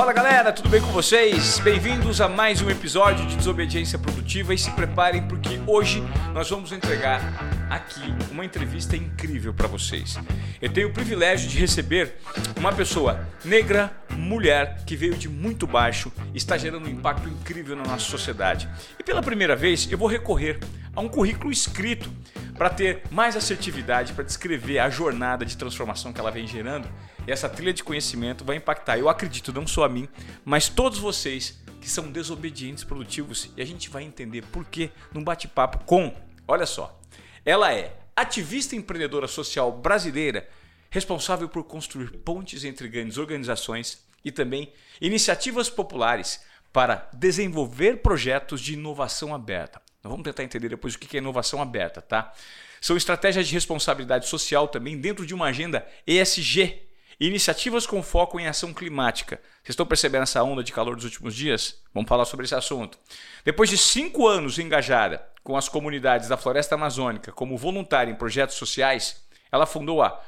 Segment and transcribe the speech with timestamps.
[0.00, 1.58] Fala galera, tudo bem com vocês?
[1.58, 6.72] Bem-vindos a mais um episódio de Desobediência Produtiva e se preparem porque hoje nós vamos
[6.72, 7.20] entregar
[7.68, 10.18] aqui uma entrevista incrível para vocês.
[10.58, 12.14] Eu tenho o privilégio de receber
[12.56, 17.76] uma pessoa negra, mulher, que veio de muito baixo e está gerando um impacto incrível
[17.76, 18.70] na nossa sociedade.
[18.98, 20.58] E pela primeira vez eu vou recorrer
[20.96, 22.10] a um currículo escrito
[22.60, 26.86] para ter mais assertividade, para descrever a jornada de transformação que ela vem gerando
[27.26, 30.06] e essa trilha de conhecimento vai impactar, eu acredito, não só a mim,
[30.44, 33.50] mas todos vocês que são desobedientes produtivos.
[33.56, 36.14] E a gente vai entender por que num bate-papo com,
[36.46, 37.00] olha só,
[37.46, 40.46] ela é ativista empreendedora social brasileira,
[40.90, 44.70] responsável por construir pontes entre grandes organizações e também
[45.00, 49.80] iniciativas populares para desenvolver projetos de inovação aberta.
[50.02, 52.32] Nós vamos tentar entender depois o que é inovação aberta, tá?
[52.80, 56.90] São estratégias de responsabilidade social também dentro de uma agenda ESG,
[57.20, 59.36] Iniciativas com foco em ação climática.
[59.56, 61.78] Vocês estão percebendo essa onda de calor dos últimos dias?
[61.92, 62.98] Vamos falar sobre esse assunto.
[63.44, 68.56] Depois de cinco anos engajada com as comunidades da floresta amazônica como voluntária em projetos
[68.56, 70.18] sociais, ela fundou a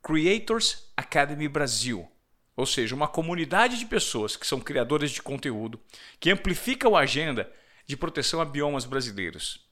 [0.00, 2.08] Creators Academy Brasil,
[2.56, 5.80] ou seja, uma comunidade de pessoas que são criadoras de conteúdo
[6.20, 7.50] que amplificam a agenda
[7.86, 9.64] de proteção a biomas brasileiros.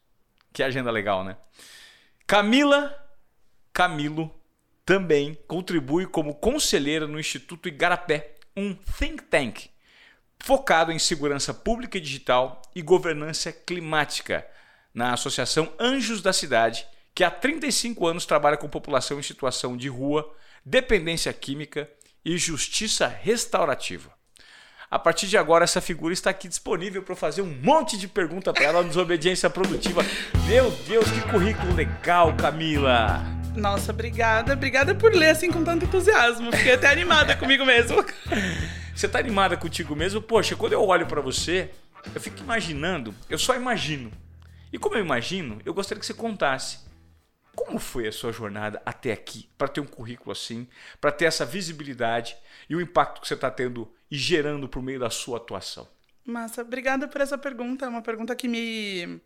[0.52, 1.36] Que agenda legal, né?
[2.26, 3.04] Camila
[3.74, 4.32] Camilo
[4.86, 9.68] também contribui como conselheira no Instituto Igarapé, um think tank
[10.38, 14.46] focado em segurança pública e digital e governança climática,
[14.92, 19.88] na Associação Anjos da Cidade, que há 35 anos trabalha com população em situação de
[19.88, 20.32] rua,
[20.64, 21.90] dependência química
[22.24, 24.13] e justiça restaurativa.
[24.94, 28.52] A partir de agora, essa figura está aqui disponível para fazer um monte de pergunta
[28.52, 30.02] para ela no Desobediência Produtiva.
[30.46, 33.20] Meu Deus, que currículo legal, Camila!
[33.56, 34.52] Nossa, obrigada.
[34.52, 36.52] Obrigada por ler assim com tanto entusiasmo.
[36.52, 38.04] Fiquei até animada comigo mesmo.
[38.94, 40.22] Você tá animada contigo mesmo?
[40.22, 41.72] Poxa, quando eu olho para você,
[42.14, 44.12] eu fico imaginando, eu só imagino.
[44.72, 46.78] E como eu imagino, eu gostaria que você contasse
[47.54, 50.68] como foi a sua jornada até aqui, para ter um currículo assim,
[51.00, 52.36] para ter essa visibilidade
[52.68, 55.88] e o impacto que você está tendo e gerando por meio da sua atuação.
[56.24, 57.84] Massa, obrigada por essa pergunta.
[57.84, 59.20] É uma pergunta que me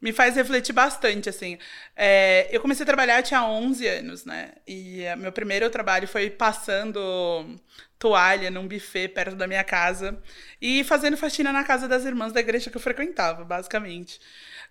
[0.00, 1.58] me faz refletir bastante, assim.
[1.96, 4.52] É, eu comecei a trabalhar, tinha 11 anos, né?
[4.66, 7.00] E é, meu primeiro trabalho foi passando
[7.98, 10.20] toalha num buffet perto da minha casa
[10.60, 14.20] e fazendo faxina na casa das irmãs da igreja que eu frequentava, basicamente.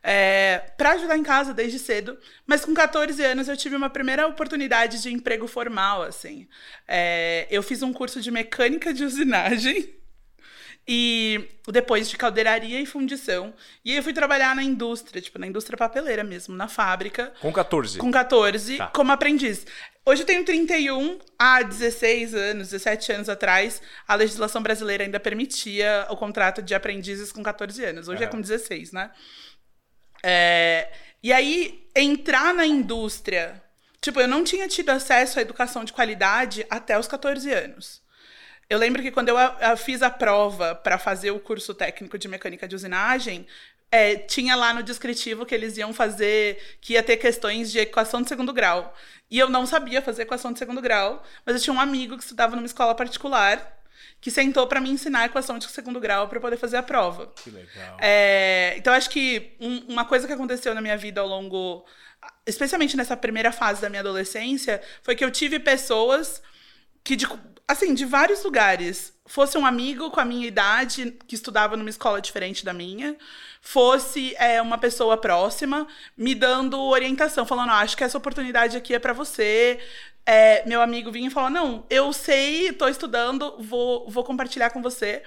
[0.08, 4.28] É, para ajudar em casa desde cedo, mas com 14 anos eu tive uma primeira
[4.28, 6.48] oportunidade de emprego formal, assim.
[6.88, 9.96] É, eu fiz um curso de mecânica de usinagem
[10.88, 13.52] e depois de caldeiraria e fundição.
[13.84, 17.34] E aí eu fui trabalhar na indústria, tipo, na indústria papeleira mesmo, na fábrica.
[17.42, 17.98] Com 14?
[17.98, 18.88] Com 14, tá.
[18.90, 19.66] como aprendiz.
[20.06, 26.06] Hoje eu tenho 31, há 16 anos, 17 anos atrás, a legislação brasileira ainda permitia
[26.12, 28.08] o contrato de aprendizes com 14 anos.
[28.08, 29.10] Hoje é, é com 16, né?
[30.28, 30.92] É...
[31.22, 33.62] E aí, entrar na indústria.
[34.02, 38.02] Tipo, eu não tinha tido acesso à educação de qualidade até os 14 anos.
[38.68, 39.38] Eu lembro que quando eu,
[39.78, 43.46] fiz a prova para fazer o curso técnico de mecânica de usinagem,
[43.92, 48.22] é, tinha lá no descritivo que eles iam fazer, que ia ter questões de equação
[48.24, 48.96] de segundo grau.
[49.30, 52.24] E eu não sabia fazer equação de segundo grau, mas eu tinha um amigo que
[52.24, 53.76] estudava numa escola particular
[54.26, 57.32] que sentou para me ensinar a equação de segundo grau para poder fazer a prova.
[57.36, 57.96] Que legal.
[58.02, 61.86] É, então acho que um, uma coisa que aconteceu na minha vida ao longo,
[62.44, 66.42] especialmente nessa primeira fase da minha adolescência, foi que eu tive pessoas
[67.04, 67.28] que de,
[67.68, 69.14] assim, de vários lugares.
[69.26, 73.18] Fosse um amigo com a minha idade, que estudava numa escola diferente da minha,
[73.60, 78.94] fosse é, uma pessoa próxima, me dando orientação, falando: ah, acho que essa oportunidade aqui
[78.94, 79.80] é para você.
[80.26, 84.82] É, meu amigo vinha e falou: não, eu sei, estou estudando, vou, vou compartilhar com
[84.82, 85.24] você.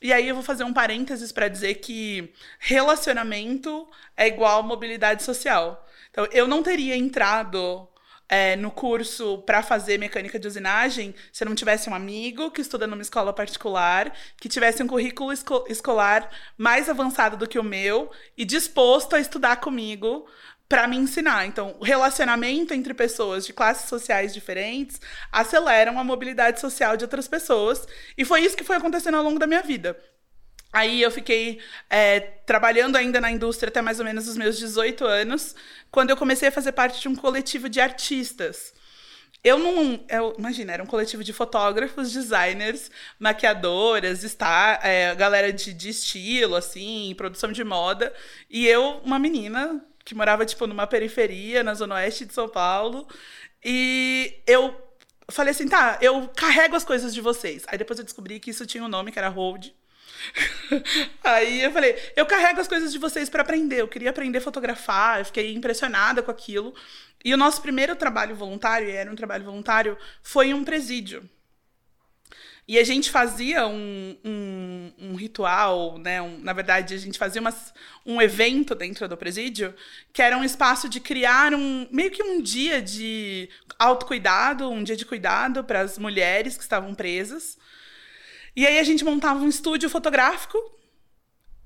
[0.00, 5.86] E aí eu vou fazer um parênteses para dizer que relacionamento é igual mobilidade social.
[6.10, 7.88] Então, eu não teria entrado
[8.28, 12.86] é, no curso para fazer mecânica de usinagem se não tivesse um amigo que estuda
[12.86, 18.10] numa escola particular, que tivesse um currículo esco escolar mais avançado do que o meu
[18.36, 20.26] e disposto a estudar comigo
[20.72, 21.44] para me ensinar.
[21.44, 24.98] Então, o relacionamento entre pessoas de classes sociais diferentes
[25.30, 27.86] aceleram a mobilidade social de outras pessoas.
[28.16, 29.94] E foi isso que foi acontecendo ao longo da minha vida.
[30.72, 31.60] Aí eu fiquei
[31.90, 35.54] é, trabalhando ainda na indústria até mais ou menos os meus 18 anos,
[35.90, 38.72] quando eu comecei a fazer parte de um coletivo de artistas.
[39.44, 40.04] Eu não.
[40.08, 46.54] Eu, imagina, era um coletivo de fotógrafos, designers, maquiadoras, está, é, galera de, de estilo,
[46.54, 48.14] assim, produção de moda.
[48.48, 53.06] E eu, uma menina que morava, tipo, numa periferia, na zona oeste de São Paulo.
[53.64, 54.74] E eu
[55.30, 57.64] falei assim, tá, eu carrego as coisas de vocês.
[57.66, 59.68] Aí depois eu descobri que isso tinha um nome, que era hold.
[61.22, 63.80] Aí eu falei, eu carrego as coisas de vocês para aprender.
[63.80, 66.74] Eu queria aprender a fotografar, eu fiquei impressionada com aquilo.
[67.24, 71.28] E o nosso primeiro trabalho voluntário, e era um trabalho voluntário, foi um presídio.
[72.66, 76.22] E a gente fazia um, um, um ritual, né?
[76.22, 77.74] Um, na verdade, a gente fazia umas,
[78.06, 79.74] um evento dentro do presídio,
[80.12, 83.48] que era um espaço de criar um meio que um dia de
[83.78, 87.58] autocuidado, um dia de cuidado para as mulheres que estavam presas.
[88.54, 90.58] E aí a gente montava um estúdio fotográfico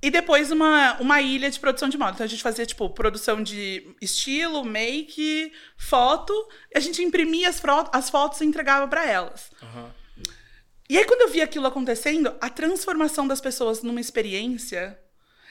[0.02, 2.12] e depois uma, uma ilha de produção de moda.
[2.12, 6.32] Então a gente fazia, tipo, produção de estilo, make, foto.
[6.72, 7.60] E a gente imprimia as,
[7.92, 9.50] as fotos e entregava para elas.
[9.62, 9.90] Uhum.
[10.88, 14.96] E aí, quando eu vi aquilo acontecendo, a transformação das pessoas numa experiência,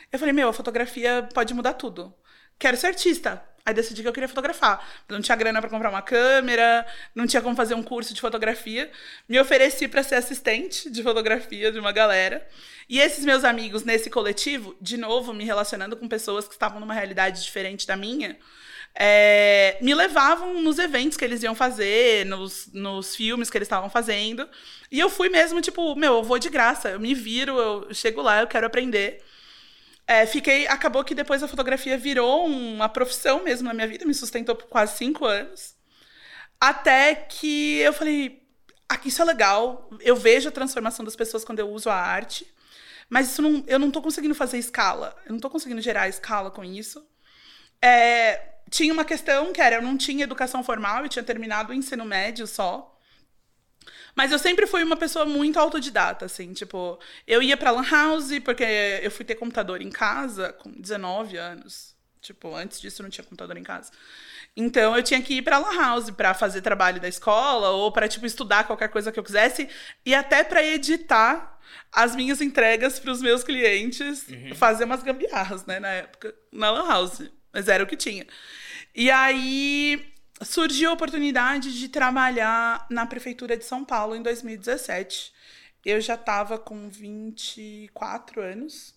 [0.10, 2.14] eu falei, meu, a fotografia pode mudar tudo.
[2.58, 3.44] Quero ser artista.
[3.66, 4.88] Aí decidi que eu queria fotografar.
[5.10, 6.86] Não tinha grana para comprar uma câmera,
[7.16, 8.92] não tinha como fazer um curso de fotografia.
[9.28, 12.48] Me ofereci para ser assistente de fotografia de uma galera.
[12.88, 16.94] E esses meus amigos nesse coletivo, de novo, me relacionando com pessoas que estavam numa
[16.94, 18.38] realidade diferente da minha,
[18.94, 23.90] é, me levavam nos eventos que eles iam fazer, nos, nos filmes que eles estavam
[23.90, 24.48] fazendo.
[24.92, 28.22] E eu fui mesmo, tipo, meu, eu vou de graça, eu me viro, eu chego
[28.22, 29.24] lá, eu quero aprender.
[30.08, 30.68] É, fiquei.
[30.68, 34.68] Acabou que depois a fotografia virou uma profissão mesmo na minha vida, me sustentou por
[34.68, 35.76] quase cinco anos.
[36.60, 38.44] Até que eu falei:
[38.88, 42.48] aqui isso é legal, eu vejo a transformação das pessoas quando eu uso a arte,
[43.10, 46.52] mas isso não, eu não tô conseguindo fazer escala, eu não tô conseguindo gerar escala
[46.52, 47.06] com isso.
[47.82, 51.76] É, tinha uma questão que era: eu não tinha educação formal, eu tinha terminado o
[51.76, 52.95] ensino médio só.
[54.16, 56.98] Mas eu sempre fui uma pessoa muito autodidata, assim, tipo,
[57.28, 58.64] eu ia pra Lan House, porque
[59.04, 61.94] eu fui ter computador em casa com 19 anos.
[62.22, 63.92] Tipo, antes disso eu não tinha computador em casa.
[64.56, 68.08] Então eu tinha que ir pra Lan House para fazer trabalho da escola ou para
[68.08, 69.68] tipo estudar qualquer coisa que eu quisesse
[70.06, 71.60] e até para editar
[71.92, 74.56] as minhas entregas para os meus clientes, uhum.
[74.56, 78.26] fazer umas gambiarras, né, na época, na Lan House, mas era o que tinha.
[78.94, 85.34] E aí surgiu a oportunidade de trabalhar na prefeitura de São Paulo em 2017.
[85.86, 88.94] Eu já estava com 24 anos.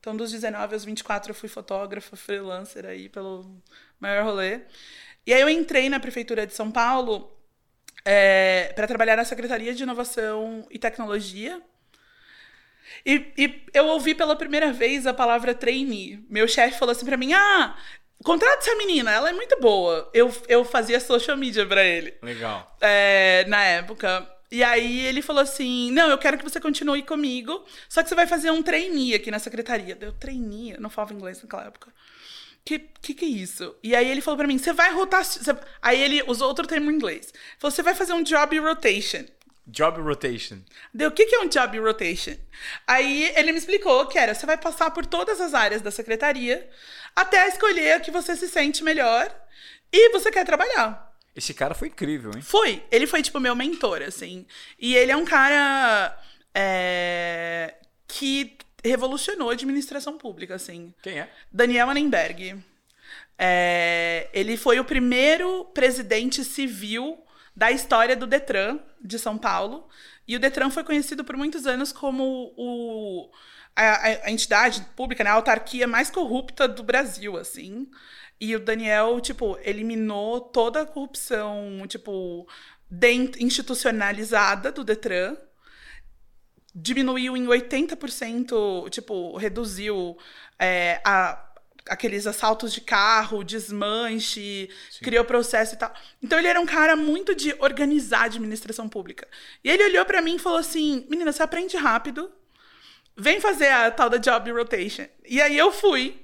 [0.00, 3.50] Então, dos 19 aos 24, eu fui fotógrafa, freelancer aí pelo
[3.98, 4.60] maior rolê.
[5.26, 7.36] E aí eu entrei na prefeitura de São Paulo
[8.04, 11.60] é, para trabalhar na Secretaria de Inovação e Tecnologia.
[13.04, 16.24] E, e, eu ouvi pela primeira vez a palavra trainee.
[16.30, 17.76] Meu chefe falou assim para mim: Ah,
[18.24, 20.08] Contrata essa menina, ela é muito boa.
[20.12, 22.14] Eu, eu fazia social media pra ele.
[22.22, 22.76] Legal.
[22.80, 24.26] É, na época.
[24.50, 28.14] E aí ele falou assim: Não, eu quero que você continue comigo, só que você
[28.14, 29.94] vai fazer um trainee aqui na secretaria.
[29.94, 31.92] Deu trainee, eu não falava inglês naquela época.
[32.64, 33.76] Que, que que é isso?
[33.80, 35.22] E aí ele falou para mim: Você vai rotar.
[35.80, 37.32] Aí ele usou outro termo em inglês.
[37.58, 39.24] Falou: Você vai fazer um job rotation.
[39.66, 40.58] Job rotation.
[40.94, 42.36] Deu, o que, que é um job rotation?
[42.86, 46.68] Aí ele me explicou que era: você vai passar por todas as áreas da secretaria
[47.16, 49.34] até escolher a que você se sente melhor
[49.92, 51.12] e você quer trabalhar.
[51.34, 52.42] Esse cara foi incrível, hein?
[52.42, 52.82] Foi.
[52.90, 54.46] Ele foi, tipo, meu mentor, assim.
[54.78, 56.16] E ele é um cara
[56.54, 57.74] é,
[58.06, 60.94] que revolucionou a administração pública, assim.
[61.02, 61.30] Quem é?
[61.52, 62.56] Daniel Annenberg.
[63.38, 67.22] É, ele foi o primeiro presidente civil
[67.56, 69.88] da história do Detran de São Paulo.
[70.28, 73.30] E o Detran foi conhecido por muitos anos como o
[73.74, 77.88] a, a, entidade pública, né, a autarquia mais corrupta do Brasil, assim.
[78.40, 82.46] E o Daniel, tipo, eliminou toda a corrupção, tipo,
[83.38, 85.36] institucionalizada do Detran.
[86.74, 90.16] Diminuiu em 80%, tipo, reduziu
[90.58, 91.45] é, a,
[91.88, 95.04] aqueles assaltos de carro, desmanche, Sim.
[95.04, 95.92] criou processo e tal.
[96.22, 99.26] Então ele era um cara muito de organizar a administração pública.
[99.62, 102.30] E ele olhou para mim e falou assim: "Menina, você aprende rápido,
[103.16, 105.06] vem fazer a tal da job rotation.
[105.26, 106.22] E aí eu fui.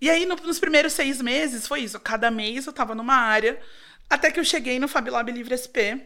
[0.00, 2.00] E aí, no, nos primeiros seis meses, foi isso.
[2.00, 3.60] Cada mês eu tava numa área.
[4.10, 6.02] Até que eu cheguei no Fablab Livre SP,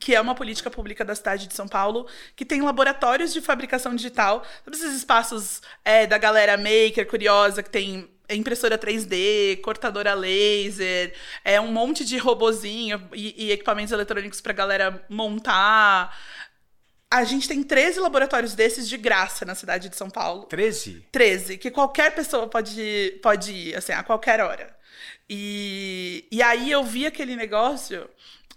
[0.00, 3.94] que é uma política pública da cidade de São Paulo, que tem laboratórios de fabricação
[3.94, 4.44] digital.
[4.64, 11.14] Todos esses espaços é, da galera maker, curiosa, que tem impressora 3D, cortadora laser,
[11.44, 16.16] é um monte de robozinho e, e equipamentos eletrônicos para galera montar.
[17.08, 20.46] A gente tem 13 laboratórios desses de graça na cidade de São Paulo.
[20.46, 21.06] 13?
[21.12, 24.74] 13, que qualquer pessoa pode, pode ir, assim, a qualquer hora.
[25.28, 28.08] E, e aí eu vi aquele negócio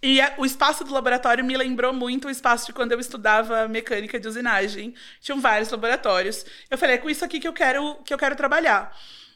[0.02, 3.68] e a, o espaço do laboratório me lembrou muito o espaço de quando eu estudava
[3.68, 4.94] mecânica de usinagem.
[5.20, 6.46] Tinham vários laboratórios.
[6.70, 8.96] Eu falei, é com isso aqui que eu quero, que eu quero trabalhar.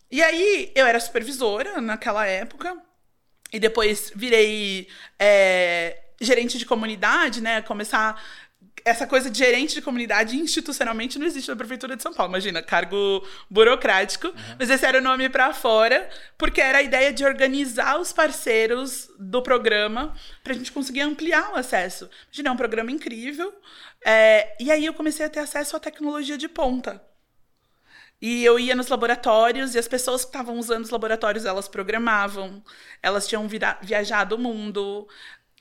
[0.10, 2.78] E aí eu era supervisora naquela época.
[3.52, 4.88] E depois virei
[5.20, 7.62] é, gerente de comunidade, né?
[7.62, 8.22] Começar
[8.86, 12.32] essa coisa de gerente de comunidade institucionalmente não existe na prefeitura de São Paulo.
[12.32, 14.28] Imagina, cargo burocrático.
[14.28, 14.56] Uhum.
[14.60, 19.10] Mas esse era o nome para fora, porque era a ideia de organizar os parceiros
[19.18, 20.14] do programa
[20.44, 22.10] para a gente conseguir ampliar o acesso.
[22.26, 23.54] Imagina, é um programa incrível.
[24.06, 27.02] É, e aí eu comecei a ter acesso à tecnologia de ponta.
[28.22, 32.64] E eu ia nos laboratórios e as pessoas que estavam usando os laboratórios, elas programavam,
[33.02, 33.46] elas tinham
[33.82, 35.08] viajado o mundo,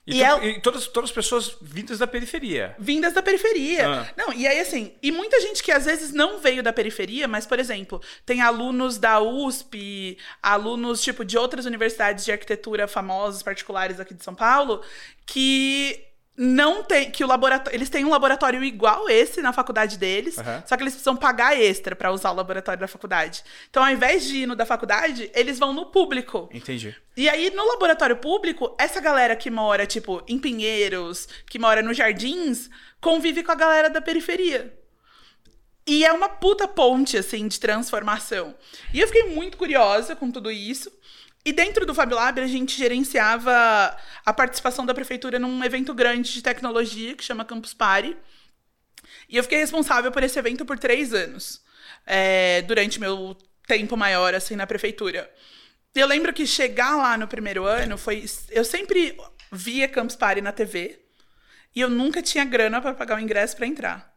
[0.06, 0.44] e, e, ela...
[0.44, 2.74] e, todas, todas as pessoas vindas da periferia.
[2.78, 3.88] Vindas da periferia.
[3.88, 4.08] Ah.
[4.16, 7.46] Não, e aí assim, e muita gente que às vezes não veio da periferia, mas,
[7.46, 14.00] por exemplo, tem alunos da USP, alunos, tipo, de outras universidades de arquitetura famosas, particulares
[14.00, 14.82] aqui de São Paulo,
[15.24, 20.38] que não tem que o laboratório eles têm um laboratório igual esse na faculdade deles
[20.38, 20.62] uhum.
[20.64, 23.44] só que eles precisam pagar extra para usar o laboratório da faculdade.
[23.68, 26.48] Então ao invés de ir no da faculdade eles vão no público.
[26.52, 26.96] Entendi.
[27.16, 31.96] E aí no laboratório público essa galera que mora tipo em Pinheiros que mora nos
[31.96, 32.70] Jardins
[33.00, 34.74] convive com a galera da periferia.
[35.86, 38.54] E é uma puta ponte assim de transformação.
[38.94, 40.90] E eu fiquei muito curiosa com tudo isso
[41.44, 46.32] e dentro do Fab Lab, a gente gerenciava a participação da prefeitura num evento grande
[46.32, 48.16] de tecnologia que chama Campus Party.
[49.28, 51.60] E eu fiquei responsável por esse evento por três anos,
[52.06, 55.28] é, durante meu tempo maior assim na prefeitura.
[55.94, 58.24] Eu lembro que chegar lá no primeiro ano foi.
[58.50, 59.18] Eu sempre
[59.50, 61.00] via Campus Party na TV
[61.74, 64.12] e eu nunca tinha grana para pagar o ingresso para entrar.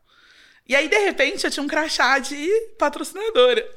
[0.68, 3.68] E aí, de repente, eu tinha um crachá de patrocinadora.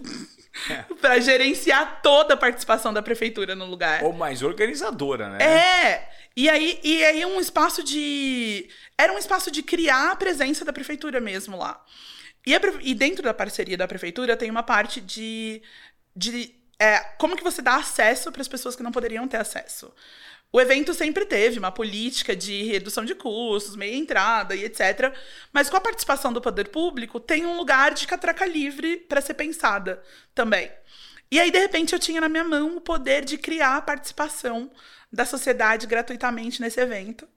[1.01, 4.03] para gerenciar toda a participação da prefeitura no lugar.
[4.03, 5.45] Ou mais organizadora, né?
[5.45, 6.09] É.
[6.37, 8.69] E aí, e aí um espaço de.
[8.97, 11.85] Era um espaço de criar a presença da prefeitura mesmo lá.
[12.47, 15.63] E, a, e dentro da parceria da prefeitura tem uma parte de.
[16.15, 19.93] de é, como que você dá acesso para as pessoas que não poderiam ter acesso?
[20.51, 25.15] O evento sempre teve uma política de redução de custos, meia entrada e etc.
[25.53, 29.35] Mas com a participação do poder público, tem um lugar de catraca livre para ser
[29.35, 30.03] pensada
[30.35, 30.71] também.
[31.31, 34.71] E aí, de repente, eu tinha na minha mão o poder de criar a participação
[35.13, 37.29] da sociedade gratuitamente nesse evento.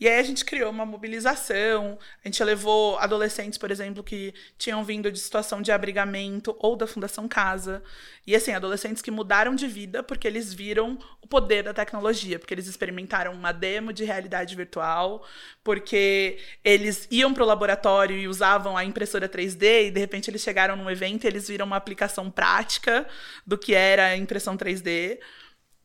[0.00, 4.82] E aí a gente criou uma mobilização, a gente levou adolescentes, por exemplo, que tinham
[4.82, 7.82] vindo de situação de abrigamento ou da Fundação Casa.
[8.26, 12.54] E assim, adolescentes que mudaram de vida porque eles viram o poder da tecnologia, porque
[12.54, 15.22] eles experimentaram uma demo de realidade virtual,
[15.62, 20.40] porque eles iam para o laboratório e usavam a impressora 3D e de repente eles
[20.40, 23.06] chegaram num evento e eles viram uma aplicação prática
[23.46, 25.18] do que era a impressão 3D.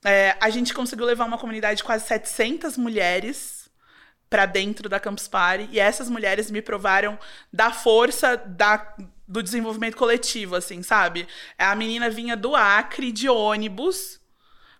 [0.06, 3.55] É, a gente conseguiu levar uma comunidade de quase 700 mulheres
[4.36, 7.18] para dentro da Campus Party e essas mulheres me provaram
[7.54, 8.94] da força da,
[9.26, 11.26] do desenvolvimento coletivo, assim, sabe?
[11.58, 14.20] A menina vinha do Acre de ônibus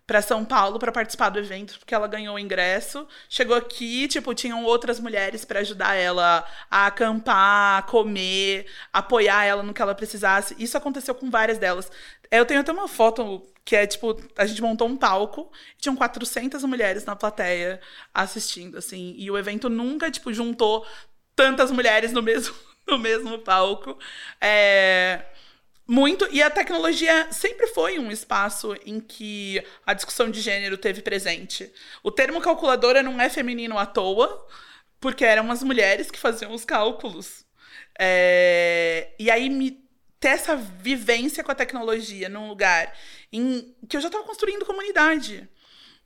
[0.06, 3.08] para São Paulo para participar do evento, porque ela ganhou o ingresso.
[3.28, 9.62] Chegou aqui, tipo, tinham outras mulheres para ajudar ela a acampar, a comer, apoiar ela
[9.62, 10.54] no que ela precisasse.
[10.58, 11.90] Isso aconteceu com várias delas.
[12.30, 16.62] Eu tenho até uma foto que é tipo, a gente montou um palco, tinham 400
[16.64, 17.80] mulheres na plateia
[18.14, 20.86] assistindo, assim, e o evento nunca, tipo, juntou
[21.34, 22.54] tantas mulheres no mesmo,
[22.86, 23.98] no mesmo palco.
[24.40, 25.24] É,
[25.86, 31.02] muito, e a tecnologia sempre foi um espaço em que a discussão de gênero teve
[31.02, 31.72] presente.
[32.04, 34.46] O termo calculadora não é feminino à toa,
[35.00, 37.44] porque eram as mulheres que faziam os cálculos.
[37.98, 39.85] É, e aí me
[40.18, 42.92] ter essa vivência com a tecnologia num lugar
[43.32, 45.48] em que eu já estava construindo comunidade.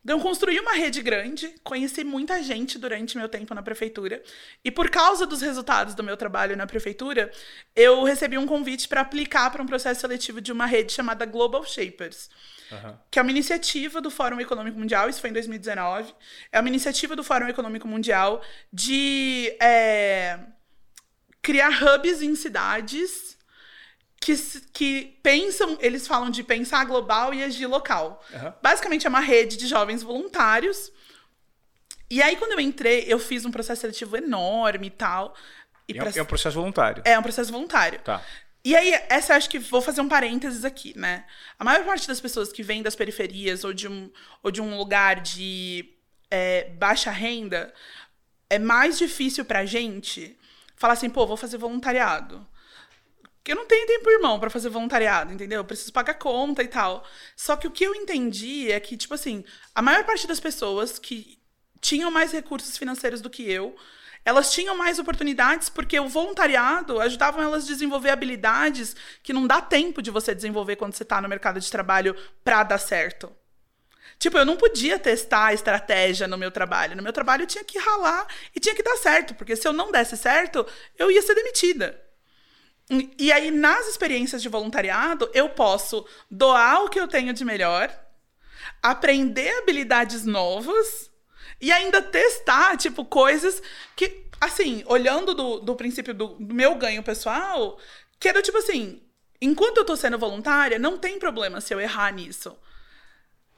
[0.02, 4.22] Então, eu construí uma rede grande, conheci muita gente durante meu tempo na prefeitura.
[4.64, 7.30] E por causa dos resultados do meu trabalho na prefeitura,
[7.76, 11.62] eu recebi um convite para aplicar para um processo seletivo de uma rede chamada Global
[11.64, 12.30] Shapers.
[12.72, 12.96] Uhum.
[13.10, 16.14] Que é uma iniciativa do Fórum Econômico Mundial, isso foi em 2019.
[16.50, 20.38] É uma iniciativa do Fórum Econômico Mundial de é,
[21.42, 23.36] criar hubs em cidades
[24.20, 24.36] que,
[24.72, 28.22] que pensam, eles falam de pensar global e agir local.
[28.32, 28.52] Uhum.
[28.62, 30.92] Basicamente é uma rede de jovens voluntários.
[32.10, 35.34] E aí, quando eu entrei, eu fiz um processo seletivo enorme e tal.
[35.88, 36.12] E é, pra...
[36.14, 37.02] é um processo voluntário.
[37.06, 38.00] É um processo voluntário.
[38.00, 38.22] Tá.
[38.62, 41.24] E aí, essa acho que vou fazer um parênteses aqui, né?
[41.58, 44.10] A maior parte das pessoas que vêm das periferias ou de um,
[44.42, 45.94] ou de um lugar de
[46.30, 47.72] é, baixa renda,
[48.50, 50.36] é mais difícil pra gente
[50.76, 52.46] falar assim, pô, vou fazer voluntariado.
[53.46, 55.60] Eu não tenho tempo, irmão, para fazer voluntariado, entendeu?
[55.60, 57.04] Eu preciso pagar conta e tal.
[57.34, 59.44] Só que o que eu entendi é que, tipo assim,
[59.74, 61.40] a maior parte das pessoas que
[61.80, 63.74] tinham mais recursos financeiros do que eu,
[64.24, 69.60] elas tinham mais oportunidades porque o voluntariado ajudava elas a desenvolver habilidades que não dá
[69.60, 73.34] tempo de você desenvolver quando você está no mercado de trabalho para dar certo.
[74.18, 76.94] Tipo, eu não podia testar a estratégia no meu trabalho.
[76.94, 79.72] No meu trabalho eu tinha que ralar e tinha que dar certo, porque se eu
[79.72, 80.66] não desse certo,
[80.98, 82.09] eu ia ser demitida.
[83.16, 87.88] E aí, nas experiências de voluntariado, eu posso doar o que eu tenho de melhor,
[88.82, 91.08] aprender habilidades novas
[91.60, 93.62] e ainda testar, tipo, coisas
[93.94, 97.78] que, assim, olhando do, do princípio do, do meu ganho pessoal,
[98.18, 99.00] que era tipo assim:
[99.40, 102.56] enquanto eu tô sendo voluntária, não tem problema se eu errar nisso.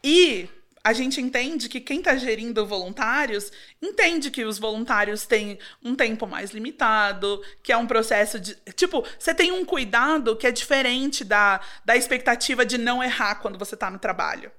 [0.05, 0.49] E
[0.85, 6.27] a gente entende que quem está gerindo voluntários entende que os voluntários têm um tempo
[6.27, 8.55] mais limitado, que é um processo de.
[8.75, 13.59] Tipo, você tem um cuidado que é diferente da, da expectativa de não errar quando
[13.59, 14.51] você está no trabalho.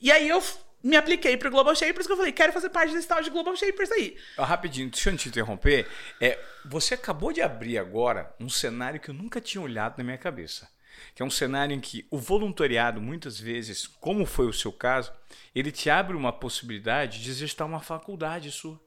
[0.00, 0.42] E aí eu
[0.82, 3.54] me apliquei pro Global Shapers, que eu falei, quero fazer parte desse tal de Global
[3.54, 4.16] Shapers aí.
[4.36, 5.86] Rapidinho, deixa eu te interromper.
[6.20, 10.18] É, você acabou de abrir agora um cenário que eu nunca tinha olhado na minha
[10.18, 10.68] cabeça
[11.14, 15.12] que é um cenário em que o voluntariado, muitas vezes, como foi o seu caso,
[15.54, 18.80] ele te abre uma possibilidade de exercitar uma faculdade sua.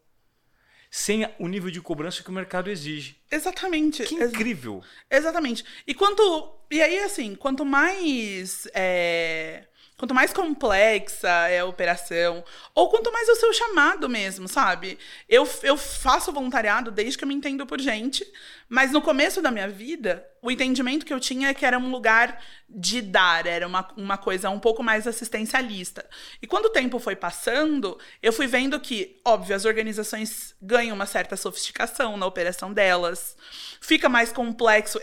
[0.90, 3.20] Sem o nível de cobrança que o mercado exige.
[3.32, 4.04] Exatamente.
[4.04, 4.84] Que incrível.
[5.10, 5.66] Exatamente.
[5.88, 6.54] E quanto.
[6.70, 8.68] E aí, assim, quanto mais.
[8.76, 9.66] É
[10.04, 12.44] Quanto mais complexa é a operação,
[12.76, 14.98] ou quanto mais é o seu chamado mesmo, sabe?
[15.30, 18.26] Eu, eu faço voluntariado desde que eu me entendo por gente,
[18.74, 21.92] mas no começo da minha vida, o entendimento que eu tinha é que era um
[21.92, 26.04] lugar de dar, era uma, uma coisa um pouco mais assistencialista.
[26.42, 31.06] E quando o tempo foi passando, eu fui vendo que, óbvio, as organizações ganham uma
[31.06, 33.38] certa sofisticação na operação delas,
[33.80, 35.00] fica mais complexo,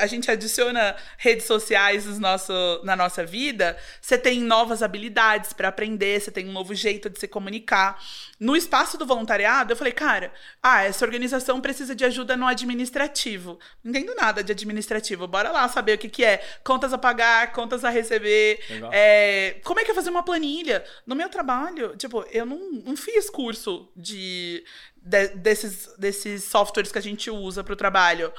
[0.00, 5.68] a gente adiciona redes sociais no nosso, na nossa vida, você tem novas habilidades para
[5.68, 8.02] aprender, você tem um novo jeito de se comunicar.
[8.38, 13.58] No espaço do voluntariado, eu falei, cara, ah, essa organização precisa de ajuda no administrativo.
[13.82, 15.26] Não entendo nada de administrativo.
[15.26, 16.44] Bora lá saber o que, que é.
[16.64, 18.60] Contas a pagar, contas a receber.
[18.92, 20.84] É, como é que é fazer uma planilha?
[21.06, 24.64] No meu trabalho, tipo, eu não, não fiz curso de,
[24.96, 28.32] de desses, desses softwares que a gente usa para o trabalho.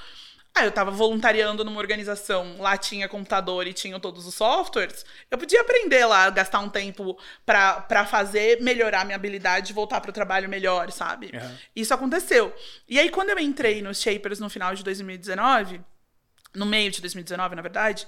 [0.57, 5.05] Ah, eu estava voluntariando numa organização, lá tinha computador e tinham todos os softwares.
[5.29, 10.13] Eu podia aprender lá, gastar um tempo para fazer, melhorar minha habilidade, voltar para o
[10.13, 11.31] trabalho melhor, sabe?
[11.33, 11.57] Uhum.
[11.75, 12.55] Isso aconteceu.
[12.87, 15.81] E aí, quando eu entrei nos Shapers no final de 2019,
[16.53, 18.07] no meio de 2019, na verdade,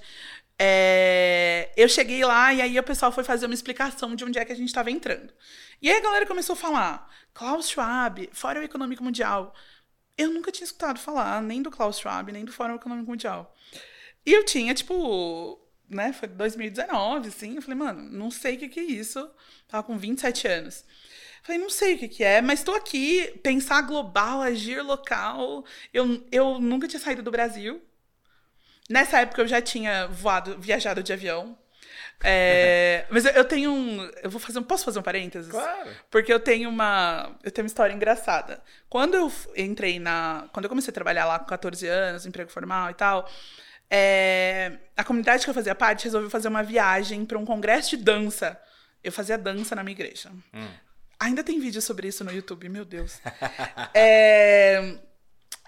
[0.58, 4.44] é, eu cheguei lá e aí o pessoal foi fazer uma explicação de onde é
[4.46, 5.34] que a gente estava entrando.
[5.82, 9.54] E aí a galera começou a falar: Klaus Schwab, Fórum Econômico Mundial.
[10.18, 13.54] Eu nunca tinha escutado falar nem do Klaus Schwab, nem do Fórum Econômico Mundial.
[14.26, 18.80] E eu tinha, tipo, né, foi 2019, assim, eu falei, mano, não sei o que,
[18.80, 19.30] é isso.
[19.68, 20.84] Tava com 27 anos.
[21.42, 25.64] Falei, não sei o que, que é, mas estou aqui, pensar global, agir local.
[25.94, 27.80] Eu, eu nunca tinha saído do Brasil.
[28.90, 31.56] Nessa época eu já tinha voado, viajado de avião.
[32.22, 34.02] É, mas eu tenho um.
[34.22, 34.62] Eu vou fazer um.
[34.62, 35.50] Posso fazer um parênteses?
[35.50, 35.90] Claro.
[36.10, 37.36] Porque eu tenho uma.
[37.44, 38.60] Eu tenho uma história engraçada.
[38.88, 40.48] Quando eu entrei na.
[40.52, 43.28] Quando eu comecei a trabalhar lá com 14 anos, emprego formal e tal.
[43.90, 48.02] É, a comunidade que eu fazia parte resolveu fazer uma viagem para um congresso de
[48.02, 48.60] dança.
[49.02, 50.30] Eu fazia dança na minha igreja.
[50.52, 50.68] Hum.
[51.20, 53.20] Ainda tem vídeo sobre isso no YouTube, meu Deus.
[53.94, 54.98] é,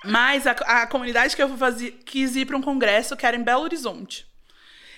[0.04, 3.42] mas a, a, comunidade que eu fazia, quis ir para um congresso que era em
[3.42, 4.29] Belo Horizonte.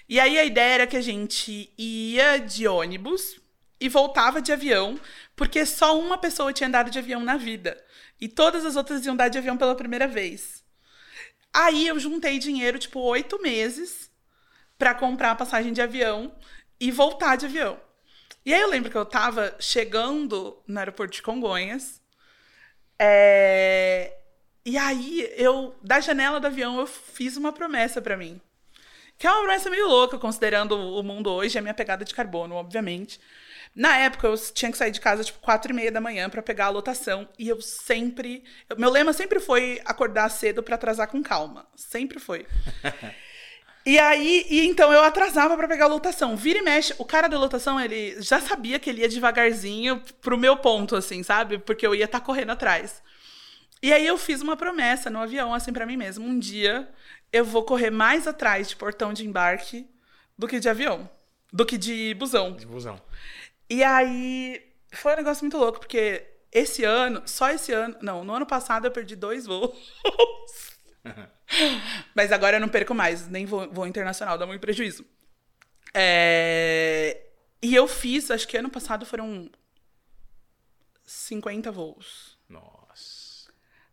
[0.09, 3.41] E aí a ideia era que a gente ia de ônibus
[3.81, 4.99] e voltava de avião,
[5.35, 7.83] porque só uma pessoa tinha andado de avião na vida.
[8.21, 10.63] E todas as outras iam andar de avião pela primeira vez.
[11.53, 14.11] Aí eu juntei dinheiro, tipo, oito meses
[14.79, 16.35] para comprar a passagem de avião
[16.81, 17.79] e voltar de avião.
[18.45, 22.01] E aí eu lembro que eu tava chegando no aeroporto de Congonhas.
[22.99, 24.17] É...
[24.65, 28.41] E aí eu, da janela do avião, eu fiz uma promessa para mim.
[29.23, 32.57] Que é uma promessa meio louca, considerando o mundo hoje, a minha pegada de carbono,
[32.57, 33.21] obviamente.
[33.73, 36.43] Na época, eu tinha que sair de casa, tipo, quatro e meia da manhã para
[36.43, 37.29] pegar a lotação.
[37.39, 38.43] E eu sempre...
[38.77, 41.69] Meu lema sempre foi acordar cedo para atrasar com calma.
[41.77, 42.45] Sempre foi.
[43.85, 46.37] E aí, e então eu atrasava para pegar a lotação.
[46.37, 50.39] Vira e mexe, o cara da lotação, ele já sabia que ele ia devagarzinho pro
[50.39, 51.59] meu ponto, assim, sabe?
[51.59, 53.03] Porque eu ia estar tá correndo atrás.
[53.83, 56.25] E aí eu fiz uma promessa no avião, assim, para mim mesmo.
[56.25, 56.89] Um dia
[57.33, 59.89] eu vou correr mais atrás de portão de embarque
[60.37, 61.09] do que de avião.
[61.53, 62.53] Do que de busão.
[62.53, 63.01] De busão.
[63.69, 68.35] E aí foi um negócio muito louco, porque esse ano, só esse ano, não, no
[68.35, 69.75] ano passado eu perdi dois voos.
[72.15, 75.05] Mas agora eu não perco mais, nem vou, vou internacional, dá muito prejuízo.
[75.95, 77.27] É...
[77.63, 79.51] E eu fiz, acho que ano passado foram
[81.05, 82.32] 50 voos.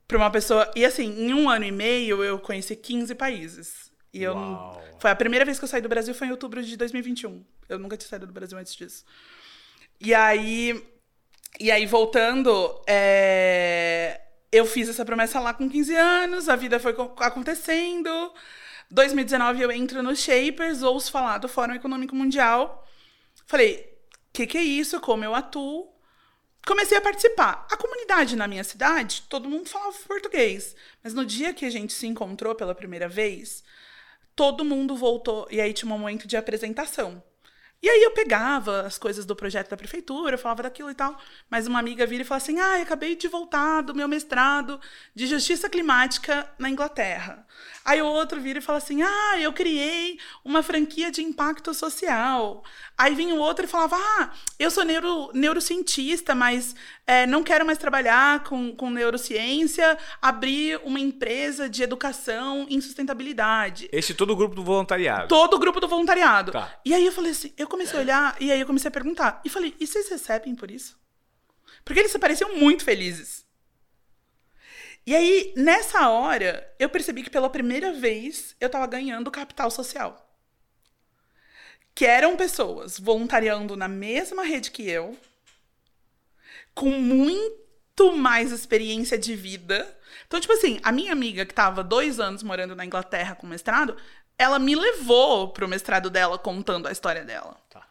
[0.10, 0.72] Para uma pessoa.
[0.76, 3.91] E assim, em um ano e meio eu conheci 15 países.
[4.12, 4.34] E eu
[4.98, 7.45] Foi a primeira vez que eu saí do Brasil foi em outubro de 2021.
[7.69, 9.06] Eu nunca tinha saído do Brasil antes disso.
[10.02, 10.84] E aí,
[11.60, 14.19] e aí voltando, é,
[14.52, 18.34] eu fiz essa promessa lá com 15 anos, a vida foi acontecendo.
[18.89, 22.84] 2019 eu entro no Shapers, ouço falar do Fórum Econômico Mundial.
[23.45, 25.00] Falei, o que, que é isso?
[25.00, 25.99] Como eu atuo?
[26.65, 27.67] Comecei a participar.
[27.72, 30.76] A comunidade na minha cidade, todo mundo falava português.
[31.04, 33.63] Mas no dia que a gente se encontrou pela primeira vez,
[34.36, 35.48] todo mundo voltou.
[35.50, 37.24] E aí tinha um momento de apresentação.
[37.82, 41.17] E aí eu pegava as coisas do projeto da prefeitura, falava daquilo e tal.
[41.50, 44.82] Mas uma amiga vira e fala assim: ah, acabei de voltar do meu mestrado
[45.15, 47.48] de justiça climática na Inglaterra.
[47.89, 52.63] Aí o outro vira e fala assim: ah, eu criei uma franquia de impacto social.
[52.95, 56.75] Aí vinha o outro e falava: ah, eu sou neuro, neurocientista, mas
[57.08, 63.89] é, não quero mais trabalhar com, com neurociência, abri uma empresa de educação em sustentabilidade.
[63.91, 65.28] Esse todo o grupo do voluntariado?
[65.28, 66.52] Todo o grupo do voluntariado.
[66.52, 66.80] Tá.
[66.86, 69.41] E aí eu falei assim: eu comecei a olhar, e aí eu comecei a perguntar.
[69.43, 70.95] E falei: e vocês recebem por isso?
[71.84, 73.49] Porque eles pareciam muito felizes.
[75.10, 80.32] E aí, nessa hora, eu percebi que pela primeira vez eu estava ganhando capital social.
[81.95, 85.17] Que eram pessoas voluntariando na mesma rede que eu,
[86.76, 89.98] com muito mais experiência de vida.
[90.28, 93.98] Então, tipo assim, a minha amiga que estava dois anos morando na Inglaterra com mestrado,
[94.38, 97.60] ela me levou pro mestrado dela contando a história dela.
[97.67, 97.84] Tá.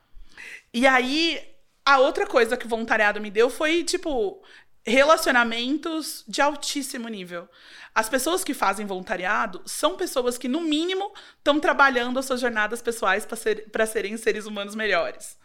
[0.72, 1.44] E aí,
[1.85, 4.40] a outra coisa que o voluntariado me deu foi, tipo,
[4.84, 7.48] relacionamentos de altíssimo nível.
[7.94, 12.80] As pessoas que fazem voluntariado são pessoas que, no mínimo, estão trabalhando as suas jornadas
[12.80, 15.36] pessoais para ser, serem seres humanos melhores.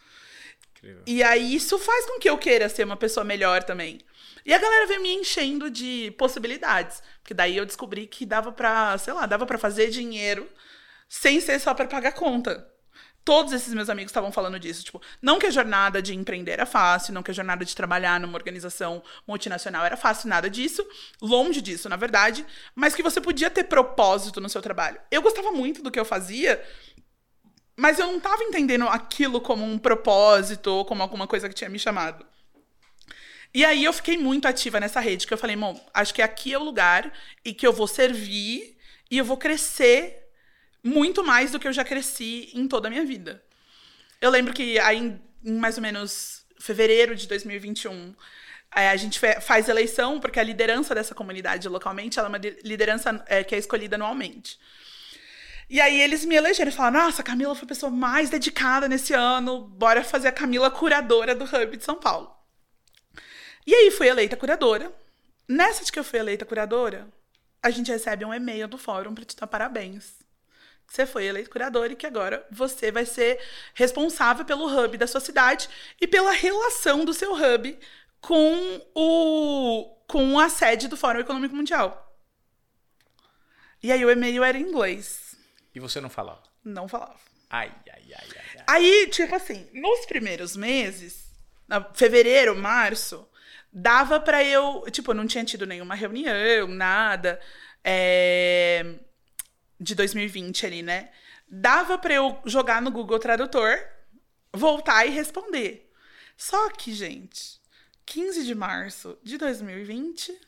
[0.78, 1.04] Incrível.
[1.06, 4.00] E aí isso faz com que eu queira ser uma pessoa melhor também.
[4.46, 8.98] E a galera veio me enchendo de possibilidades, porque daí eu descobri que dava para,
[8.98, 10.50] sei lá, dava para fazer dinheiro
[11.08, 12.68] sem ser só para pagar conta.
[13.26, 14.84] Todos esses meus amigos estavam falando disso.
[14.84, 18.20] Tipo, não que a jornada de empreender era fácil, não que a jornada de trabalhar
[18.20, 20.86] numa organização multinacional era fácil, nada disso.
[21.22, 22.46] Longe disso, na verdade.
[22.76, 25.00] Mas que você podia ter propósito no seu trabalho.
[25.10, 26.62] Eu gostava muito do que eu fazia,
[27.78, 31.70] mas eu não estava entendendo aquilo como um propósito ou como alguma coisa que tinha
[31.70, 32.26] me chamado.
[33.54, 36.54] E aí eu fiquei muito ativa nessa rede, que eu falei, bom, acho que aqui
[36.54, 37.14] é o lugar
[37.46, 38.76] e que eu vou servir
[39.12, 40.23] e eu vou crescer
[40.84, 43.42] muito mais do que eu já cresci em toda a minha vida.
[44.20, 45.20] Eu lembro que aí em,
[45.58, 48.14] mais ou menos fevereiro de 2021,
[48.76, 53.44] é, a gente faz eleição, porque a liderança dessa comunidade localmente é uma liderança é,
[53.44, 54.60] que é escolhida anualmente.
[55.70, 58.88] E aí eles me elegeram e falaram: Nossa, a Camila foi a pessoa mais dedicada
[58.88, 62.36] nesse ano, bora fazer a Camila curadora do Hub de São Paulo.
[63.66, 64.92] E aí fui eleita curadora.
[65.48, 67.08] Nessa de que eu fui eleita curadora,
[67.62, 70.23] a gente recebe um e-mail do fórum para te dar parabéns
[70.88, 73.40] você foi eleito curador e que agora você vai ser
[73.74, 75.68] responsável pelo hub da sua cidade
[76.00, 77.80] e pela relação do seu hub
[78.22, 82.16] com o com a sede do Fórum Econômico Mundial.
[83.82, 85.36] E aí o e-mail era em inglês.
[85.74, 86.44] E você não falava?
[86.64, 87.18] Não falava.
[87.50, 88.46] Ai, ai, ai, ai.
[88.58, 88.64] ai.
[88.68, 91.32] Aí, tipo assim, nos primeiros meses,
[91.96, 93.28] fevereiro, março,
[93.72, 97.40] dava para eu, tipo, não tinha tido nenhuma reunião, nada.
[97.84, 99.00] É
[99.80, 101.12] de 2020 ali, né?
[101.48, 103.78] Dava para eu jogar no Google Tradutor,
[104.52, 105.92] voltar e responder.
[106.38, 107.62] Só que, gente,
[108.06, 110.40] 15 de março de 2020,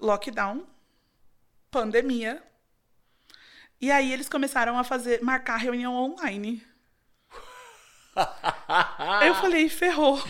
[0.00, 0.66] lockdown,
[1.70, 2.42] pandemia.
[3.80, 6.66] E aí eles começaram a fazer marcar reunião online.
[9.26, 10.20] eu falei, ferrou.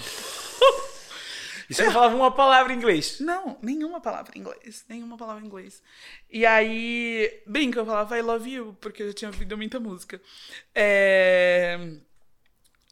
[1.68, 3.20] E você não falava uma palavra em inglês?
[3.20, 4.84] Não, nenhuma palavra em inglês.
[4.88, 5.82] Nenhuma palavra em inglês.
[6.30, 10.20] E aí, brinca, eu falava I love you, porque eu tinha ouvido muita música.
[10.74, 11.78] É...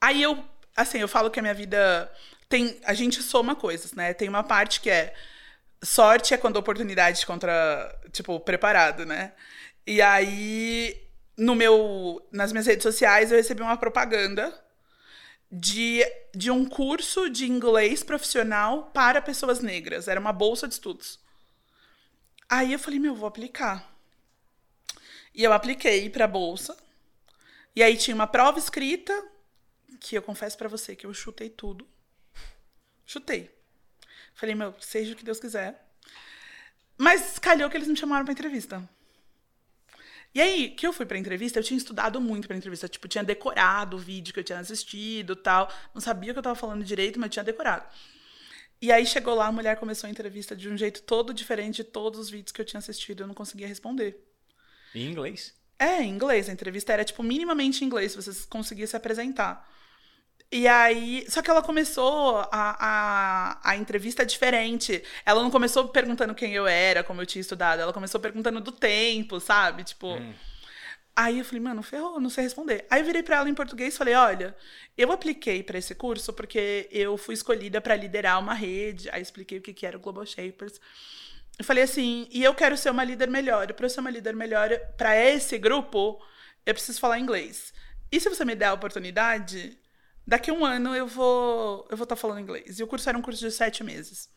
[0.01, 0.45] Aí eu,
[0.77, 2.12] assim, eu falo que a minha vida
[2.49, 2.79] tem.
[2.85, 4.12] A gente soma coisas, né?
[4.12, 5.15] Tem uma parte que é.
[5.83, 7.99] Sorte é quando a oportunidade contra.
[8.12, 9.33] Tipo, preparado, né?
[9.87, 11.03] E aí,
[11.37, 14.53] no meu, nas minhas redes sociais, eu recebi uma propaganda
[15.51, 16.05] de,
[16.35, 20.09] de um curso de inglês profissional para pessoas negras.
[20.09, 21.19] Era uma bolsa de estudos.
[22.49, 23.93] Aí eu falei, meu, vou aplicar.
[25.35, 26.77] E eu apliquei para a bolsa.
[27.75, 29.13] E aí tinha uma prova escrita,
[30.01, 31.87] que eu confesso para você que eu chutei tudo.
[33.05, 33.55] Chutei.
[34.35, 35.85] Falei, meu, seja o que Deus quiser.
[36.99, 38.89] Mas calhou que eles me chamaram para entrevista.
[40.37, 42.87] E aí, que eu fui pra entrevista, eu tinha estudado muito pra entrevista.
[42.87, 45.66] Tipo, tinha decorado o vídeo que eu tinha assistido tal.
[45.94, 47.87] Não sabia o que eu tava falando direito, mas tinha decorado.
[48.79, 51.85] E aí chegou lá, a mulher começou a entrevista de um jeito todo diferente de
[51.85, 53.22] todos os vídeos que eu tinha assistido.
[53.22, 54.22] Eu não conseguia responder.
[54.94, 55.55] Em inglês?
[55.79, 56.51] É, em inglês.
[56.51, 59.66] A entrevista era, tipo, minimamente em inglês, se você conseguisse se apresentar.
[60.51, 65.03] E aí, só que ela começou a, a, a entrevista diferente.
[65.25, 67.81] Ela não começou perguntando quem eu era, como eu tinha estudado.
[67.81, 69.85] Ela começou perguntando do tempo, sabe?
[69.85, 70.15] Tipo.
[70.15, 70.35] Hum.
[71.19, 72.87] Aí eu falei, mano, ferrou, não sei responder.
[72.91, 74.55] Aí eu virei pra ela em português e falei: olha,
[74.97, 79.09] eu apliquei para esse curso porque eu fui escolhida para liderar uma rede.
[79.11, 80.79] Aí expliquei o que, que era o Global Shapers.
[81.59, 83.73] Eu falei assim, e eu quero ser uma líder melhor.
[83.73, 86.23] Para eu ser uma líder melhor para esse grupo,
[86.67, 87.73] eu preciso falar inglês.
[88.13, 89.79] E se você me der a oportunidade,
[90.27, 92.79] daqui a um ano eu vou eu vou estar tá falando inglês.
[92.79, 94.29] E o curso era um curso de sete meses.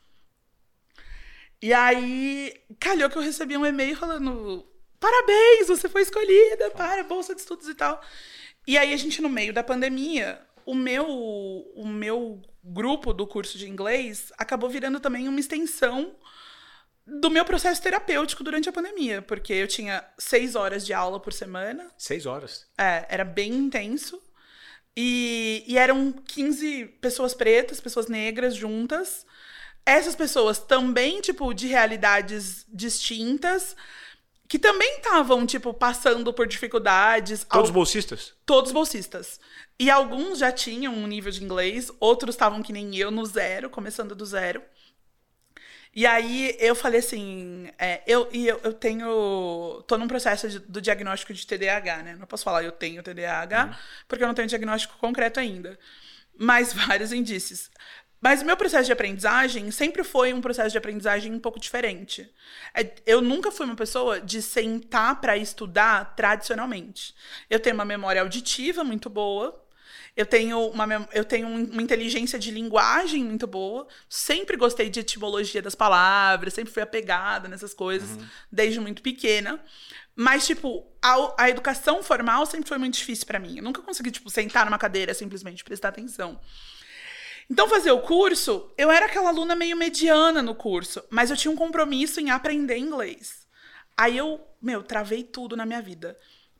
[1.61, 4.65] E aí, calhou que eu recebi um e-mail falando:
[4.99, 8.01] parabéns, você foi escolhida para bolsa de estudos e tal.
[8.65, 13.57] E aí, a gente, no meio da pandemia, o meu, o meu grupo do curso
[13.57, 16.15] de inglês acabou virando também uma extensão
[17.05, 21.33] do meu processo terapêutico durante a pandemia, porque eu tinha seis horas de aula por
[21.33, 21.89] semana.
[21.97, 22.67] Seis horas?
[22.77, 24.21] É, era bem intenso.
[24.97, 29.25] E, e eram 15 pessoas pretas, pessoas negras juntas.
[29.85, 33.75] Essas pessoas também, tipo, de realidades distintas,
[34.47, 37.43] que também estavam, tipo, passando por dificuldades.
[37.43, 38.33] Todos bolsistas?
[38.45, 39.39] Todos bolsistas.
[39.79, 43.69] E alguns já tinham um nível de inglês, outros estavam que nem eu, no zero,
[43.69, 44.61] começando do zero.
[45.93, 49.83] E aí eu falei assim, é, eu, e eu, eu tenho.
[49.87, 52.15] tô num processo de, do diagnóstico de TDAH, né?
[52.15, 53.75] Não posso falar eu tenho TDAH, uhum.
[54.07, 55.77] porque eu não tenho diagnóstico concreto ainda.
[56.37, 57.69] Mas vários indícios.
[58.21, 62.29] Mas o meu processo de aprendizagem sempre foi um processo de aprendizagem um pouco diferente.
[62.73, 67.15] É, eu nunca fui uma pessoa de sentar para estudar tradicionalmente.
[67.49, 69.65] Eu tenho uma memória auditiva muito boa,
[70.19, 73.87] eu tenho uma, eu tenho uma inteligência de linguagem muito boa.
[74.09, 78.27] Sempre gostei de etimologia das palavras, sempre fui apegada nessas coisas, uhum.
[78.51, 79.63] desde muito pequena.
[80.13, 83.59] Mas, tipo, a, a educação formal sempre foi muito difícil para mim.
[83.59, 86.37] Eu nunca consegui, tipo, sentar numa cadeira simplesmente prestar atenção.
[87.49, 91.49] Então, fazer o curso, eu era aquela aluna meio mediana no curso, mas eu tinha
[91.49, 93.47] um compromisso em aprender inglês.
[93.95, 96.17] Aí eu, meu, travei tudo na minha vida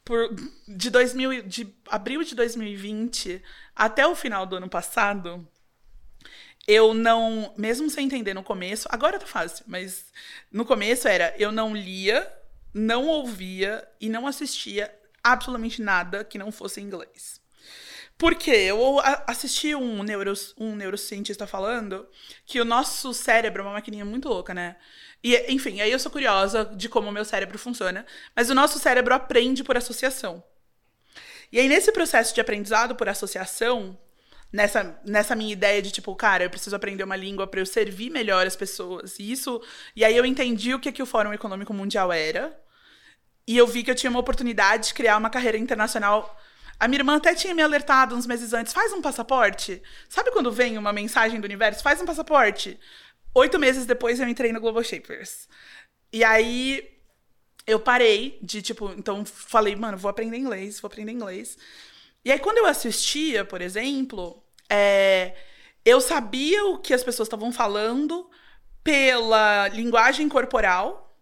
[0.09, 0.27] por,
[0.67, 3.43] de, 2000, de abril de 2020
[3.75, 5.47] até o final do ano passado,
[6.67, 10.07] eu não, mesmo sem entender no começo, agora tá fácil, mas
[10.51, 12.27] no começo era eu não lia,
[12.73, 14.91] não ouvia e não assistia
[15.23, 17.39] absolutamente nada que não fosse em inglês.
[18.17, 22.07] Porque eu assisti um, neuro, um neurocientista falando
[22.47, 24.75] que o nosso cérebro é uma maquininha muito louca, né?
[25.23, 28.05] E, enfim, aí eu sou curiosa de como o meu cérebro funciona.
[28.35, 30.43] Mas o nosso cérebro aprende por associação.
[31.51, 33.97] E aí, nesse processo de aprendizado por associação,
[34.51, 38.09] nessa, nessa minha ideia de tipo, cara, eu preciso aprender uma língua para eu servir
[38.09, 39.19] melhor as pessoas.
[39.19, 39.61] E isso.
[39.95, 42.57] E aí eu entendi o que, que o Fórum Econômico Mundial era.
[43.47, 46.37] E eu vi que eu tinha uma oportunidade de criar uma carreira internacional.
[46.79, 49.81] A minha irmã até tinha me alertado uns meses antes: faz um passaporte.
[50.07, 51.83] Sabe quando vem uma mensagem do universo?
[51.83, 52.79] Faz um passaporte.
[53.33, 55.47] Oito meses depois eu entrei no Global Shapers.
[56.11, 56.89] E aí
[57.65, 61.57] eu parei de, tipo, então falei, mano, vou aprender inglês, vou aprender inglês.
[62.25, 65.35] E aí quando eu assistia, por exemplo, é,
[65.85, 68.29] eu sabia o que as pessoas estavam falando
[68.83, 71.17] pela linguagem corporal.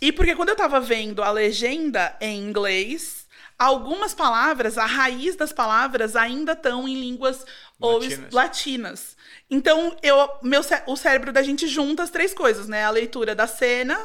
[0.00, 3.26] E porque quando eu tava vendo a legenda em inglês,
[3.58, 7.44] algumas palavras, a raiz das palavras ainda estão em línguas
[7.80, 8.32] latinas.
[8.32, 9.16] latinas.
[9.50, 12.84] Então, eu, meu, o cérebro da gente junta as três coisas, né?
[12.84, 13.98] A leitura da cena,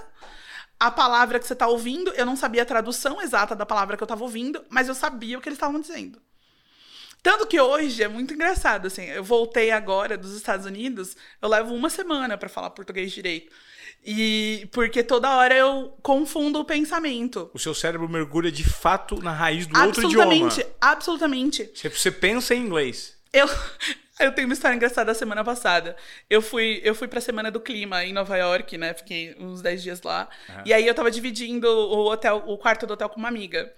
[0.80, 2.12] a palavra que você está ouvindo.
[2.12, 5.38] Eu não sabia a tradução exata da palavra que eu estava ouvindo, mas eu sabia
[5.38, 6.22] o que eles estavam dizendo.
[7.22, 11.74] Tanto que hoje é muito engraçado, assim, eu voltei agora dos Estados Unidos, eu levo
[11.74, 13.50] uma semana para falar português direito.
[14.06, 17.50] E porque toda hora eu confundo o pensamento.
[17.54, 20.26] O seu cérebro mergulha de fato na raiz do outro idioma.
[20.34, 21.72] Absolutamente, absolutamente.
[21.74, 23.16] Você pensa em inglês.
[23.32, 23.48] Eu,
[24.20, 25.96] eu tenho uma história engraçada da semana passada.
[26.30, 28.94] Eu fui, eu fui pra Semana do Clima em Nova York, né?
[28.94, 30.30] Fiquei uns 10 dias lá.
[30.50, 30.64] Uhum.
[30.66, 33.74] E aí eu tava dividindo o hotel, o quarto do hotel com uma amiga.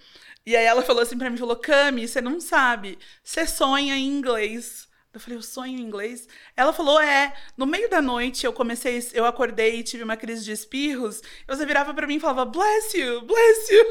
[0.45, 4.06] E aí ela falou assim pra mim, falou, Cami, você não sabe, você sonha em
[4.06, 4.88] inglês.
[5.12, 6.28] Eu falei, eu sonho em inglês?
[6.58, 7.34] Ela falou, é.
[7.56, 11.21] No meio da noite eu comecei, eu acordei e tive uma crise de espirros.
[11.48, 13.86] Você virava para mim e falava, bless you, bless you.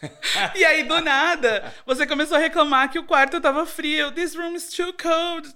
[0.54, 4.12] e aí, do nada, você começou a reclamar que o quarto tava frio.
[4.12, 5.52] This room is too cold.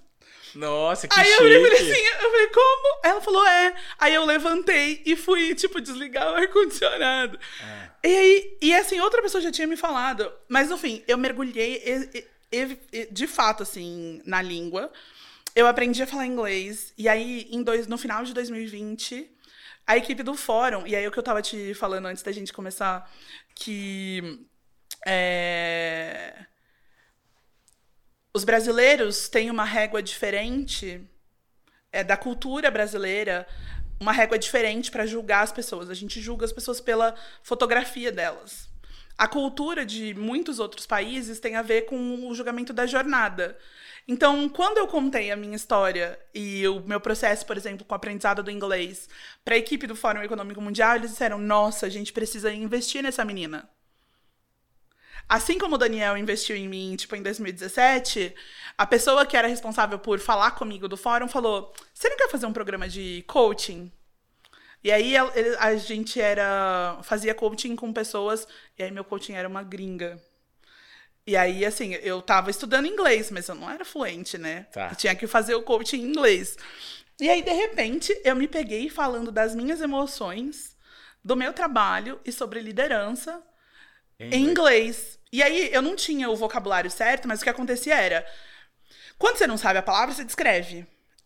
[0.55, 1.43] Nossa, que Aí chique.
[1.43, 2.99] eu falei assim, eu falei, como?
[3.03, 3.75] Ela falou, é.
[3.97, 7.39] Aí eu levantei e fui, tipo, desligar o ar-condicionado.
[7.61, 8.07] É.
[8.09, 10.31] E aí, e assim, outra pessoa já tinha me falado.
[10.47, 14.91] Mas, no fim, eu mergulhei e, e, e, de fato, assim, na língua.
[15.55, 16.93] Eu aprendi a falar inglês.
[16.97, 19.29] E aí, em dois, no final de 2020,
[19.85, 22.53] a equipe do fórum, e aí o que eu tava te falando antes da gente
[22.53, 23.09] começar,
[23.55, 24.39] que.
[25.05, 26.45] É,
[28.33, 31.01] os brasileiros têm uma régua diferente
[31.91, 33.47] é, da cultura brasileira,
[33.99, 35.89] uma régua diferente para julgar as pessoas.
[35.89, 38.67] A gente julga as pessoas pela fotografia delas.
[39.15, 43.55] A cultura de muitos outros países tem a ver com o julgamento da jornada.
[44.07, 47.95] Então, quando eu contei a minha história e o meu processo, por exemplo, com o
[47.95, 49.07] aprendizado do inglês
[49.45, 53.23] para a equipe do Fórum Econômico Mundial, eles disseram: nossa, a gente precisa investir nessa
[53.23, 53.69] menina.
[55.27, 58.35] Assim como o Daniel investiu em mim, tipo, em 2017,
[58.77, 62.45] a pessoa que era responsável por falar comigo do fórum falou: Você não quer fazer
[62.45, 63.91] um programa de coaching?
[64.83, 65.15] E aí
[65.59, 66.99] a, gente era.
[67.03, 68.45] fazia coaching com pessoas,
[68.77, 70.21] e aí meu coaching era uma gringa.
[71.25, 74.67] E aí, assim, eu tava estudando inglês, mas eu não era fluente, né?
[74.73, 74.89] Tá.
[74.91, 76.57] Eu tinha que fazer o coaching em inglês.
[77.17, 80.75] E aí, de repente, eu me peguei falando das minhas emoções,
[81.23, 83.41] do meu trabalho e sobre liderança
[84.31, 85.19] em, em inglês.
[85.31, 88.25] E aí, eu não tinha o vocabulário certo, mas o que acontecia era.
[89.17, 90.85] Quando você não sabe a palavra, você descreve.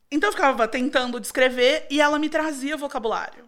[0.09, 3.46] Então eu ficava tentando descrever e ela me trazia vocabulário.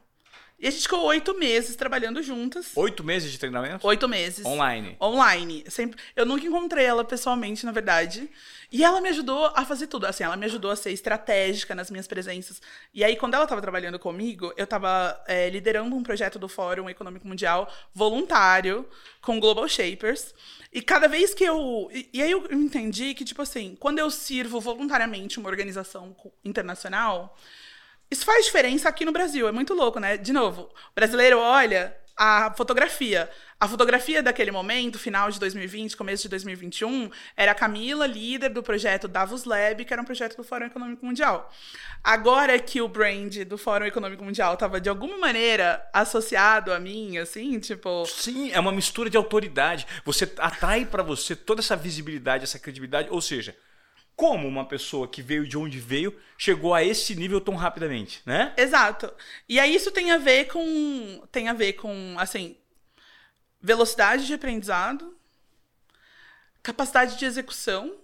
[0.59, 2.71] E a gente ficou oito meses trabalhando juntas.
[2.75, 3.87] Oito meses de treinamento?
[3.87, 4.45] Oito meses.
[4.45, 4.97] Online?
[4.99, 5.63] Online.
[5.69, 5.97] Sempre...
[6.13, 8.29] Eu nunca encontrei ela pessoalmente, na verdade.
[8.69, 10.05] E ela me ajudou a fazer tudo.
[10.05, 12.61] Assim, ela me ajudou a ser estratégica nas minhas presenças.
[12.93, 16.89] E aí, quando ela estava trabalhando comigo, eu estava é, liderando um projeto do Fórum
[16.89, 18.85] Econômico Mundial voluntário
[19.21, 20.35] com Global Shapers.
[20.73, 21.89] E cada vez que eu.
[21.93, 27.37] E, e aí eu entendi que, tipo assim, quando eu sirvo voluntariamente uma organização internacional
[28.11, 30.17] isso faz diferença aqui no Brasil, é muito louco, né?
[30.17, 33.29] De novo, o brasileiro olha a fotografia.
[33.57, 38.61] A fotografia daquele momento, final de 2020, começo de 2021, era a Camila, líder do
[38.61, 41.49] projeto Davos Lab, que era um projeto do Fórum Econômico Mundial.
[42.03, 47.17] Agora que o brand do Fórum Econômico Mundial estava de alguma maneira associado a mim,
[47.17, 48.05] assim, tipo.
[48.05, 49.87] Sim, é uma mistura de autoridade.
[50.03, 53.55] Você atrai para você toda essa visibilidade, essa credibilidade, ou seja,
[54.19, 58.53] como uma pessoa que veio de onde veio chegou a esse nível tão rapidamente, né?
[58.57, 59.09] Exato.
[59.47, 62.57] E aí isso tem a ver com tem a ver com assim
[63.61, 65.17] velocidade de aprendizado,
[66.61, 67.97] capacidade de execução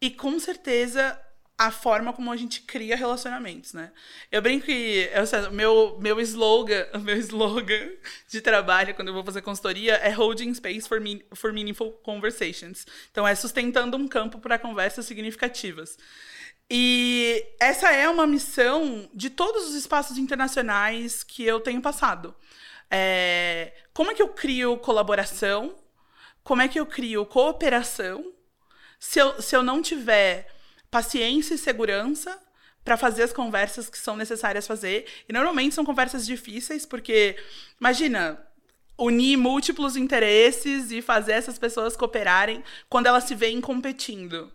[0.00, 1.20] e com certeza
[1.60, 3.92] a forma como a gente cria relacionamentos, né?
[4.32, 7.90] Eu brinco que eu, meu meu slogan, meu slogan
[8.26, 10.98] de trabalho quando eu vou fazer consultoria é holding space for,
[11.34, 12.86] for meaningful conversations.
[13.10, 15.98] Então é sustentando um campo para conversas significativas.
[16.70, 22.34] E essa é uma missão de todos os espaços internacionais que eu tenho passado.
[22.90, 25.76] É, como é que eu crio colaboração?
[26.42, 28.32] Como é que eu crio cooperação?
[28.98, 30.59] Se eu, se eu não tiver
[30.90, 32.38] paciência e segurança
[32.84, 35.06] para fazer as conversas que são necessárias fazer.
[35.28, 37.36] E normalmente são conversas difíceis, porque
[37.78, 38.40] imagina
[38.98, 44.52] unir múltiplos interesses e fazer essas pessoas cooperarem quando elas se veem competindo.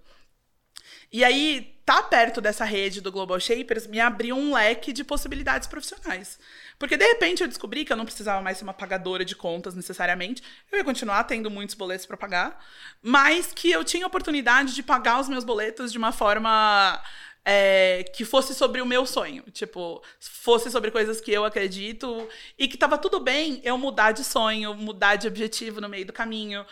[1.11, 5.67] E aí, tá perto dessa rede do Global Shapers me abriu um leque de possibilidades
[5.67, 6.39] profissionais.
[6.77, 9.73] Porque de repente eu descobri que eu não precisava mais ser uma pagadora de contas
[9.73, 10.43] necessariamente.
[10.71, 12.63] Eu ia continuar tendo muitos boletos para pagar,
[13.01, 17.01] mas que eu tinha oportunidade de pagar os meus boletos de uma forma
[17.45, 19.43] é, que fosse sobre o meu sonho.
[19.51, 24.23] Tipo, fosse sobre coisas que eu acredito e que tava tudo bem eu mudar de
[24.23, 26.65] sonho, mudar de objetivo no meio do caminho.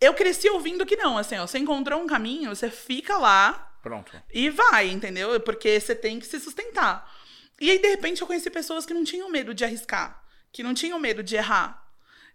[0.00, 3.74] Eu cresci ouvindo que não, assim, ó, você encontrou um caminho, você fica lá.
[3.82, 4.12] Pronto.
[4.32, 5.40] E vai, entendeu?
[5.40, 7.19] Porque você tem que se sustentar.
[7.60, 10.72] E aí, de repente, eu conheci pessoas que não tinham medo de arriscar, que não
[10.72, 11.86] tinham medo de errar.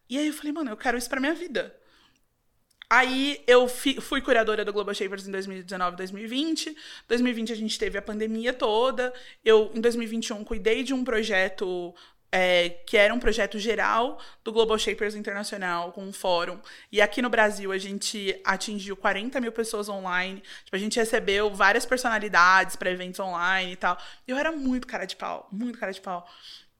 [0.07, 1.75] E aí eu falei, mano, eu quero isso pra minha vida.
[2.87, 6.77] Aí eu fui curadora do Global Shapers em 2019 2020.
[7.07, 9.11] 2020 a gente teve a pandemia toda.
[9.43, 11.95] Eu, em 2021, cuidei de um projeto
[12.37, 16.59] é, que era um projeto geral do Global Shapers Internacional, com um fórum.
[16.91, 20.43] E aqui no Brasil a gente atingiu 40 mil pessoas online.
[20.65, 23.97] Tipo, a gente recebeu várias personalidades para eventos online e tal.
[24.27, 26.27] E eu era muito cara de pau, muito cara de pau.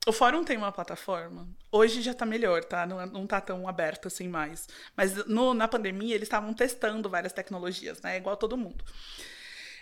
[0.06, 1.48] O fórum tem uma plataforma.
[1.72, 2.86] Hoje já tá melhor, tá?
[2.86, 4.68] Não, não tá tão aberto assim mais.
[4.94, 8.18] Mas no, na pandemia eles estavam testando várias tecnologias, né?
[8.18, 8.84] Igual todo mundo.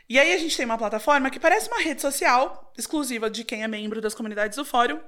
[0.07, 3.63] E aí a gente tem uma plataforma que parece uma rede social exclusiva de quem
[3.63, 4.99] é membro das comunidades do fórum,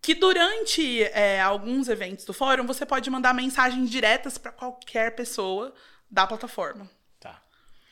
[0.00, 5.74] que durante é, alguns eventos do fórum você pode mandar mensagens diretas para qualquer pessoa
[6.10, 6.90] da plataforma.
[7.18, 7.40] Tá.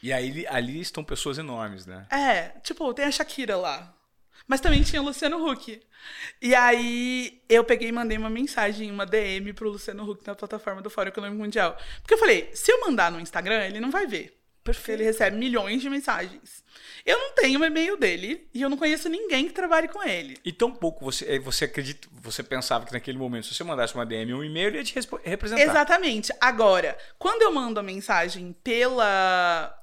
[0.02, 2.06] E aí ali estão pessoas enormes, né?
[2.10, 3.94] É, tipo, tem a Shakira lá.
[4.46, 5.78] Mas também tinha o Luciano Huck.
[6.40, 10.80] E aí eu peguei e mandei uma mensagem, uma DM pro Luciano Huck na plataforma
[10.80, 11.76] do Fórum Econômico Mundial.
[12.00, 14.37] Porque eu falei, se eu mandar no Instagram, ele não vai ver.
[14.72, 15.00] Perfeito.
[15.00, 16.64] Ele recebe milhões de mensagens.
[17.04, 20.36] Eu não tenho o e-mail dele e eu não conheço ninguém que trabalhe com ele.
[20.44, 23.94] E tão pouco você, eh, você acredita, você pensava que naquele momento, se você mandasse
[23.94, 24.94] uma DM ou um e-mail, ele ia te
[25.24, 25.62] representar.
[25.62, 26.32] Exatamente.
[26.40, 29.74] Agora, quando eu mando a mensagem pela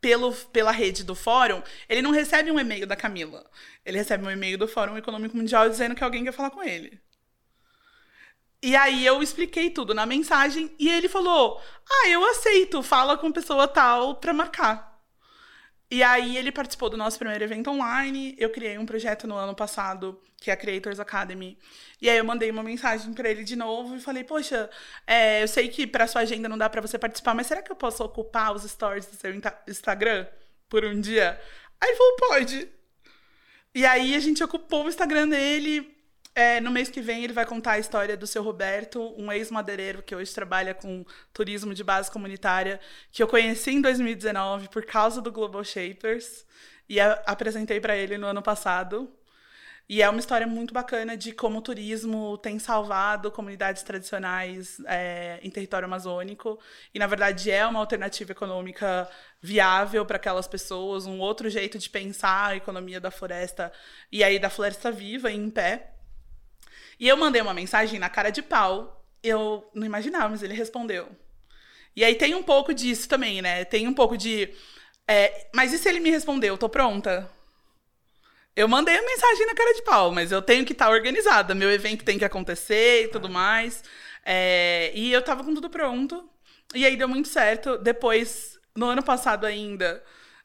[0.00, 3.48] pelo, pela rede do fórum, ele não recebe um e-mail da Camila.
[3.86, 7.00] Ele recebe um e-mail do Fórum Econômico Mundial dizendo que alguém quer falar com ele.
[8.62, 11.60] E aí eu expliquei tudo na mensagem e ele falou:
[11.90, 14.92] "Ah, eu aceito, fala com pessoa tal para marcar".
[15.90, 18.34] E aí ele participou do nosso primeiro evento online.
[18.38, 21.58] Eu criei um projeto no ano passado, que é a Creators Academy.
[22.00, 24.70] E aí eu mandei uma mensagem para ele de novo e falei: "Poxa,
[25.06, 27.70] é, eu sei que para sua agenda não dá para você participar, mas será que
[27.72, 29.32] eu posso ocupar os stories do seu
[29.68, 30.26] Instagram
[30.68, 31.40] por um dia?"
[31.80, 32.68] Aí ele falou: "Pode".
[33.74, 35.91] E aí a gente ocupou o Instagram dele.
[36.34, 40.02] É, no mês que vem ele vai contar a história do seu Roberto, um ex-madeireiro
[40.02, 42.80] que hoje trabalha com turismo de base comunitária,
[43.10, 46.46] que eu conheci em 2019 por causa do Global Shapers
[46.88, 49.12] e apresentei para ele no ano passado.
[49.88, 55.38] E é uma história muito bacana de como o turismo tem salvado comunidades tradicionais é,
[55.42, 56.58] em território amazônico.
[56.94, 59.06] E, na verdade, é uma alternativa econômica
[59.40, 63.70] viável para aquelas pessoas, um outro jeito de pensar a economia da floresta
[64.10, 65.92] e aí da floresta viva em pé.
[67.02, 69.04] E eu mandei uma mensagem na cara de pau.
[69.24, 71.08] Eu não imaginava, mas ele respondeu.
[71.96, 73.64] E aí tem um pouco disso também, né?
[73.64, 74.48] Tem um pouco de.
[75.08, 76.56] É, mas e se ele me respondeu?
[76.56, 77.28] Tô pronta?
[78.54, 81.56] Eu mandei a mensagem na cara de pau, mas eu tenho que estar tá organizada.
[81.56, 83.82] Meu evento tem que acontecer e tudo mais.
[84.24, 86.30] É, e eu tava com tudo pronto.
[86.72, 87.78] E aí deu muito certo.
[87.78, 90.00] Depois, no ano passado ainda,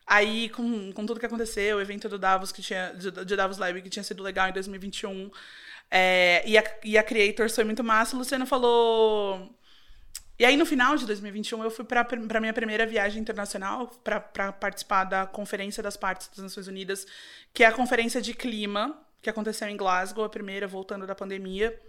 [0.07, 2.93] aí com, com tudo que aconteceu, o evento do Davos que tinha.
[2.93, 5.29] De, de Davos Live que tinha sido legal em 2021.
[5.89, 8.15] É, e, a, e a Creators foi muito massa.
[8.15, 9.55] O Luciano falou.
[10.39, 14.51] E aí, no final de 2021, eu fui para a minha primeira viagem internacional para
[14.51, 17.07] participar da Conferência das Partes das Nações Unidas,
[17.53, 21.79] que é a Conferência de Clima, que aconteceu em Glasgow, a primeira, voltando da pandemia.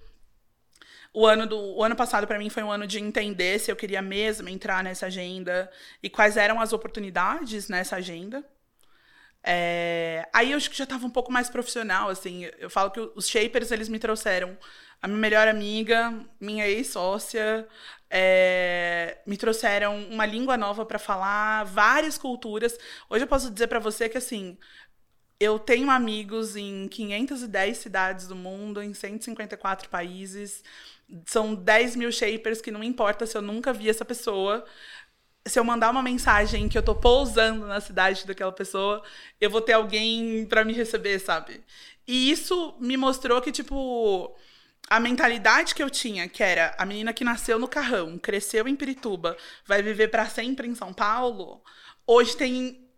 [1.13, 3.77] O ano, do, o ano passado, para mim, foi um ano de entender se eu
[3.77, 5.71] queria mesmo entrar nessa agenda
[6.03, 8.45] e quais eram as oportunidades nessa agenda.
[9.43, 10.29] É...
[10.33, 12.45] Aí eu acho que já estava um pouco mais profissional, assim.
[12.59, 14.57] Eu falo que os shapers, eles me trouxeram
[15.01, 17.67] a minha melhor amiga, minha ex-sócia,
[18.11, 19.19] é...
[19.27, 22.77] me trouxeram uma língua nova para falar, várias culturas.
[23.09, 24.59] Hoje eu posso dizer para você que, assim,
[25.41, 30.65] eu tenho amigos em 510 cidades do mundo, em 154 países.
[31.27, 34.65] São 10 mil shapers que não importa se eu nunca vi essa pessoa
[35.49, 39.03] se eu mandar uma mensagem que eu tô pousando na cidade daquela pessoa,
[39.41, 41.63] eu vou ter alguém para me receber, sabe?
[42.07, 44.35] E isso me mostrou que, tipo,
[44.89, 48.77] a mentalidade que eu tinha, que era a menina que nasceu no Carrão, cresceu em
[48.77, 49.37] Pirituba,
[49.67, 51.63] vai viver para sempre em São Paulo,
[52.07, 52.89] hoje tem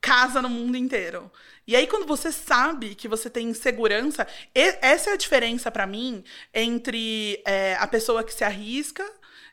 [0.00, 1.30] casa no mundo inteiro.
[1.66, 6.24] E aí, quando você sabe que você tem segurança, essa é a diferença para mim
[6.54, 9.04] entre é, a pessoa que se arrisca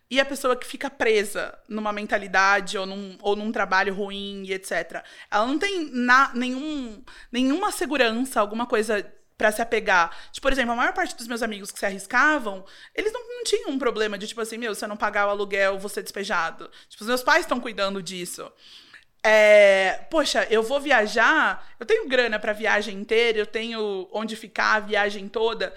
[0.09, 4.53] e a pessoa que fica presa numa mentalidade ou num, ou num trabalho ruim e
[4.53, 5.03] etc.
[5.31, 9.05] Ela não tem na, nenhum, nenhuma segurança, alguma coisa
[9.37, 10.15] para se apegar.
[10.31, 13.43] Tipo, por exemplo, a maior parte dos meus amigos que se arriscavam, eles não, não
[13.43, 16.03] tinham um problema de, tipo assim, meu, se eu não pagar o aluguel, vou ser
[16.03, 16.69] despejado.
[16.87, 18.49] Tipo, os meus pais estão cuidando disso.
[19.23, 24.75] É, poxa, eu vou viajar, eu tenho grana para viagem inteira, eu tenho onde ficar
[24.75, 25.73] a viagem toda.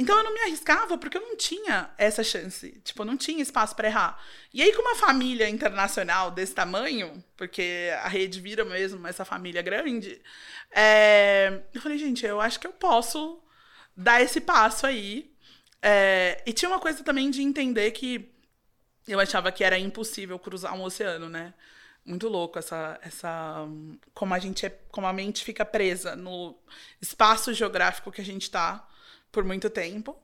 [0.00, 2.80] Então eu não me arriscava porque eu não tinha essa chance.
[2.82, 4.18] Tipo, eu não tinha espaço para errar.
[4.52, 9.60] E aí, com uma família internacional desse tamanho, porque a rede vira mesmo essa família
[9.60, 10.18] grande,
[10.70, 11.60] é...
[11.74, 13.42] eu falei, gente, eu acho que eu posso
[13.94, 15.30] dar esse passo aí.
[15.82, 16.42] É...
[16.46, 18.32] E tinha uma coisa também de entender que
[19.06, 21.52] eu achava que era impossível cruzar um oceano, né?
[22.06, 23.68] Muito louco essa, essa
[24.14, 26.56] como a gente é, como a mente fica presa no
[27.02, 28.88] espaço geográfico que a gente está
[29.30, 30.16] por muito tempo.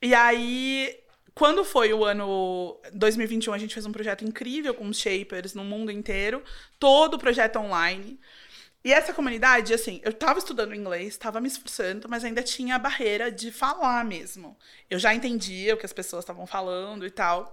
[0.00, 0.98] E aí,
[1.34, 5.64] quando foi o ano 2021, a gente fez um projeto incrível com os shapers no
[5.64, 6.42] mundo inteiro,
[6.78, 8.18] todo o projeto online.
[8.84, 12.78] E essa comunidade, assim, eu estava estudando inglês, estava me esforçando, mas ainda tinha a
[12.78, 14.56] barreira de falar mesmo.
[14.90, 17.52] Eu já entendia o que as pessoas estavam falando e tal.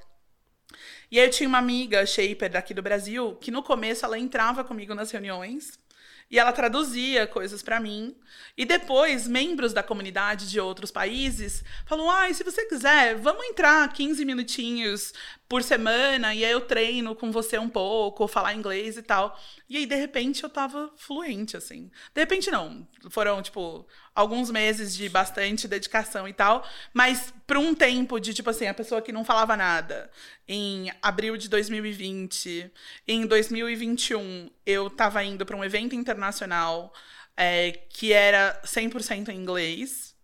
[1.11, 4.63] E aí eu tinha uma amiga shaper daqui do Brasil, que no começo ela entrava
[4.63, 5.79] comigo nas reuniões
[6.29, 8.15] e ela traduzia coisas para mim.
[8.55, 13.45] E depois, membros da comunidade de outros países falaram: ai, ah, se você quiser, vamos
[13.45, 15.13] entrar 15 minutinhos
[15.47, 19.39] por semana, e aí eu treino com você um pouco, falar inglês e tal.
[19.67, 21.89] E aí, de repente, eu tava fluente, assim.
[22.13, 22.87] De repente, não.
[23.09, 23.87] Foram, tipo,
[24.19, 26.67] alguns meses de bastante dedicação e tal.
[26.93, 30.09] Mas por um tempo de, tipo assim, a pessoa que não falava nada.
[30.47, 32.71] Em abril de 2020,
[33.07, 36.93] em 2021, eu tava indo para um evento internacional
[37.37, 40.15] é, que era 100% em inglês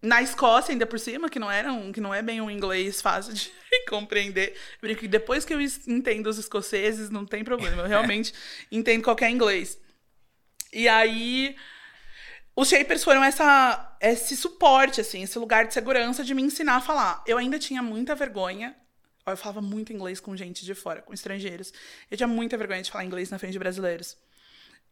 [0.00, 3.00] na Escócia, ainda por cima, que não, era um, que não é bem um inglês
[3.00, 3.52] fácil de
[3.88, 4.56] compreender.
[4.80, 7.82] Porque depois que eu entendo os escoceses, não tem problema.
[7.82, 8.32] Eu realmente
[8.72, 9.78] entendo qualquer inglês.
[10.72, 11.54] E aí,
[12.54, 16.80] os Shapers foram essa, esse suporte, assim, esse lugar de segurança de me ensinar a
[16.80, 17.22] falar.
[17.26, 18.76] Eu ainda tinha muita vergonha.
[19.26, 21.72] Eu falava muito inglês com gente de fora, com estrangeiros.
[22.10, 24.16] Eu tinha muita vergonha de falar inglês na frente de brasileiros.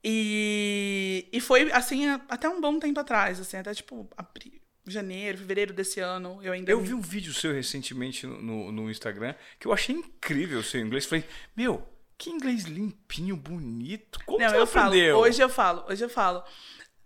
[0.03, 5.75] E, e foi, assim, até um bom tempo atrás, assim, até tipo, abril, janeiro, fevereiro
[5.75, 6.39] desse ano.
[6.43, 6.71] Eu ainda.
[6.71, 10.81] Eu vi um vídeo seu recentemente no, no Instagram que eu achei incrível o seu
[10.81, 11.05] inglês.
[11.05, 11.87] Falei, meu,
[12.17, 14.21] que inglês limpinho, bonito.
[14.25, 15.15] Como Não, você eu aprendeu?
[15.17, 15.27] falo.
[15.27, 16.43] Hoje eu falo, hoje eu falo.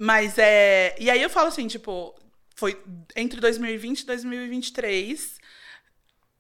[0.04, 0.94] Mas é.
[0.98, 2.14] E aí eu falo assim, tipo,
[2.54, 2.78] foi
[3.16, 5.40] entre 2020 e 2023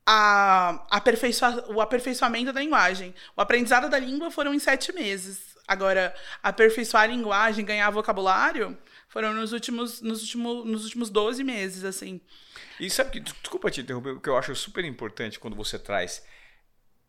[0.06, 3.14] a, aperfeiçoa, o aperfeiçoamento da linguagem.
[3.34, 5.56] O aprendizado da língua foram em sete meses.
[5.66, 8.76] Agora, aperfeiçoar a linguagem, ganhar vocabulário,
[9.08, 12.20] foram nos últimos, nos últimos, nos últimos 12 meses, assim.
[12.78, 16.22] E sabe que, desculpa te interromper, o que eu acho super importante quando você traz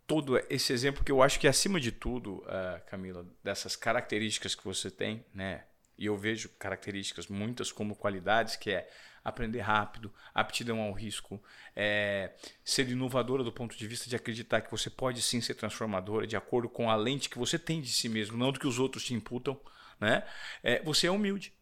[0.08, 4.64] todo esse exemplo, que eu acho que acima de tudo, uh, Camila, dessas características que
[4.64, 5.66] você tem, né?
[5.98, 8.90] E eu vejo características muitas como qualidades, que é
[9.24, 11.42] aprender rápido, aptidão ao risco,
[11.76, 12.32] é,
[12.64, 16.36] ser inovadora do ponto de vista de acreditar que você pode sim ser transformadora de
[16.36, 19.04] acordo com a lente que você tem de si mesmo, não do que os outros
[19.04, 19.60] te imputam.
[20.00, 20.24] Né?
[20.62, 21.54] É, você é humilde.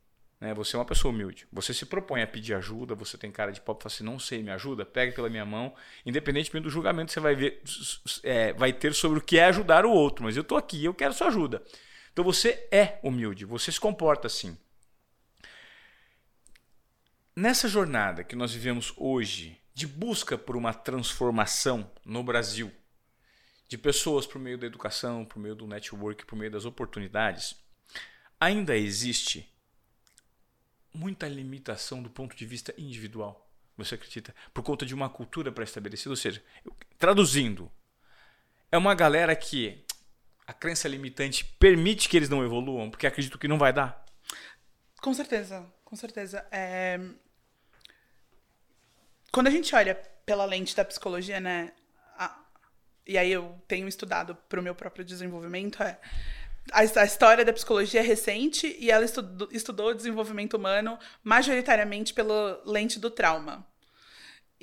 [0.42, 0.54] Né?
[0.54, 1.48] Você é uma pessoa humilde.
[1.54, 4.20] Você se propõe a pedir ajuda, você tem cara de pau e fala assim, não
[4.20, 5.74] sei, me ajuda, pegue pela minha mão.
[6.06, 7.62] Independentemente do julgamento que você vai, ver,
[8.24, 10.26] é, vai ter sobre o que é ajudar o outro.
[10.26, 11.64] Mas eu estou aqui, eu quero sua ajuda.
[12.14, 14.56] Então você é humilde, você se comporta assim.
[17.36, 22.72] Nessa jornada que nós vivemos hoje, de busca por uma transformação no Brasil,
[23.68, 27.56] de pessoas por meio da educação, por meio do network, por meio das oportunidades,
[28.40, 29.52] ainda existe
[30.94, 33.50] muita limitação do ponto de vista individual.
[33.76, 34.36] Você acredita?
[34.54, 36.12] Por conta de uma cultura pré-estabelecida.
[36.12, 36.44] Ou seja,
[37.00, 37.72] traduzindo,
[38.72, 39.83] é uma galera que
[40.46, 44.04] a crença limitante permite que eles não evoluam, porque acredito que não vai dar.
[45.02, 46.46] Com certeza, com certeza.
[46.52, 47.00] É...
[49.32, 51.74] Quando a gente olha pela lente da psicologia, né?
[52.18, 52.40] A...
[53.06, 56.00] E aí eu tenho estudado para o meu próprio desenvolvimento, é
[56.72, 62.62] a, história da psicologia é recente e ela estudou, estudou o desenvolvimento humano majoritariamente pela
[62.66, 63.66] lente do trauma.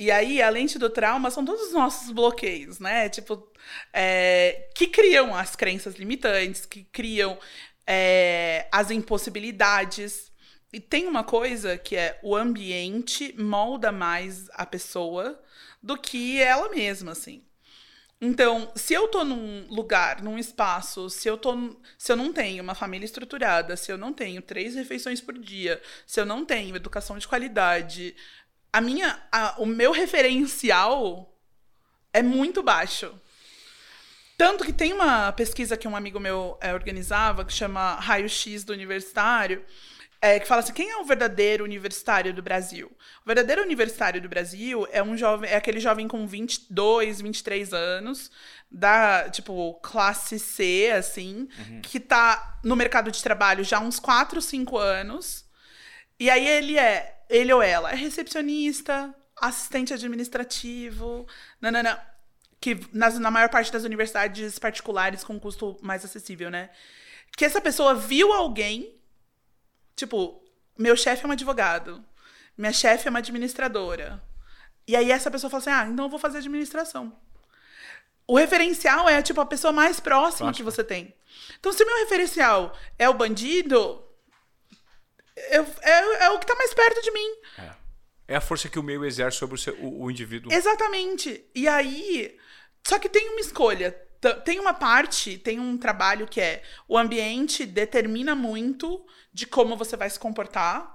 [0.00, 3.10] E aí, a lente do trauma são todos os nossos bloqueios, né?
[3.10, 3.46] Tipo,
[3.92, 7.38] é, que criam as crenças limitantes, que criam
[7.86, 10.32] é, as impossibilidades.
[10.72, 15.38] E tem uma coisa que é o ambiente molda mais a pessoa
[15.82, 17.44] do que ela mesma, assim.
[18.22, 21.54] Então, se eu tô num lugar, num espaço, se eu tô,
[21.96, 25.80] se eu não tenho uma família estruturada, se eu não tenho três refeições por dia,
[26.06, 28.14] se eu não tenho educação de qualidade,
[28.72, 31.34] a minha, a, o meu referencial
[32.12, 33.12] é muito baixo.
[34.36, 38.64] Tanto que tem uma pesquisa que um amigo meu é, organizava, que chama Raio X
[38.64, 39.62] do Universitário,
[40.22, 42.90] é, que fala assim: quem é o verdadeiro universitário do Brasil?
[43.22, 48.30] O verdadeiro universitário do Brasil é um jovem, é aquele jovem com 22, 23 anos,
[48.70, 51.80] da, tipo, classe C, assim, uhum.
[51.82, 55.44] que tá no mercado de trabalho já há uns 4, 5 anos.
[56.18, 61.26] E aí ele é, ele ou ela, é recepcionista, assistente administrativo,
[61.60, 61.98] nanana,
[62.60, 66.68] que nas, na maior parte das universidades particulares com custo mais acessível, né?
[67.36, 69.00] Que essa pessoa viu alguém
[70.00, 70.42] Tipo,
[70.78, 72.02] meu chefe é um advogado,
[72.56, 74.18] minha chefe é uma administradora.
[74.88, 77.14] E aí essa pessoa fala assim: ah, então eu vou fazer administração.
[78.26, 81.14] O referencial é, tipo, a pessoa mais próxima que você tem.
[81.58, 84.02] Então, se o meu referencial é o bandido,
[85.50, 87.34] eu, é, é o que está mais perto de mim.
[87.58, 87.70] É.
[88.28, 88.36] é.
[88.36, 90.52] a força que o meio exerce sobre o, seu, o, o indivíduo.
[90.52, 91.44] Exatamente.
[91.54, 92.36] E aí.
[92.86, 93.92] Só que tem uma escolha.
[94.44, 99.96] Tem uma parte, tem um trabalho que é o ambiente determina muito de como você
[99.96, 100.94] vai se comportar,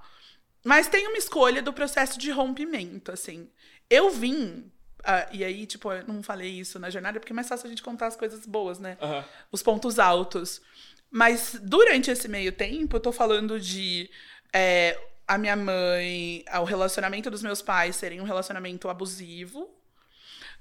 [0.64, 3.50] mas tem uma escolha do processo de rompimento, assim.
[3.90, 4.70] Eu vim
[5.06, 7.68] Uh, e aí, tipo, eu não falei isso na jornada, porque é mais fácil a
[7.68, 8.98] gente contar as coisas boas, né?
[9.00, 9.22] Uhum.
[9.52, 10.60] Os pontos altos.
[11.08, 14.10] Mas durante esse meio tempo, eu tô falando de
[14.56, 14.98] é,
[15.28, 19.68] a minha mãe, o relacionamento dos meus pais serem um relacionamento abusivo.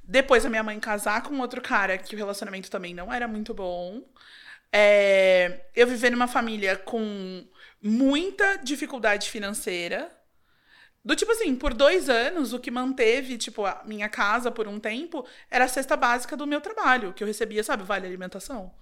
[0.04, 3.54] Depois a minha mãe casar com outro cara que o relacionamento também não era muito
[3.54, 4.04] bom.
[4.72, 7.48] É, eu viver numa família com
[7.82, 10.12] muita dificuldade financeira.
[11.04, 14.80] Do tipo assim, por dois anos, o que manteve, tipo, a minha casa por um
[14.80, 18.74] tempo era a cesta básica do meu trabalho, que eu recebia, sabe, vale alimentação.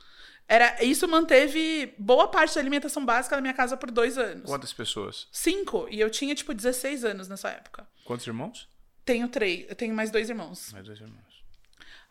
[0.47, 4.45] Era, isso manteve boa parte da alimentação básica da minha casa por dois anos.
[4.45, 5.27] Quantas pessoas?
[5.31, 5.87] Cinco.
[5.89, 7.87] E eu tinha, tipo, 16 anos nessa época.
[8.03, 8.67] Quantos irmãos?
[9.05, 9.65] Tenho três.
[9.69, 10.71] Eu tenho mais dois irmãos.
[10.73, 11.43] Mais dois irmãos.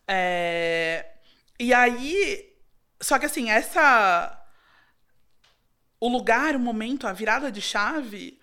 [0.09, 1.13] É...
[1.59, 2.53] E aí.
[3.01, 4.39] Só que assim, essa.
[6.01, 8.41] O lugar, o momento, a virada de chave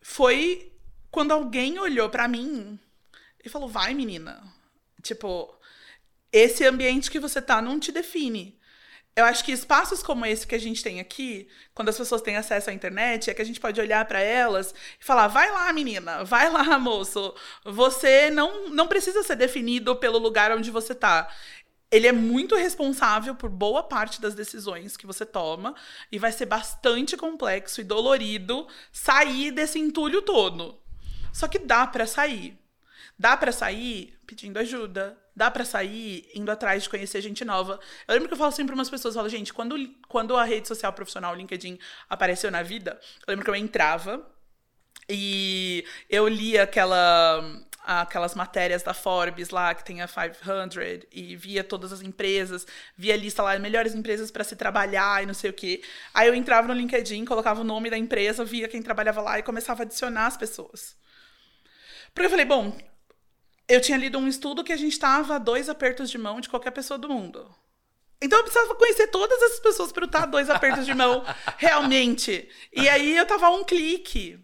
[0.00, 0.72] foi
[1.10, 2.78] quando alguém olhou para mim
[3.44, 4.42] e falou: vai, menina.
[5.02, 5.52] Tipo,
[6.32, 8.55] esse ambiente que você tá não te define.
[9.16, 12.36] Eu acho que espaços como esse que a gente tem aqui, quando as pessoas têm
[12.36, 15.72] acesso à internet, é que a gente pode olhar para elas e falar: vai lá,
[15.72, 17.34] menina, vai lá, moço.
[17.64, 21.34] Você não, não precisa ser definido pelo lugar onde você tá.
[21.90, 25.74] Ele é muito responsável por boa parte das decisões que você toma
[26.12, 30.78] e vai ser bastante complexo e dolorido sair desse entulho todo.
[31.32, 32.58] Só que dá para sair.
[33.18, 37.78] Dá para sair pedindo ajuda, dá para sair indo atrás de conhecer gente nova.
[38.08, 39.76] Eu lembro que eu falo sempre para umas pessoas, eu falo, gente, quando,
[40.08, 41.78] quando a rede social profissional, LinkedIn,
[42.08, 44.26] apareceu na vida, eu lembro que eu entrava
[45.08, 51.62] e eu lia aquela aquelas matérias da Forbes lá que tem a 500 e via
[51.62, 52.66] todas as empresas,
[52.96, 55.80] via a lista lá melhores empresas para se trabalhar e não sei o quê.
[56.12, 59.42] Aí eu entrava no LinkedIn, colocava o nome da empresa, via quem trabalhava lá e
[59.44, 60.96] começava a adicionar as pessoas.
[62.12, 62.76] Porque eu falei, bom,
[63.68, 66.48] eu tinha lido um estudo que a gente estava a dois apertos de mão de
[66.48, 67.52] qualquer pessoa do mundo.
[68.20, 71.24] Então eu precisava conhecer todas essas pessoas para estar a dois apertos de mão,
[71.58, 72.48] realmente.
[72.72, 74.38] E aí eu tava a um clique.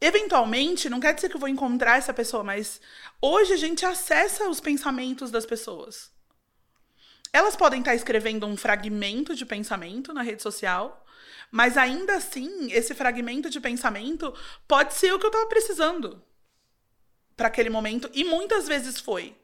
[0.00, 2.80] Eventualmente, não quer dizer que eu vou encontrar essa pessoa, mas
[3.20, 6.12] hoje a gente acessa os pensamentos das pessoas.
[7.32, 11.04] Elas podem estar escrevendo um fragmento de pensamento na rede social,
[11.50, 14.32] mas ainda assim, esse fragmento de pensamento
[14.68, 16.22] pode ser o que eu estava precisando
[17.36, 19.36] para aquele momento e muitas vezes foi.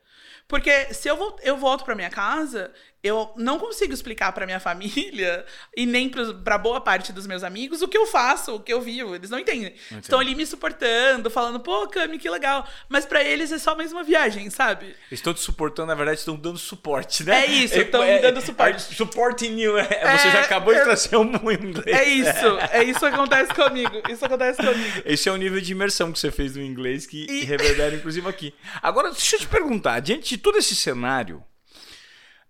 [0.47, 2.73] Porque se eu, eu volto para minha casa,
[3.03, 5.45] eu não consigo explicar para minha família
[5.77, 8.81] e nem para boa parte dos meus amigos o que eu faço, o que eu
[8.81, 9.15] vivo.
[9.15, 9.75] Eles não entendem.
[9.91, 12.67] Não Estão ali me suportando, falando, pô, Cami, que legal.
[12.89, 14.95] Mas para eles é só mais uma viagem, sabe?
[15.11, 17.45] Estão te suportando, na verdade, estão dando suporte, né?
[17.45, 18.93] É isso, estão é, me dando suporte.
[18.93, 19.79] É, suporting you.
[19.79, 21.87] É, você já acabou de trazer um inglês.
[21.87, 24.03] É isso, é isso que acontece comigo.
[24.09, 25.03] Isso acontece comigo.
[25.05, 27.45] Esse é o nível de imersão que você fez no inglês que e...
[27.45, 28.55] reverbera, inclusive, aqui.
[28.83, 31.43] Agora, deixa eu te perguntar, diante de todo esse cenário,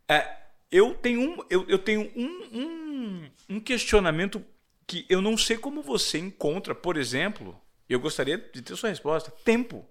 [0.08, 0.39] é,
[0.70, 4.44] eu tenho, um, eu, eu tenho um, um, um questionamento
[4.86, 9.30] que eu não sei como você encontra, por exemplo, eu gostaria de ter sua resposta,
[9.44, 9.88] tempo.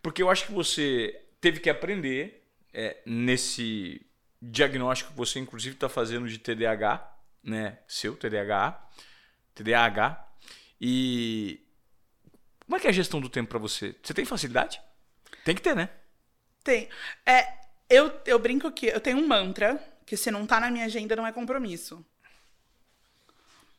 [0.00, 4.04] Porque eu acho que você teve que aprender é, nesse
[4.40, 7.08] diagnóstico que você inclusive está fazendo de TDAH,
[7.42, 7.78] né?
[7.86, 8.90] Seu TDAH,
[9.54, 10.28] TDAH.
[10.80, 11.60] E
[12.64, 13.94] como é que é a gestão do tempo para você?
[14.02, 14.80] Você tem facilidade?
[15.44, 15.88] Tem que ter, né?
[16.64, 16.88] Tem.
[17.26, 17.46] É,
[17.88, 21.16] eu, eu brinco que eu tenho um mantra que se não tá na minha agenda
[21.16, 22.04] não é compromisso.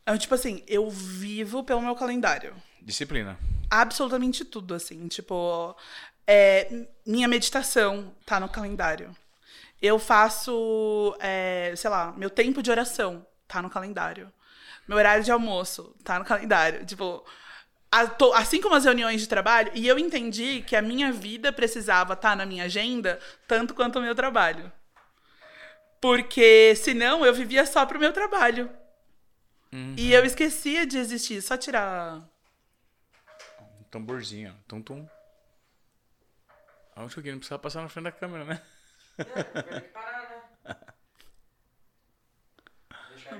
[0.05, 2.53] É tipo assim, eu vivo pelo meu calendário.
[2.81, 3.37] Disciplina.
[3.69, 5.07] Absolutamente tudo, assim.
[5.07, 5.75] Tipo,
[6.27, 9.15] é, minha meditação tá no calendário.
[9.81, 14.31] Eu faço, é, sei lá, meu tempo de oração tá no calendário.
[14.87, 16.85] Meu horário de almoço tá no calendário.
[16.85, 17.25] Tipo,
[18.35, 22.31] assim como as reuniões de trabalho, e eu entendi que a minha vida precisava estar
[22.31, 24.71] tá na minha agenda tanto quanto o meu trabalho.
[26.03, 28.69] Porque senão eu vivia só pro meu trabalho.
[29.71, 29.95] Uhum.
[29.97, 31.41] E eu esquecia de existir.
[31.41, 32.29] Só tirar.
[33.79, 35.07] Um tamborzinho, tum tum.
[36.93, 38.61] Acho que não precisava passar na frente da câmera, né?
[39.17, 40.75] É, vai parar, né?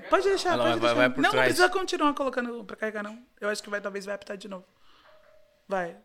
[0.08, 0.94] Pode deixar, pode vai, deixar.
[0.94, 3.22] Vai não, não precisa continuar colocando pra carregar, não.
[3.38, 4.66] Eu acho que vai, talvez vai apitar de novo.
[5.68, 5.98] Vai.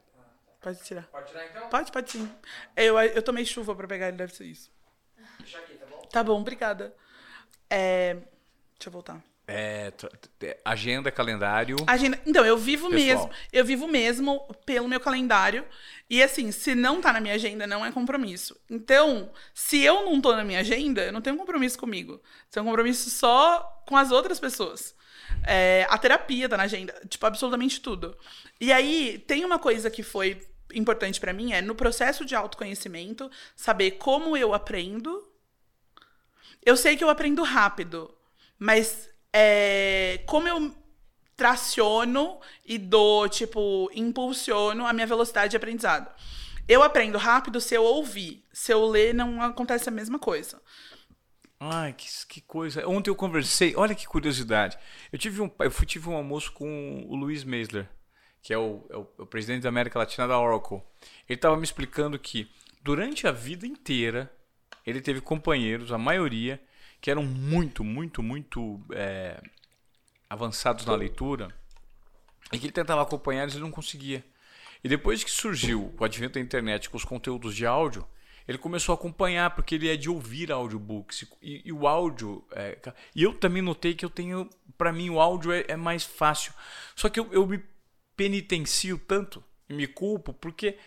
[0.60, 1.04] Pode tirar.
[1.04, 1.70] Pode tirar então?
[1.70, 2.30] Pode, pode sim.
[2.76, 4.70] Eu, eu tomei chuva pra pegar ele, deve ser isso.
[6.12, 6.24] Tá bom?
[6.24, 6.94] Tá bom, obrigada.
[7.70, 8.16] É...
[8.76, 9.22] Deixa eu voltar.
[9.52, 9.92] É,
[10.64, 11.76] agenda, calendário.
[11.88, 12.20] Agenda.
[12.24, 13.28] Então, eu vivo pessoal.
[13.28, 13.32] mesmo.
[13.52, 15.66] Eu vivo mesmo pelo meu calendário.
[16.08, 18.56] E assim, se não tá na minha agenda, não é compromisso.
[18.70, 22.22] Então, se eu não tô na minha agenda, eu não tenho compromisso comigo.
[22.52, 24.96] Tenho um compromisso só com as outras pessoas.
[25.48, 26.94] É, a terapia tá na agenda.
[27.08, 28.16] Tipo, absolutamente tudo.
[28.62, 33.32] E aí, tem uma coisa que foi importante para mim, é no processo de autoconhecimento,
[33.56, 35.28] saber como eu aprendo.
[36.66, 38.14] Eu sei que eu aprendo rápido,
[38.58, 40.74] mas é, como eu
[41.36, 46.14] traciono e dou, tipo, impulsiono a minha velocidade de aprendizado.
[46.68, 48.44] Eu aprendo rápido se eu ouvir.
[48.52, 50.62] Se eu ler, não acontece a mesma coisa.
[51.60, 52.88] Ai, que, que coisa.
[52.88, 54.78] Ontem eu conversei, olha que curiosidade.
[55.12, 57.90] Eu tive um, eu fui, tive um almoço com o Luiz Meisler,
[58.42, 60.82] que é o, é o, é o presidente da América Latina da Oracle.
[61.28, 62.52] Ele estava me explicando que
[62.82, 64.32] durante a vida inteira
[64.90, 66.62] ele teve companheiros, a maioria,
[67.02, 69.42] que eram muito, muito, muito é,
[70.30, 71.50] avançados na leitura
[72.52, 74.24] e que ele tentava acompanhar e ele não conseguia.
[74.84, 78.08] E depois que surgiu o advento da internet com os conteúdos de áudio,
[78.48, 81.26] ele começou a acompanhar, porque ele é de ouvir audiobooks.
[81.42, 82.44] E, e o áudio.
[82.52, 82.78] É,
[83.16, 84.50] e eu também notei que eu tenho.
[84.76, 86.52] Para mim, o áudio é, é, mais fácil.
[86.96, 87.64] Só que eu, eu me
[88.16, 90.78] penitencio tanto, me culpo, porque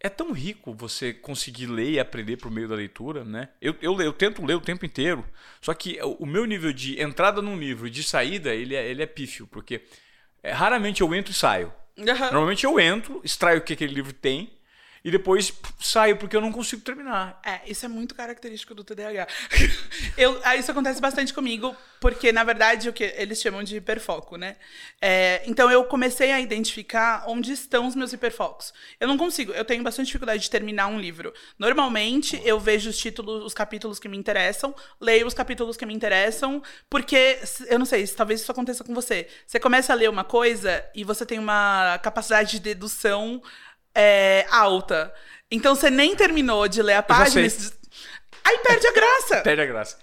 [0.00, 3.48] é tão rico você conseguir ler e aprender por meio da leitura, né?
[3.60, 5.24] Eu, eu, eu tento ler o tempo inteiro,
[5.60, 9.02] só que o, meu nível de entrada num livro e de saída, ele é, ele
[9.02, 9.82] é pífio, porque
[10.42, 11.72] é, raramente eu entro e saio.
[11.96, 12.04] Uhum.
[12.04, 14.52] Normalmente eu entro, extraio o que aquele livro tem,
[15.08, 17.40] e depois saio porque eu não consigo terminar.
[17.42, 19.26] É, isso é muito característico do TDAH.
[20.18, 24.36] eu, ah, isso acontece bastante comigo, porque na verdade o que eles chamam de hiperfoco,
[24.36, 24.56] né?
[25.00, 28.74] É, então eu comecei a identificar onde estão os meus hiperfocos.
[29.00, 31.32] Eu não consigo, eu tenho bastante dificuldade de terminar um livro.
[31.58, 35.94] Normalmente eu vejo os títulos, os capítulos que me interessam, leio os capítulos que me
[35.94, 39.26] interessam, porque eu não sei, talvez isso aconteça com você.
[39.46, 43.40] Você começa a ler uma coisa e você tem uma capacidade de dedução
[43.94, 45.12] é, alta.
[45.50, 47.46] Então você nem terminou de ler a página.
[48.44, 49.40] Aí perde a graça.
[49.42, 49.98] perde a graça.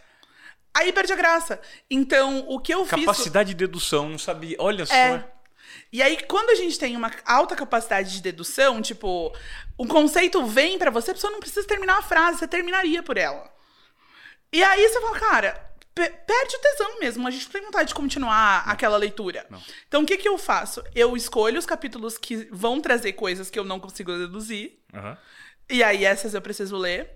[0.74, 1.62] Aí perde a graça.
[1.90, 3.06] Então, o que eu capacidade fiz.
[3.06, 4.58] Capacidade de dedução, não sabia.
[4.60, 4.86] Olha é.
[4.86, 5.36] só.
[5.92, 9.34] E aí, quando a gente tem uma alta capacidade de dedução, tipo,
[9.78, 13.18] o conceito vem para você, a pessoa não precisa terminar a frase, você terminaria por
[13.18, 13.50] ela.
[14.52, 17.28] E aí você fala, cara, perde o tesão mesmo.
[17.28, 18.74] A gente não tem vontade de continuar não.
[18.74, 19.46] aquela leitura.
[19.50, 19.62] Não.
[19.88, 20.84] Então, o que, que eu faço?
[20.94, 24.78] Eu escolho os capítulos que vão trazer coisas que eu não consigo deduzir.
[24.94, 25.18] Uhum.
[25.70, 27.10] E aí, essas eu preciso ler.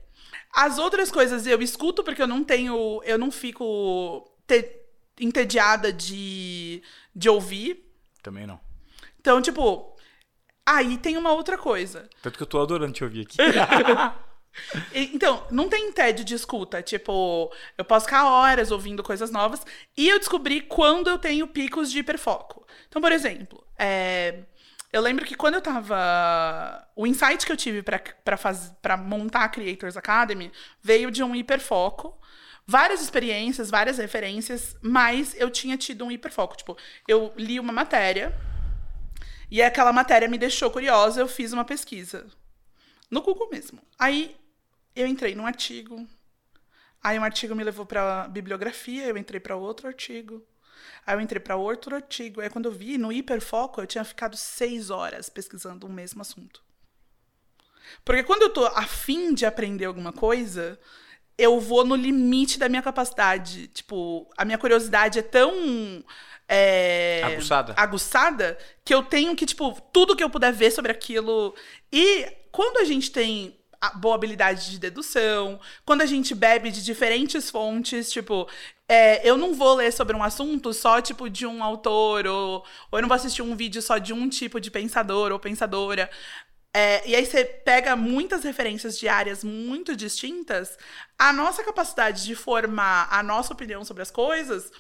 [0.53, 3.01] As outras coisas eu escuto porque eu não tenho.
[3.03, 4.81] Eu não fico te,
[5.19, 6.81] entediada de,
[7.13, 7.85] de ouvir.
[8.23, 8.59] Também não.
[9.19, 9.97] Então, tipo.
[10.65, 12.07] Aí tem uma outra coisa.
[12.21, 13.37] Tanto que eu tô adorando te ouvir aqui.
[14.93, 16.81] Então, não tem tédio de escuta.
[16.81, 19.65] Tipo, eu posso ficar horas ouvindo coisas novas.
[19.97, 22.65] E eu descobri quando eu tenho picos de hiperfoco.
[22.87, 24.39] Então, por exemplo, é,
[24.91, 26.87] eu lembro que quando eu tava.
[26.95, 30.51] O insight que eu tive para montar a Creators Academy
[30.81, 32.17] veio de um hiperfoco.
[32.65, 36.55] Várias experiências, várias referências, mas eu tinha tido um hiperfoco.
[36.55, 38.35] Tipo, eu li uma matéria
[39.49, 42.27] e aquela matéria me deixou curiosa, eu fiz uma pesquisa.
[43.09, 43.79] No Google mesmo.
[43.97, 44.35] Aí
[45.01, 46.07] eu entrei num artigo.
[47.01, 50.45] Aí um artigo me levou para bibliografia, eu entrei para outro artigo.
[51.05, 52.41] Aí eu entrei para outro artigo.
[52.41, 56.61] Aí quando eu vi no hiperfoco, eu tinha ficado seis horas pesquisando o mesmo assunto.
[58.03, 60.79] Porque quando eu tô afim de aprender alguma coisa,
[61.37, 63.67] eu vou no limite da minha capacidade.
[63.69, 66.03] Tipo, a minha curiosidade é tão
[66.47, 67.73] é, aguçada.
[67.77, 71.55] aguçada que eu tenho que, tipo, tudo que eu puder ver sobre aquilo.
[71.91, 73.58] E quando a gente tem
[73.95, 78.49] boa habilidade de dedução, quando a gente bebe de diferentes fontes, tipo,
[78.87, 82.99] é, eu não vou ler sobre um assunto só, tipo, de um autor, ou, ou
[82.99, 86.09] eu não vou assistir um vídeo só de um tipo de pensador ou pensadora.
[86.73, 90.77] É, e aí você pega muitas referências de áreas muito distintas,
[91.17, 94.71] a nossa capacidade de formar a nossa opinião sobre as coisas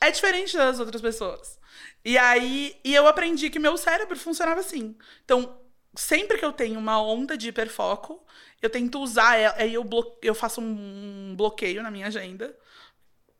[0.00, 1.58] é diferente das outras pessoas.
[2.04, 4.96] E aí, e eu aprendi que meu cérebro funcionava assim.
[5.24, 5.60] Então,
[5.94, 8.24] sempre que eu tenho uma onda de hiperfoco,
[8.60, 9.88] eu tento usar ela, aí eu,
[10.22, 12.56] eu faço um bloqueio na minha agenda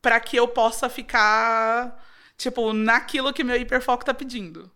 [0.01, 2.05] para que eu possa ficar,
[2.37, 4.71] tipo, naquilo que meu hiperfoco tá pedindo.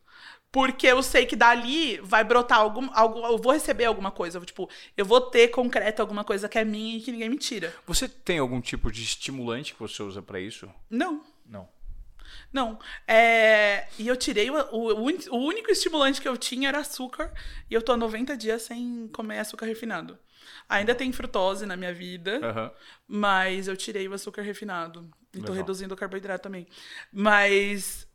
[0.52, 4.40] Porque eu sei que dali vai brotar algum, algo, eu vou receber alguma coisa.
[4.42, 7.74] Tipo, eu vou ter concreto alguma coisa que é minha e que ninguém me tira.
[7.88, 10.70] Você tem algum tipo de estimulante que você usa para isso?
[10.92, 11.24] Não.
[12.52, 12.80] Não.
[13.08, 13.88] É...
[13.98, 14.50] E eu tirei.
[14.50, 17.32] O, o, o, único estimulante que eu tinha era açúcar.
[17.70, 20.18] E eu tô há 90 dias sem comer açúcar refinado.
[20.68, 22.72] Ainda tem frutose na minha vida, uhum.
[23.08, 25.10] mas eu tirei o açúcar refinado.
[25.34, 25.48] E Legal.
[25.48, 26.68] tô reduzindo o carboidrato também.
[27.12, 28.08] Mas.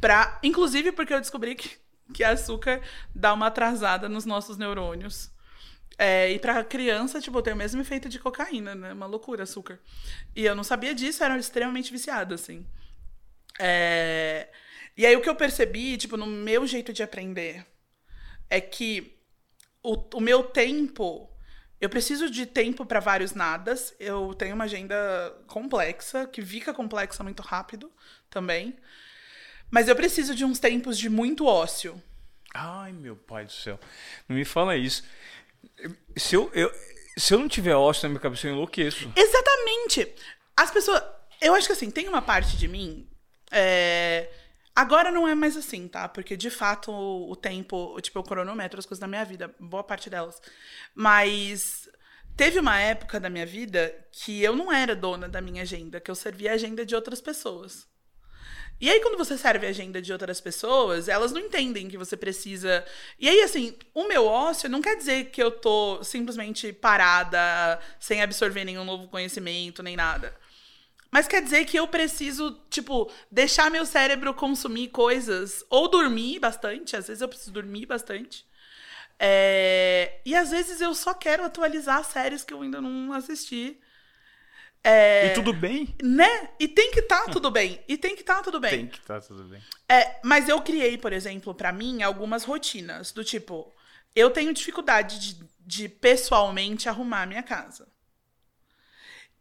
[0.00, 0.38] Pra...
[0.42, 1.78] Inclusive porque eu descobri que,
[2.12, 2.80] que açúcar
[3.14, 5.30] dá uma atrasada nos nossos neurônios.
[5.98, 8.92] É, e pra criança, tipo, tem o mesmo efeito de cocaína, né?
[8.92, 9.80] Uma loucura, açúcar.
[10.34, 12.66] E eu não sabia disso, era extremamente viciada, assim.
[13.58, 14.48] É...
[14.96, 17.66] E aí o que eu percebi, tipo, no meu jeito de aprender,
[18.48, 19.16] é que
[19.82, 21.30] o, o meu tempo.
[21.78, 23.94] Eu preciso de tempo para vários nadas.
[24.00, 24.96] Eu tenho uma agenda
[25.46, 27.92] complexa, que fica complexa muito rápido
[28.30, 28.74] também.
[29.70, 32.02] Mas eu preciso de uns tempos de muito ócio.
[32.54, 33.78] Ai, meu pai do céu.
[34.26, 35.04] Não me fala isso.
[36.16, 36.72] Se eu, eu,
[37.18, 39.12] se eu não tiver ócio na minha cabeça, eu enlouqueço.
[39.14, 40.14] Exatamente.
[40.56, 41.02] As pessoas.
[41.42, 43.06] Eu acho que assim, tem uma parte de mim.
[43.50, 44.28] É,
[44.76, 46.06] Agora não é mais assim, tá?
[46.06, 49.82] Porque de fato o, o tempo, tipo, eu cronometro as coisas da minha vida, boa
[49.82, 50.38] parte delas.
[50.94, 51.88] Mas
[52.36, 56.10] teve uma época da minha vida que eu não era dona da minha agenda, que
[56.10, 57.88] eu servia a agenda de outras pessoas.
[58.78, 62.14] E aí, quando você serve a agenda de outras pessoas, elas não entendem que você
[62.14, 62.84] precisa.
[63.18, 68.20] E aí, assim, o meu ócio não quer dizer que eu tô simplesmente parada, sem
[68.20, 70.34] absorver nenhum novo conhecimento, nem nada.
[71.10, 76.96] Mas quer dizer que eu preciso, tipo, deixar meu cérebro consumir coisas, ou dormir bastante,
[76.96, 78.44] às vezes eu preciso dormir bastante.
[79.18, 83.78] É, E às vezes eu só quero atualizar séries que eu ainda não assisti.
[84.84, 85.94] É, E tudo bem?
[86.02, 86.50] Né?
[86.60, 87.82] E tem que estar tudo bem.
[87.88, 88.70] E tem que estar tudo bem.
[88.70, 89.60] Tem que estar tudo bem.
[89.88, 93.10] É, mas eu criei, por exemplo, pra mim, algumas rotinas.
[93.10, 93.74] Do tipo,
[94.14, 97.88] eu tenho dificuldade de, de pessoalmente arrumar a minha casa.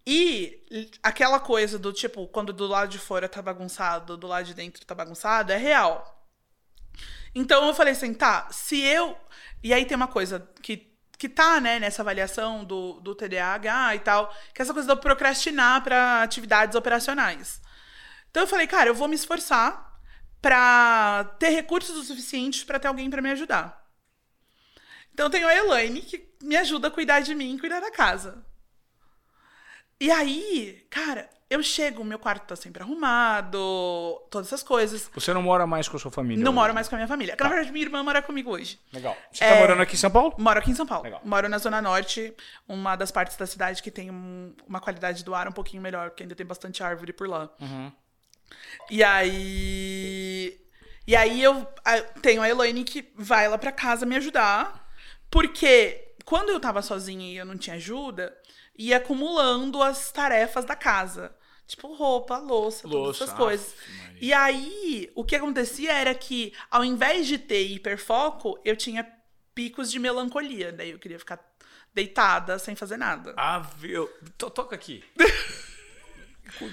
[0.07, 4.53] E aquela coisa do tipo, quando do lado de fora tá bagunçado, do lado de
[4.53, 6.15] dentro tá bagunçado, é real.
[7.33, 9.17] Então eu falei assim, tá, se eu.
[9.63, 13.99] E aí tem uma coisa que, que tá, né, nessa avaliação do, do TDAH e
[13.99, 17.59] tal, que é essa coisa do procrastinar pra atividades operacionais.
[18.29, 19.99] Então eu falei, cara, eu vou me esforçar
[20.41, 23.83] pra ter recursos o suficientes pra ter alguém pra me ajudar.
[25.11, 27.89] Então eu tenho a Elaine, que me ajuda a cuidar de mim e cuidar da
[27.89, 28.45] casa.
[30.05, 33.57] E aí, cara, eu chego, meu quarto tá sempre arrumado,
[34.29, 35.09] todas essas coisas.
[35.15, 36.43] Você não mora mais com a sua família?
[36.43, 36.55] Não hoje?
[36.59, 37.35] moro mais com a minha família.
[37.35, 38.79] Que, Na verdade, minha irmã mora comigo hoje.
[38.93, 39.17] Legal.
[39.31, 40.35] Você tá morando aqui em São Paulo?
[40.37, 41.05] Moro aqui em São Paulo.
[41.05, 41.21] Legal.
[41.25, 42.31] Moro na Zona Norte,
[42.67, 46.11] uma das partes da cidade que tem um- uma qualidade do ar um pouquinho melhor,
[46.11, 47.49] porque ainda tem bastante árvore por lá.
[48.91, 50.61] E aí.
[51.07, 54.87] E aí eu ah, tenho a Elaine que vai lá pra casa me ajudar,
[55.31, 58.35] porque quando eu tava sozinha e eu não tinha ajuda,
[58.77, 61.35] ia acumulando as tarefas da casa.
[61.67, 63.75] Tipo, roupa, louça, Louça, todas essas coisas.
[64.21, 69.05] E aí, o que acontecia era que, ao invés de ter hiperfoco, eu tinha
[69.55, 70.71] picos de melancolia.
[70.71, 71.39] Daí eu queria ficar
[71.93, 73.33] deitada, sem fazer nada.
[73.37, 74.07] Ah, viu?
[74.37, 75.03] To- Toca aqui.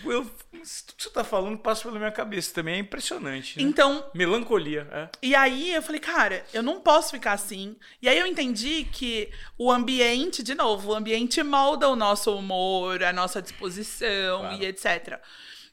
[0.05, 0.31] Eu,
[0.62, 2.75] isso que você tá falando passa pela minha cabeça também.
[2.75, 3.57] É impressionante.
[3.59, 3.64] Né?
[3.68, 5.09] Então, Melancolia, é.
[5.23, 7.77] E aí eu falei, cara, eu não posso ficar assim.
[8.01, 13.03] E aí eu entendi que o ambiente, de novo, o ambiente molda o nosso humor,
[13.03, 14.62] a nossa disposição Claro.
[14.62, 15.20] e etc.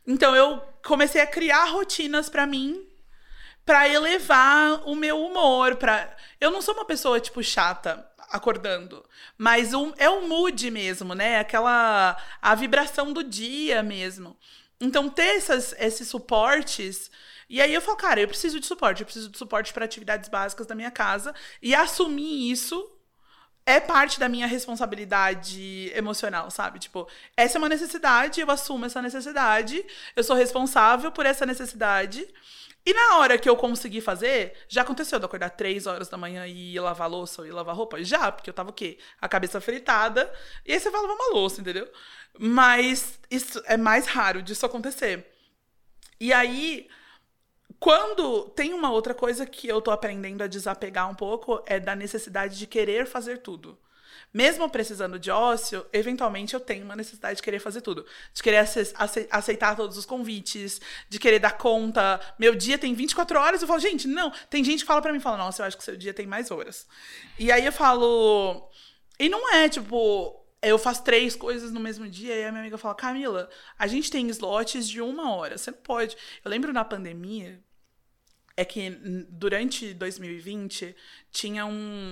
[0.08, 2.86] Então eu comecei a criar rotinas pra mim
[3.66, 6.10] pra elevar o meu humor, para
[6.42, 9.06] Eu não sou uma pessoa tipo chata acordando,
[9.38, 11.40] mas um, é o mood mesmo, né?
[11.40, 14.38] Aquela a vibração do dia mesmo.
[14.80, 17.12] Então ter essas, esses suportes
[17.50, 20.30] e aí eu falo, cara, eu preciso de suporte, eu preciso de suporte para atividades
[20.30, 22.88] básicas da minha casa e assumir isso
[23.66, 26.80] é parte da minha responsabilidade emocional, sabe?
[26.80, 29.84] Tipo, essa é uma necessidade, eu assumo essa necessidade,
[30.16, 32.28] eu sou responsável por essa necessidade.
[32.86, 36.48] E na hora que eu consegui fazer, já aconteceu de acordar três horas da manhã
[36.48, 38.04] e ir lavar louça ou ir lavar roupa?
[38.04, 38.98] Já, porque eu tava o quê?
[39.22, 40.32] A cabeça fritada.
[40.66, 41.88] E aí você vai lavar uma louça, entendeu?
[42.38, 45.28] Mas isso é mais raro disso acontecer.
[46.20, 46.90] E aí,
[47.80, 51.96] quando tem uma outra coisa que eu tô aprendendo a desapegar um pouco, é da
[51.96, 53.78] necessidade de querer fazer tudo.
[54.32, 58.06] Mesmo precisando de ócio, eventualmente eu tenho uma necessidade de querer fazer tudo.
[58.34, 62.20] De querer ace- ace- aceitar todos os convites, de querer dar conta.
[62.38, 64.32] Meu dia tem 24 horas, eu falo, gente, não.
[64.50, 66.52] Tem gente que fala pra mim, fala, nossa, eu acho que seu dia tem mais
[66.52, 66.88] horas.
[67.40, 68.70] E aí eu falo.
[69.20, 70.36] E não é tipo.
[70.62, 74.12] Eu faço três coisas no mesmo dia, e a minha amiga fala, Camila, a gente
[74.12, 76.18] tem slots de uma hora, você não pode.
[76.44, 77.64] Eu lembro na pandemia,
[78.58, 78.90] é que
[79.30, 80.94] durante 2020
[81.32, 81.72] tinha um,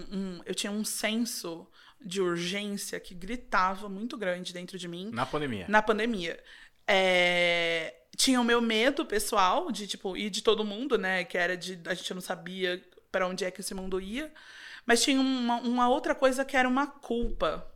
[0.10, 1.68] um- eu tinha um senso
[2.00, 5.66] de urgência que gritava muito grande dentro de mim Na pandemia.
[5.68, 6.40] na pandemia.
[6.88, 11.58] É, tinha o meu medo pessoal de tipo e de todo mundo, né, que era
[11.58, 12.82] de a gente não sabia
[13.12, 14.32] para onde é que esse mundo ia,
[14.86, 17.68] mas tinha uma, uma outra coisa que era uma culpa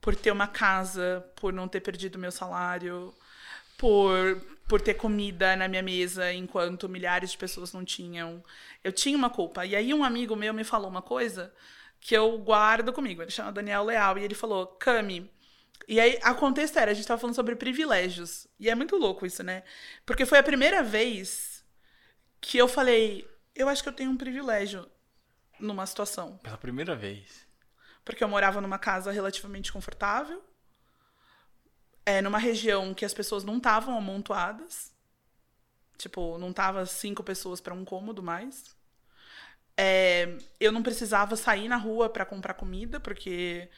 [0.00, 3.14] por ter uma casa, por não ter perdido meu salário,
[3.78, 8.42] por, por ter comida na minha mesa enquanto milhares de pessoas não tinham.
[8.82, 9.64] Eu tinha uma culpa.
[9.64, 11.52] E aí um amigo meu me falou uma coisa
[12.02, 13.22] que eu guardo comigo.
[13.22, 15.30] Ele chama Daniel Leal e ele falou: Cami.
[15.88, 18.46] E aí, a contexto era, a gente tava falando sobre privilégios.
[18.58, 19.62] E é muito louco isso, né?
[20.04, 21.64] Porque foi a primeira vez
[22.40, 24.86] que eu falei: eu acho que eu tenho um privilégio
[25.60, 26.38] numa situação.
[26.38, 27.46] Pela primeira vez.
[28.04, 30.42] Porque eu morava numa casa relativamente confortável,
[32.04, 34.92] é, numa região que as pessoas não estavam amontoadas.
[35.96, 38.74] Tipo, não tava cinco pessoas para um cômodo mais.
[39.76, 43.68] É, eu não precisava sair na rua para comprar comida, porque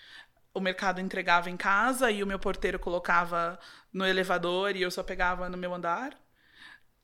[0.53, 3.59] o mercado entregava em casa e o meu porteiro colocava
[3.93, 6.17] no elevador e eu só pegava no meu andar.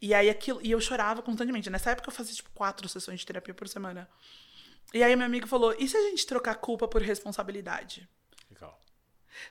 [0.01, 1.68] E aí aquilo, e eu chorava constantemente.
[1.68, 4.09] Nessa época eu fazia tipo quatro sessões de terapia por semana.
[4.95, 8.09] E aí meu amigo falou: "E se a gente trocar culpa por responsabilidade?"
[8.51, 8.80] Legal.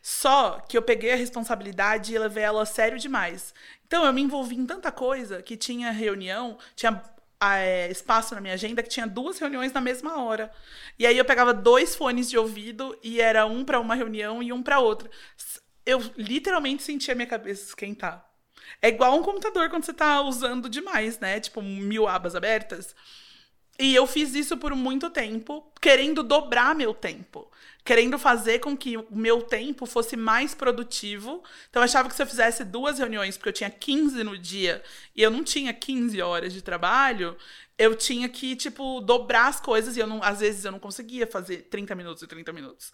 [0.02, 3.54] Só que eu peguei a responsabilidade e levei ela a sério demais.
[3.86, 7.02] Então eu me envolvi em tanta coisa que tinha reunião, tinha
[7.42, 10.52] é, espaço na minha agenda que tinha duas reuniões na mesma hora.
[10.98, 14.52] E aí eu pegava dois fones de ouvido e era um para uma reunião e
[14.52, 15.10] um para outra.
[15.86, 18.26] Eu literalmente sentia minha cabeça esquentar.
[18.82, 21.40] É igual um computador quando você tá usando demais, né?
[21.40, 22.96] Tipo, mil abas abertas.
[23.80, 27.50] E eu fiz isso por muito tempo, querendo dobrar meu tempo
[27.84, 31.44] querendo fazer com que o meu tempo fosse mais produtivo.
[31.70, 34.84] Então eu achava que se eu fizesse duas reuniões, porque eu tinha 15 no dia,
[35.16, 37.36] e eu não tinha 15 horas de trabalho,
[37.78, 41.26] eu tinha que, tipo, dobrar as coisas e eu não, às vezes eu não conseguia
[41.26, 42.92] fazer 30 minutos e 30 minutos.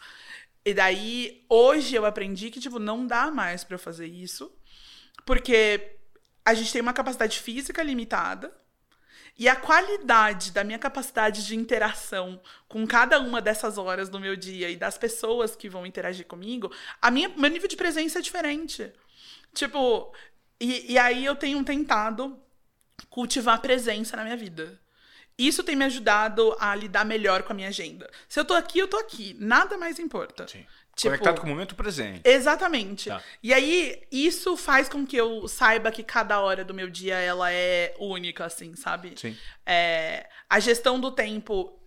[0.64, 4.52] E daí, hoje eu aprendi que, tipo, não dá mais para eu fazer isso,
[5.26, 5.98] porque
[6.44, 8.56] a gente tem uma capacidade física limitada,
[9.38, 14.36] e a qualidade da minha capacidade de interação com cada uma dessas horas do meu
[14.36, 16.72] dia e das pessoas que vão interagir comigo,
[17.02, 18.92] a minha, meu nível de presença é diferente.
[19.54, 20.14] Tipo,
[20.60, 22.40] e, e aí eu tenho tentado
[23.10, 24.80] cultivar presença na minha vida.
[25.38, 28.10] Isso tem me ajudado a lidar melhor com a minha agenda.
[28.30, 29.36] Se eu tô aqui, eu tô aqui.
[29.38, 30.48] Nada mais importa.
[30.48, 30.66] Sim.
[30.96, 32.22] Tipo, Conectado com o momento presente.
[32.24, 33.10] Exatamente.
[33.10, 33.22] Tá.
[33.44, 37.52] E aí, isso faz com que eu saiba que cada hora do meu dia ela
[37.52, 39.14] é única, assim, sabe?
[39.18, 39.36] Sim.
[39.66, 41.78] É, a gestão do tempo.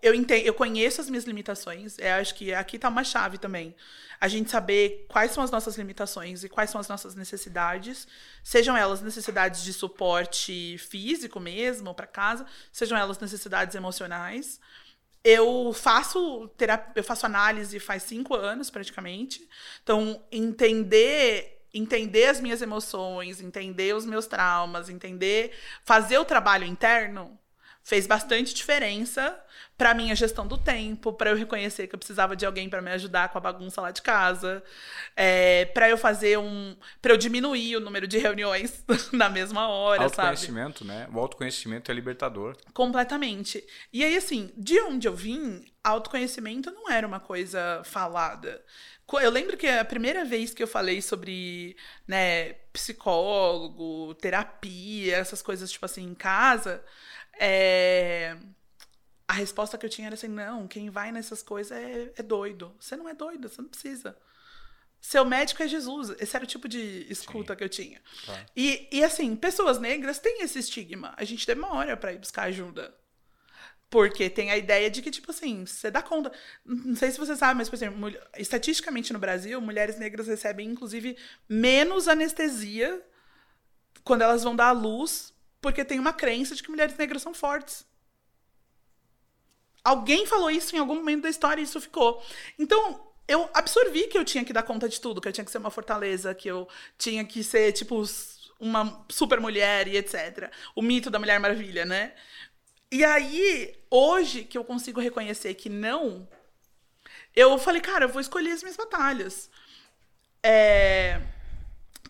[0.00, 1.98] Eu, entendo, eu conheço as minhas limitações.
[1.98, 3.74] Eu acho que aqui tá uma chave também.
[4.18, 8.08] A gente saber quais são as nossas limitações e quais são as nossas necessidades.
[8.42, 14.58] Sejam elas necessidades de suporte físico mesmo, para casa, sejam elas necessidades emocionais.
[15.30, 19.46] Eu faço terapia, eu faço análise faz cinco anos praticamente.
[19.82, 25.52] Então, entender entender as minhas emoções, entender os meus traumas, entender
[25.84, 27.38] fazer o trabalho interno
[27.88, 29.34] fez bastante diferença
[29.74, 32.90] para minha gestão do tempo, para eu reconhecer que eu precisava de alguém para me
[32.90, 34.62] ajudar com a bagunça lá de casa,
[35.16, 40.02] é, para eu fazer um, para eu diminuir o número de reuniões na mesma hora,
[40.02, 40.90] autoconhecimento, sabe?
[40.90, 41.08] né?
[41.10, 42.58] O autoconhecimento é libertador.
[42.74, 43.64] Completamente.
[43.90, 48.62] E aí assim, de onde eu vim, autoconhecimento não era uma coisa falada.
[49.22, 51.74] Eu lembro que a primeira vez que eu falei sobre,
[52.06, 56.84] né, psicólogo, terapia, essas coisas tipo assim em casa,
[57.38, 58.36] é
[59.28, 62.74] a resposta que eu tinha era assim: não, quem vai nessas coisas é, é doido.
[62.80, 64.16] Você não é doido, você não precisa.
[65.00, 66.10] Seu médico é Jesus.
[66.18, 67.58] Esse era o tipo de escuta Sim.
[67.58, 68.02] que eu tinha.
[68.26, 68.46] Tá.
[68.56, 71.14] E, e assim, pessoas negras têm esse estigma.
[71.16, 72.92] A gente demora para ir buscar ajuda.
[73.90, 76.32] Porque tem a ideia de que, tipo assim, você dá conta.
[76.64, 81.16] Não sei se você sabe, mas, por exemplo, estatisticamente no Brasil, mulheres negras recebem, inclusive,
[81.48, 83.02] menos anestesia
[84.02, 87.34] quando elas vão dar à luz, porque tem uma crença de que mulheres negras são
[87.34, 87.86] fortes.
[89.84, 92.22] Alguém falou isso em algum momento da história e isso ficou.
[92.58, 95.50] Então, eu absorvi que eu tinha que dar conta de tudo, que eu tinha que
[95.50, 98.02] ser uma fortaleza, que eu tinha que ser, tipo,
[98.58, 100.50] uma super mulher e etc.
[100.74, 102.14] O mito da Mulher Maravilha, né?
[102.90, 106.28] E aí, hoje que eu consigo reconhecer que não,
[107.36, 109.50] eu falei, cara, eu vou escolher as minhas batalhas.
[110.42, 111.20] É...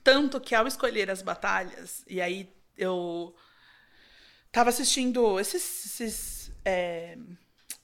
[0.04, 3.34] Tanto que ao escolher as batalhas, e aí eu
[4.52, 6.00] tava assistindo esses.
[6.00, 7.18] esses é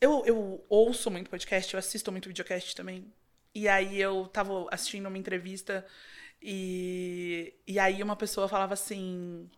[0.01, 3.12] eu, eu ouço muito podcast, eu assisto muito videocast também.
[3.55, 5.86] E aí eu tava assistindo uma entrevista
[6.42, 9.51] e, e aí uma pessoa falava assim: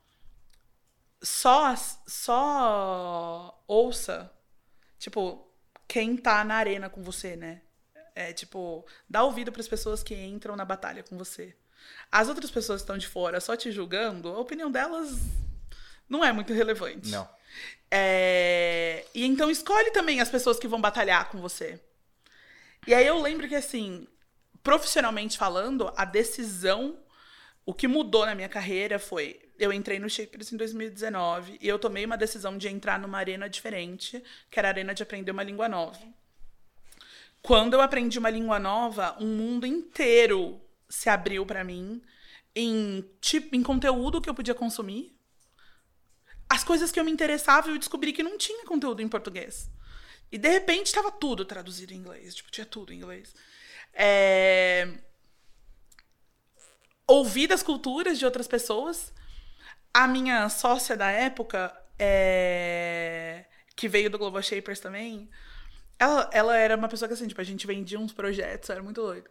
[1.22, 1.74] só,
[2.06, 4.32] só ouça,
[4.98, 5.50] tipo,
[5.88, 7.62] quem tá na arena com você, né?
[8.14, 11.56] É tipo, dá ouvido para as pessoas que entram na batalha com você.
[12.10, 15.18] As outras pessoas que estão de fora só te julgando, a opinião delas
[16.08, 17.10] não é muito relevante.
[17.10, 17.28] Não.
[17.90, 19.04] É...
[19.14, 21.80] E então escolhe também as pessoas que vão batalhar com você.
[22.86, 24.06] E aí eu lembro que, assim,
[24.62, 26.98] profissionalmente falando, a decisão,
[27.64, 29.40] o que mudou na minha carreira foi.
[29.58, 33.48] Eu entrei no Shapers em 2019 e eu tomei uma decisão de entrar numa arena
[33.48, 35.98] diferente, que era a arena de aprender uma língua nova.
[37.42, 42.02] Quando eu aprendi uma língua nova, um mundo inteiro se abriu para mim
[42.54, 45.14] em, tipo, em conteúdo que eu podia consumir,
[46.48, 49.70] as coisas que eu me interessava, eu descobri que não tinha conteúdo em português.
[50.30, 52.34] E de repente estava tudo traduzido em inglês.
[52.34, 53.34] Tipo, tinha tudo em inglês.
[53.92, 54.88] É...
[57.06, 59.12] Ouvi das culturas de outras pessoas.
[59.92, 63.44] A minha sócia da época é...
[63.74, 65.28] que veio do Global Shapers também,
[65.98, 69.00] ela, ela era uma pessoa que, assim, tipo, a gente vendia uns projetos, era muito
[69.00, 69.28] doido.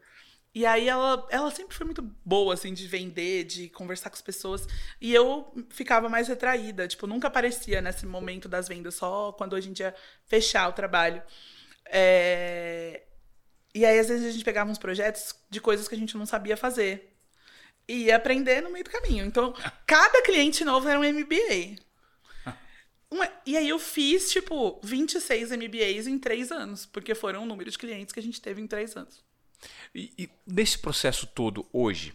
[0.56, 4.22] E aí ela, ela sempre foi muito boa, assim, de vender, de conversar com as
[4.22, 4.66] pessoas.
[5.02, 9.60] E eu ficava mais retraída, tipo, nunca aparecia nesse momento das vendas, só quando a
[9.60, 9.94] gente ia
[10.26, 11.22] fechar o trabalho.
[11.88, 13.04] É...
[13.74, 16.26] E aí, às vezes, a gente pegava uns projetos de coisas que a gente não
[16.26, 17.14] sabia fazer.
[17.86, 19.26] E ia aprender no meio do caminho.
[19.26, 19.54] Então,
[19.86, 21.76] cada cliente novo era um MBA.
[23.12, 27.70] Uma- E aí eu fiz, tipo, 26 MBAs em três anos, porque foram o número
[27.70, 29.22] de clientes que a gente teve em três anos.
[29.94, 32.14] E, e nesse processo todo, hoje,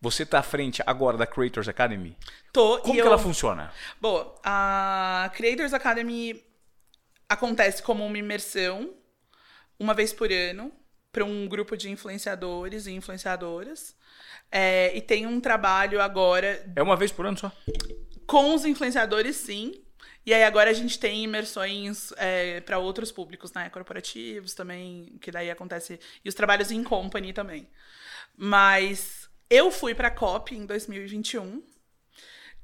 [0.00, 2.16] você está à frente agora da Creators Academy?
[2.52, 3.06] Tô, Como que eu...
[3.06, 3.72] ela funciona?
[4.00, 6.42] Boa, a Creators Academy
[7.28, 8.94] acontece como uma imersão,
[9.78, 10.72] uma vez por ano,
[11.10, 13.96] para um grupo de influenciadores e influenciadoras.
[14.52, 17.50] É, e tem um trabalho agora É uma vez por ano só?
[18.26, 19.82] com os influenciadores, sim.
[20.26, 22.12] E aí agora a gente tem imersões
[22.64, 23.70] para outros públicos, né?
[23.70, 26.00] Corporativos também, que daí acontece.
[26.24, 27.68] E os trabalhos em company também.
[28.36, 31.62] Mas eu fui pra COP em 2021.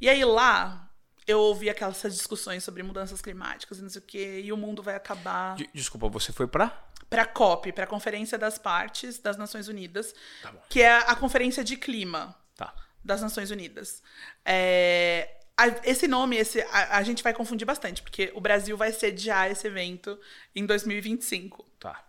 [0.01, 0.91] E aí lá
[1.27, 4.83] eu ouvi aquelas discussões sobre mudanças climáticas e não sei o quê, e o mundo
[4.83, 5.55] vai acabar.
[5.55, 6.69] De- desculpa, você foi pra?
[7.09, 10.61] Pra COP, pra Conferência das Partes das Nações Unidas, Tá bom.
[10.69, 12.75] que é a conferência de clima Tá.
[13.05, 14.03] das Nações Unidas.
[14.45, 18.93] É, a- esse nome, esse, a, a gente vai confundir bastante, porque o Brasil vai
[18.93, 20.19] sediar esse evento
[20.55, 21.65] em 2025.
[21.79, 22.03] Tá.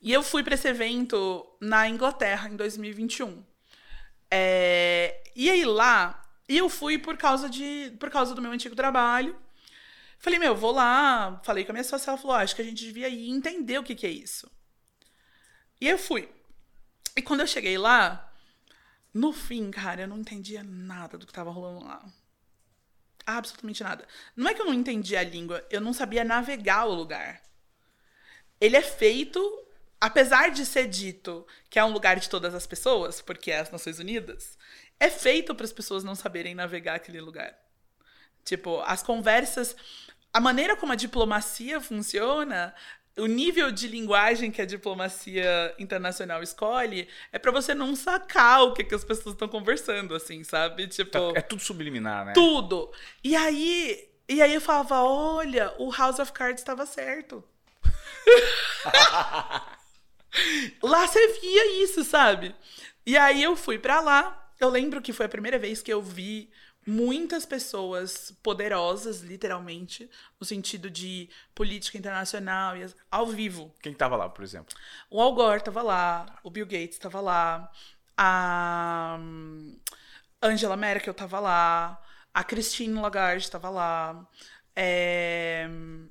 [0.00, 3.44] E eu fui para esse evento na Inglaterra em 2021.
[4.30, 8.74] É, e aí lá, e eu fui por causa de por causa do meu antigo
[8.76, 9.36] trabalho.
[10.18, 11.40] Falei, meu, vou lá.
[11.44, 13.78] Falei com a minha sócia, ela falou, "Ah, acho que a gente devia ir entender
[13.78, 14.50] o que, que é isso.
[15.80, 16.28] E eu fui.
[17.16, 18.32] E quando eu cheguei lá,
[19.14, 22.04] no fim, cara, eu não entendia nada do que tava rolando lá.
[23.28, 24.08] Absolutamente nada.
[24.34, 27.42] Não é que eu não entendia a língua, eu não sabia navegar o lugar.
[28.58, 29.38] Ele é feito,
[30.00, 33.70] apesar de ser dito que é um lugar de todas as pessoas, porque é as
[33.70, 34.56] Nações Unidas,
[34.98, 37.54] é feito para as pessoas não saberem navegar aquele lugar.
[38.46, 39.76] Tipo, as conversas,
[40.32, 42.74] a maneira como a diplomacia funciona,
[43.18, 48.74] o nível de linguagem que a diplomacia internacional escolhe é para você não sacar o
[48.74, 50.86] que, que as pessoas estão conversando, assim, sabe?
[50.88, 52.32] Tipo, É tudo subliminar, né?
[52.32, 52.90] tudo.
[53.22, 57.44] E aí, e aí eu falava, olha, o House of Cards estava certo.
[60.82, 62.54] lá você via isso, sabe?
[63.06, 64.50] E aí eu fui pra lá.
[64.60, 66.50] Eu lembro que foi a primeira vez que eu vi
[66.88, 70.10] muitas pessoas poderosas, literalmente,
[70.40, 73.74] no sentido de política internacional e ao vivo.
[73.82, 74.74] Quem tava lá, por exemplo?
[75.10, 77.70] O Al Gore tava lá, o Bill Gates tava lá,
[78.16, 79.78] a hum,
[80.42, 84.26] Angela Merkel tava lá, a Christine Lagarde tava lá,
[84.74, 85.66] é...
[85.68, 86.08] hum,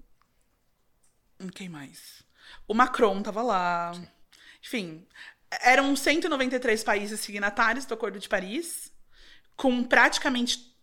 [1.55, 2.21] quem mais?
[2.67, 3.93] O Macron tava lá.
[4.63, 5.07] Enfim,
[5.63, 8.86] eram 193 países signatários do Acordo de Paris,
[9.57, 10.77] com praticamente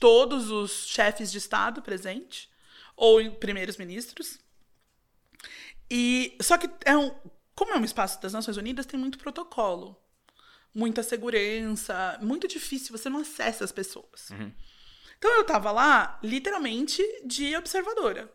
[0.00, 2.48] todos os chefes de Estado presentes,
[2.96, 4.38] ou primeiros ministros.
[5.90, 7.14] E só que é um,
[7.54, 10.00] como é um espaço das Nações Unidas, tem muito protocolo,
[10.74, 14.30] muita segurança, muito difícil, você não acessa as pessoas.
[15.18, 18.32] Então eu tava lá, literalmente, de observadora.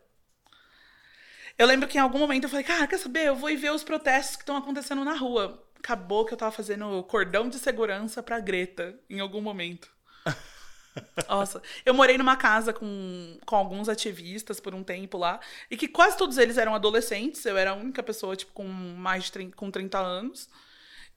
[1.58, 3.26] Eu lembro que em algum momento eu falei, cara, quer saber?
[3.26, 5.67] Eu vou ir ver os protestos que estão acontecendo na rua.
[5.78, 9.88] Acabou que eu tava fazendo cordão de segurança pra Greta em algum momento.
[11.28, 15.88] Nossa, eu morei numa casa com, com alguns ativistas por um tempo lá, e que
[15.88, 19.56] quase todos eles eram adolescentes, eu era a única pessoa, tipo, com mais de 30,
[19.56, 20.48] com 30 anos.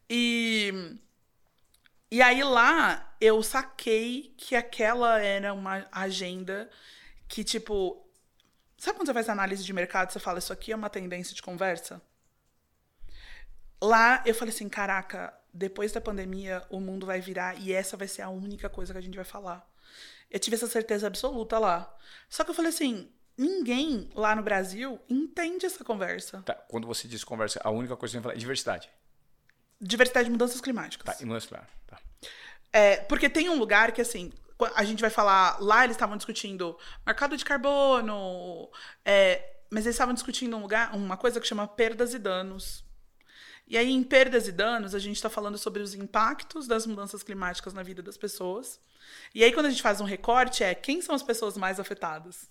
[0.10, 0.98] E,
[2.12, 6.70] e aí lá eu saquei que aquela era uma agenda
[7.28, 8.06] que, tipo.
[8.78, 11.42] Sabe quando você faz análise de mercado você fala, isso aqui é uma tendência de
[11.42, 12.02] conversa?
[13.82, 18.08] Lá eu falei assim, caraca, depois da pandemia o mundo vai virar e essa vai
[18.08, 19.68] ser a única coisa que a gente vai falar.
[20.30, 21.94] Eu tive essa certeza absoluta lá.
[22.30, 26.42] Só que eu falei assim, ninguém lá no Brasil entende essa conversa.
[26.44, 28.90] Tá, Quando você diz conversa, a única coisa que você vai falar é diversidade.
[29.80, 31.18] Diversidade de mudanças climáticas.
[31.18, 31.66] Tá, e não é claro.
[31.88, 32.00] Tá.
[32.72, 34.32] É, porque tem um lugar que, assim,
[34.76, 35.60] a gente vai falar.
[35.60, 38.70] Lá eles estavam discutindo mercado de carbono,
[39.04, 42.86] é, mas eles estavam discutindo um lugar, uma coisa que chama perdas e danos.
[43.72, 47.24] E aí, em perdas e danos, a gente está falando sobre os impactos das mudanças
[47.24, 48.78] climáticas na vida das pessoas.
[49.34, 52.50] E aí, quando a gente faz um recorte, é quem são as pessoas mais afetadas?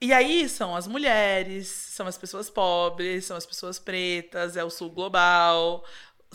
[0.00, 4.70] E aí são as mulheres, são as pessoas pobres, são as pessoas pretas, é o
[4.70, 5.84] sul global,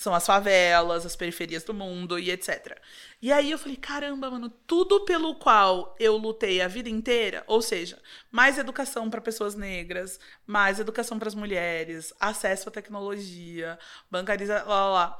[0.01, 2.75] são as favelas, as periferias do mundo e etc.
[3.21, 7.61] E aí eu falei, caramba, mano, tudo pelo qual eu lutei a vida inteira, ou
[7.61, 8.01] seja,
[8.31, 13.77] mais educação para pessoas negras, mais educação para as mulheres, acesso à tecnologia,
[14.09, 15.19] bancarização, lá, lá, lá.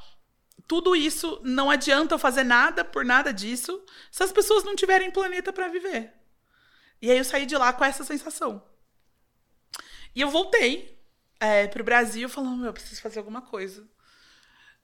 [0.68, 5.12] Tudo isso não adianta eu fazer nada por nada disso se as pessoas não tiverem
[5.12, 6.12] planeta para viver.
[7.00, 8.64] E aí eu saí de lá com essa sensação.
[10.16, 11.00] E eu voltei
[11.40, 13.88] é, pro Brasil falando, eu preciso fazer alguma coisa.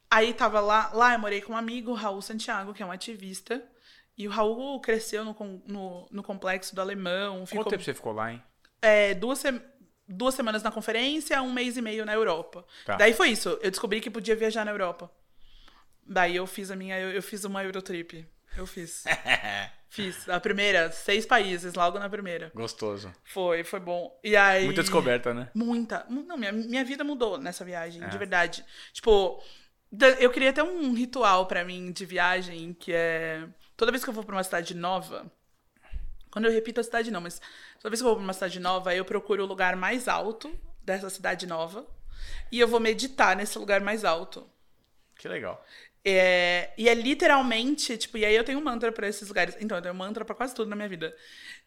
[0.09, 3.63] Aí tava lá, lá eu morei com um amigo, Raul Santiago, que é um ativista.
[4.17, 5.35] E o Raul cresceu no,
[5.67, 7.45] no, no complexo do Alemão.
[7.45, 8.43] Ficou, Quanto tempo você ficou lá, hein?
[8.81, 9.61] É, duas, se,
[10.07, 12.65] duas semanas na conferência, um mês e meio na Europa.
[12.85, 12.95] Tá.
[12.95, 13.59] Daí foi isso.
[13.61, 15.11] Eu descobri que podia viajar na Europa.
[16.03, 16.97] Daí eu fiz a minha.
[16.97, 18.25] Eu, eu fiz uma Eurotrip.
[18.55, 19.03] Eu fiz.
[19.89, 20.27] fiz.
[20.27, 22.51] A primeira, seis países, logo na primeira.
[22.55, 23.13] Gostoso.
[23.23, 24.19] Foi, foi bom.
[24.23, 24.65] E aí.
[24.65, 25.49] Muita descoberta, né?
[25.53, 26.05] Muita.
[26.09, 28.07] Não, minha, minha vida mudou nessa viagem, é.
[28.07, 28.65] de verdade.
[28.93, 29.43] Tipo,
[30.19, 33.47] eu queria ter um ritual para mim de viagem que é.
[33.75, 35.31] Toda vez que eu vou pra uma cidade nova.
[36.31, 37.41] Quando eu repito a cidade, não, mas
[37.79, 40.53] toda vez que eu vou pra uma cidade nova, eu procuro o lugar mais alto
[40.83, 41.85] dessa cidade nova.
[42.51, 44.49] E eu vou meditar nesse lugar mais alto.
[45.15, 45.63] Que legal.
[46.09, 49.57] É, e é literalmente, tipo, e aí eu tenho um mantra para esses lugares.
[49.59, 51.15] Então, eu tenho um mantra para quase tudo na minha vida.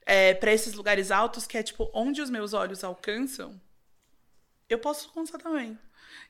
[0.07, 3.61] É, para esses lugares altos, que é tipo, onde os meus olhos alcançam,
[4.69, 5.79] eu posso alcançar também.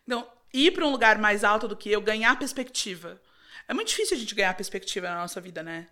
[0.05, 3.21] Então, ir para um lugar mais alto do que eu, ganhar perspectiva.
[3.69, 5.89] É muito difícil a gente ganhar perspectiva na nossa vida, né?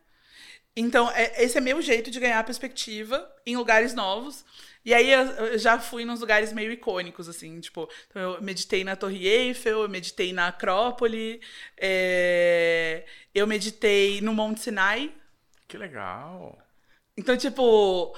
[0.76, 4.44] Então, é, esse é meu jeito de ganhar perspectiva em lugares novos.
[4.85, 8.85] E aí eu, eu, já fui nos lugares meio icônicos, assim, tipo, então eu meditei
[8.85, 11.40] na Torre Eiffel, eu meditei na Acrópole,
[11.76, 13.05] é,
[13.35, 15.12] eu meditei no Monte Sinai.
[15.66, 16.56] Que legal!
[17.16, 18.16] Então, tipo,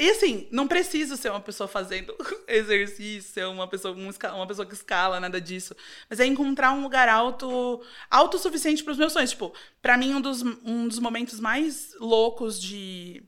[0.00, 2.16] e assim, não preciso ser uma pessoa fazendo
[2.48, 5.76] exercício, uma pessoa, uma pessoa que escala, nada disso.
[6.08, 9.30] Mas é encontrar um lugar alto, autossuficiente para os meus sonhos.
[9.30, 9.52] Tipo,
[9.82, 13.22] para mim, um dos, um dos momentos mais loucos de,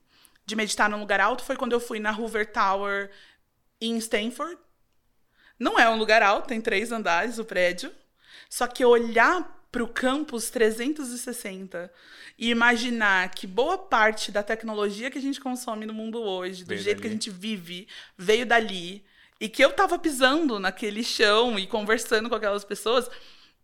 [0.46, 3.10] de meditar num lugar alto foi quando eu fui na Hoover Tower
[3.78, 4.56] em Stanford.
[5.58, 7.92] Não é um lugar alto, tem três andares o prédio.
[8.48, 11.90] Só que olhar para o campus 360
[12.38, 16.68] e imaginar que boa parte da tecnologia que a gente consome no mundo hoje, do
[16.68, 17.02] veio jeito dali.
[17.02, 19.02] que a gente vive, veio dali,
[19.40, 23.10] e que eu estava pisando naquele chão e conversando com aquelas pessoas,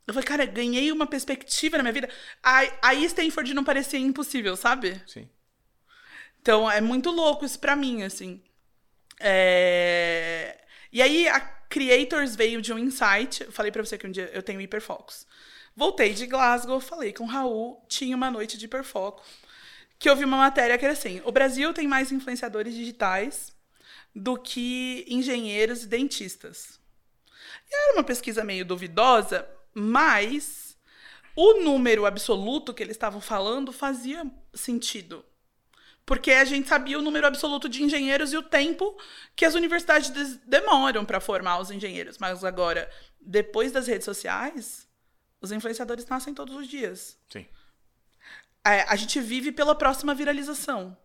[0.06, 2.08] eu falei, cara, ganhei uma perspectiva na minha vida.
[2.42, 5.00] Aí, aí Stanford não parecia impossível, sabe?
[5.06, 5.28] Sim.
[6.40, 8.42] Então é muito louco isso para mim, assim.
[9.20, 10.58] É...
[10.90, 13.44] E aí a Creators veio de um insight.
[13.44, 15.26] Eu falei para você que um dia eu tenho hiperfocos.
[15.78, 19.22] Voltei de Glasgow, falei com o Raul, tinha uma noite de hiperfoco.
[19.96, 23.52] Que eu vi uma matéria que era assim: o Brasil tem mais influenciadores digitais
[24.12, 26.80] do que engenheiros e dentistas.
[27.70, 30.76] E era uma pesquisa meio duvidosa, mas
[31.36, 35.24] o número absoluto que eles estavam falando fazia sentido.
[36.04, 38.98] Porque a gente sabia o número absoluto de engenheiros e o tempo
[39.36, 42.18] que as universidades demoram para formar os engenheiros.
[42.18, 42.90] Mas agora,
[43.20, 44.87] depois das redes sociais,
[45.40, 47.18] os influenciadores nascem todos os dias.
[47.28, 47.46] Sim.
[48.64, 50.96] É, a gente vive pela próxima viralização.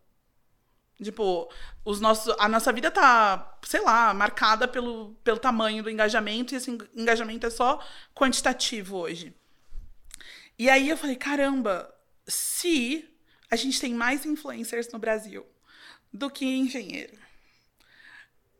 [1.01, 1.51] Tipo,
[1.84, 6.57] os nossos, a nossa vida tá, sei lá, marcada pelo, pelo tamanho do engajamento, e
[6.57, 7.84] esse engajamento é só
[8.14, 9.35] quantitativo hoje.
[10.57, 11.93] E aí eu falei, caramba,
[12.27, 13.10] se
[13.49, 15.45] a gente tem mais influencers no Brasil
[16.11, 17.18] do que engenheiro,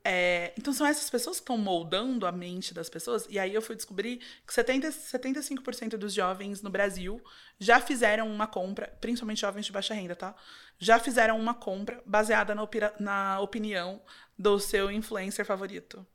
[0.06, 3.26] é, então são essas pessoas que estão moldando a mente das pessoas.
[3.30, 7.22] E aí eu fui descobrir que 70, 75% dos jovens no Brasil
[7.58, 10.36] já fizeram uma compra, principalmente jovens de baixa renda, tá?
[10.78, 12.68] Já fizeram uma compra baseada na,
[13.00, 14.02] na opinião
[14.38, 16.06] do seu influencer favorito.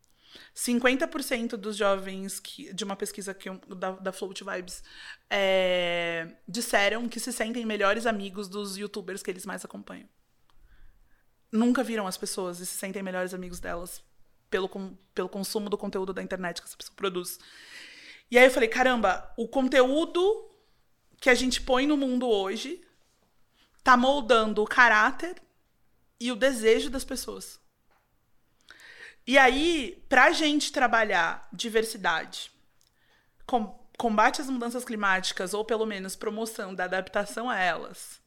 [0.54, 4.84] 50% dos jovens que, de uma pesquisa que, da, da Float Vibes
[5.30, 10.06] é, disseram que se sentem melhores amigos dos youtubers que eles mais acompanham
[11.50, 14.02] nunca viram as pessoas e se sentem melhores amigos delas
[14.50, 14.68] pelo,
[15.14, 17.38] pelo consumo do conteúdo da internet que essa pessoa produz.
[18.30, 20.50] E aí eu falei, caramba, o conteúdo
[21.20, 22.84] que a gente põe no mundo hoje
[23.82, 25.40] tá moldando o caráter
[26.20, 27.60] e o desejo das pessoas.
[29.26, 32.50] E aí, pra gente trabalhar diversidade,
[33.46, 38.20] com, combate às mudanças climáticas, ou pelo menos promoção da adaptação a elas,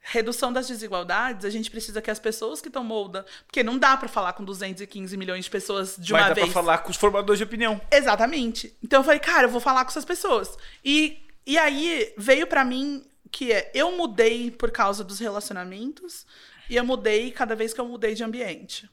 [0.00, 3.26] redução das desigualdades, a gente precisa que as pessoas que estão moldando.
[3.46, 6.46] Porque não dá para falar com 215 milhões de pessoas de Mas uma dá vez.
[6.46, 7.80] Mas dá pra falar com os formadores de opinião.
[7.90, 8.76] Exatamente.
[8.82, 10.56] Então eu falei, cara, eu vou falar com essas pessoas.
[10.84, 16.26] E, e aí veio para mim que é, eu mudei por causa dos relacionamentos
[16.68, 18.90] e eu mudei cada vez que eu mudei de ambiente.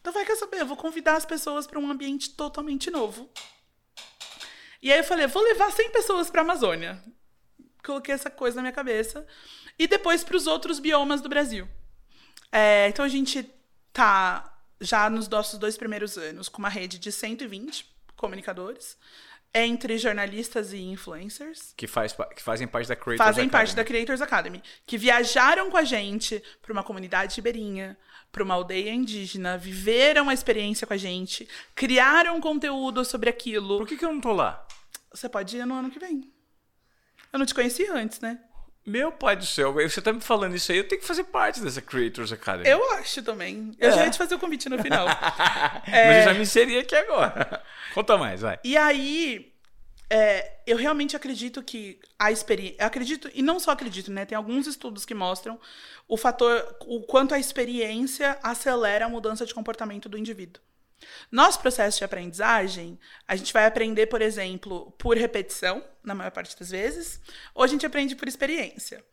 [0.00, 3.30] Então vai quer saber, eu vou convidar as pessoas para um ambiente totalmente novo.
[4.82, 7.00] E aí eu falei, vou levar 100 pessoas pra Amazônia.
[7.84, 9.24] Coloquei essa coisa na minha cabeça.
[9.78, 11.68] E depois para os outros biomas do Brasil.
[12.50, 13.48] É, então a gente
[13.92, 17.86] tá já nos nossos dois primeiros anos com uma rede de 120
[18.16, 18.96] comunicadores
[19.54, 21.74] entre jornalistas e influencers.
[21.76, 23.50] Que, faz, que fazem parte da Creators Fazem Academy.
[23.50, 24.62] parte da Creators Academy.
[24.86, 27.96] Que viajaram com a gente para uma comunidade ribeirinha,
[28.30, 33.78] para uma aldeia indígena, viveram a experiência com a gente, criaram conteúdo sobre aquilo.
[33.78, 34.66] Por que, que eu não tô lá?
[35.12, 36.32] Você pode ir no ano que vem.
[37.30, 38.40] Eu não te conhecia antes, né?
[38.84, 41.60] Meu pai do céu, você tá me falando isso aí, eu tenho que fazer parte
[41.60, 42.68] dessa Creators Academy.
[42.68, 43.70] Eu acho também.
[43.78, 43.92] Eu É.
[43.92, 45.06] já ia te fazer o convite no final.
[45.86, 47.62] Mas eu já me inseri aqui agora.
[47.94, 48.58] Conta mais, vai.
[48.64, 49.52] E aí,
[50.10, 52.84] é, eu realmente acredito que a experiência.
[52.84, 54.24] Acredito, e não só acredito, né?
[54.24, 55.60] Tem alguns estudos que mostram
[56.08, 60.60] o fator, o quanto a experiência acelera a mudança de comportamento do indivíduo.
[61.30, 66.58] Nosso processo de aprendizagem, a gente vai aprender, por exemplo, por repetição, na maior parte
[66.58, 67.20] das vezes,
[67.54, 69.04] ou a gente aprende por experiência.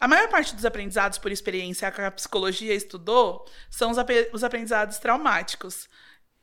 [0.00, 4.42] A maior parte dos aprendizados por experiência que a psicologia estudou são os, ape- os
[4.44, 5.88] aprendizados traumáticos.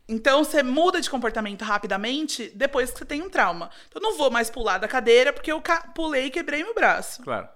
[0.07, 3.69] Então, você muda de comportamento rapidamente depois que você tem um trauma.
[3.87, 5.61] Então, eu não vou mais pular da cadeira porque eu
[5.93, 7.47] pulei e quebrei meu braço Claro.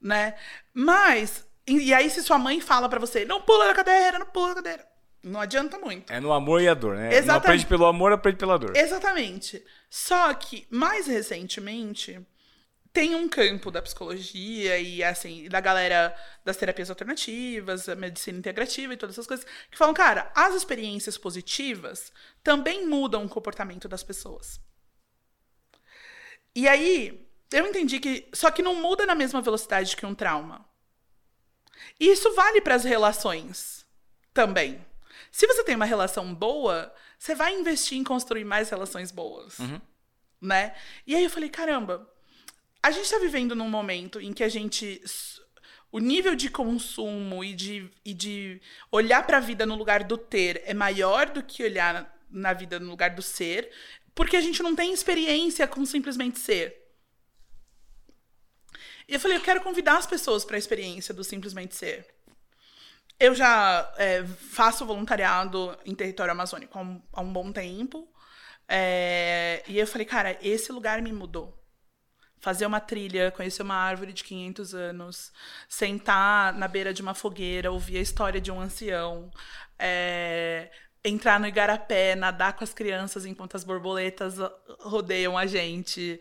[0.00, 0.34] né?
[0.72, 4.26] Mas, e, e aí se sua mãe fala pra você, não pula da cadeira, não
[4.26, 4.86] pula da cadeira,
[5.24, 6.12] não adianta muito.
[6.12, 7.10] É no amor e a dor, né?
[7.10, 7.44] Não Exatamente.
[7.44, 8.76] aprende pelo amor, aprende pela dor.
[8.76, 9.64] Exatamente.
[9.88, 12.20] Só que, mais recentemente,
[12.92, 16.14] tem um campo da psicologia e, assim, da galera
[16.44, 21.18] das terapias alternativas, da medicina integrativa e todas essas coisas, que falam, cara, as experiências
[21.18, 24.60] positivas também mudam o comportamento das pessoas.
[26.54, 28.28] E aí, eu entendi que.
[28.32, 30.64] Só que não muda na mesma velocidade que um trauma.
[31.98, 33.84] E isso vale para as relações
[34.32, 34.84] também.
[35.34, 39.58] Se você tem uma relação boa, você vai investir em construir mais relações boas.
[40.40, 40.76] Né?
[41.04, 42.08] E aí eu falei, caramba,
[42.80, 45.02] a gente tá vivendo num momento em que a gente.
[45.90, 48.62] O nível de consumo e de, e de
[48.92, 52.52] olhar para a vida no lugar do ter é maior do que olhar na, na
[52.52, 53.72] vida no lugar do ser,
[54.14, 56.80] porque a gente não tem experiência com simplesmente ser.
[59.08, 62.13] E eu falei, eu quero convidar as pessoas para a experiência do simplesmente ser.
[63.18, 68.08] Eu já é, faço voluntariado em território amazônico há um, há um bom tempo.
[68.68, 71.60] É, e eu falei, cara, esse lugar me mudou.
[72.40, 75.32] Fazer uma trilha, conhecer uma árvore de 500 anos,
[75.68, 79.30] sentar na beira de uma fogueira, ouvir a história de um ancião,
[79.78, 80.70] é,
[81.04, 84.36] entrar no igarapé, nadar com as crianças enquanto as borboletas
[84.80, 86.20] rodeiam a gente.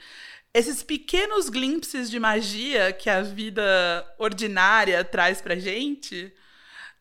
[0.53, 3.64] Esses pequenos glimpses de magia que a vida
[4.18, 6.34] ordinária traz pra gente.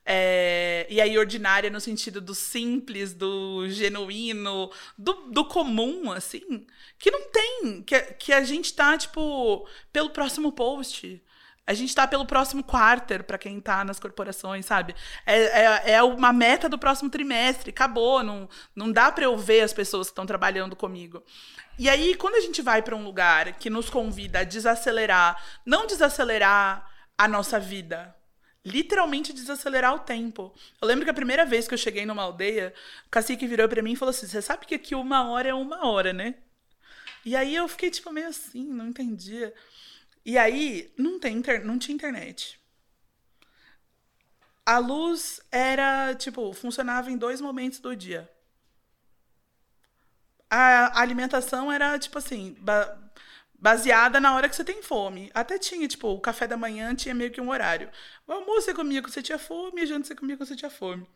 [0.05, 6.67] É, e aí, ordinária no sentido do simples, do genuíno, do, do comum, assim,
[6.99, 7.83] que não tem.
[7.83, 11.23] Que, que a gente tá, tipo, pelo próximo post.
[11.65, 14.97] A gente tá pelo próximo quarter, para quem tá nas corporações, sabe?
[15.25, 18.23] É, é, é uma meta do próximo trimestre, acabou.
[18.23, 21.23] Não, não dá para eu ver as pessoas que estão trabalhando comigo.
[21.79, 25.87] E aí, quando a gente vai para um lugar que nos convida a desacelerar, não
[25.87, 26.85] desacelerar
[27.17, 28.15] a nossa vida,
[28.65, 30.55] literalmente desacelerar o tempo.
[30.81, 32.73] Eu lembro que a primeira vez que eu cheguei numa aldeia,
[33.07, 35.55] o cacique virou para mim e falou assim: Você sabe que aqui uma hora é
[35.55, 36.35] uma hora, né?
[37.25, 39.55] E aí eu fiquei tipo meio assim, não entendia.
[40.25, 41.65] E aí não, tem inter...
[41.65, 42.61] não tinha internet.
[44.65, 48.31] A luz era, tipo, funcionava em dois momentos do dia.
[50.49, 52.57] A alimentação era, tipo assim,
[53.63, 55.31] baseada na hora que você tem fome.
[55.33, 57.89] Até tinha, tipo, o café da manhã tinha meio que um horário.
[58.27, 60.71] O almoço você comia quando você tinha fome, a janta você comia quando você tinha
[60.71, 61.07] fome.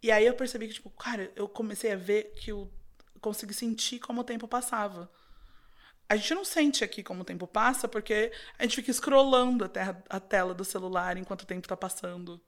[0.00, 2.72] E aí eu percebi que, tipo, cara, eu comecei a ver que eu
[3.20, 5.10] consegui sentir como o tempo passava.
[6.08, 10.16] A gente não sente aqui como o tempo passa, porque a gente fica scrollando a,
[10.16, 12.40] a tela do celular enquanto o tempo tá passando.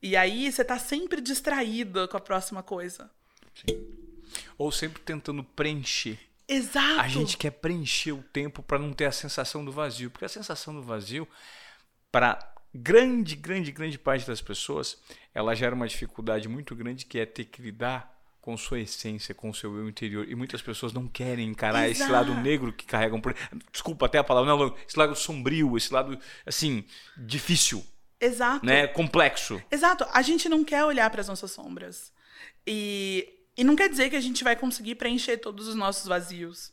[0.00, 3.10] E aí você tá sempre distraída com a próxima coisa.
[3.54, 3.86] Sim.
[4.56, 6.27] Ou sempre tentando preencher.
[6.48, 7.00] Exato.
[7.00, 10.28] A gente quer preencher o tempo para não ter a sensação do vazio, porque a
[10.28, 11.28] sensação do vazio
[12.10, 12.38] para
[12.74, 14.98] grande, grande, grande parte das pessoas,
[15.34, 19.52] ela gera uma dificuldade muito grande que é ter que lidar com sua essência, com
[19.52, 20.26] seu eu interior.
[20.26, 22.02] E muitas pessoas não querem encarar Exato.
[22.02, 23.36] esse lado negro que carregam por.
[23.70, 26.82] Desculpa até a palavra, não, esse lado sombrio, esse lado assim,
[27.14, 27.84] difícil,
[28.18, 28.64] Exato.
[28.64, 29.62] né, complexo.
[29.70, 30.06] Exato.
[30.12, 32.10] A gente não quer olhar para as nossas sombras.
[32.66, 36.72] E e não quer dizer que a gente vai conseguir preencher todos os nossos vazios.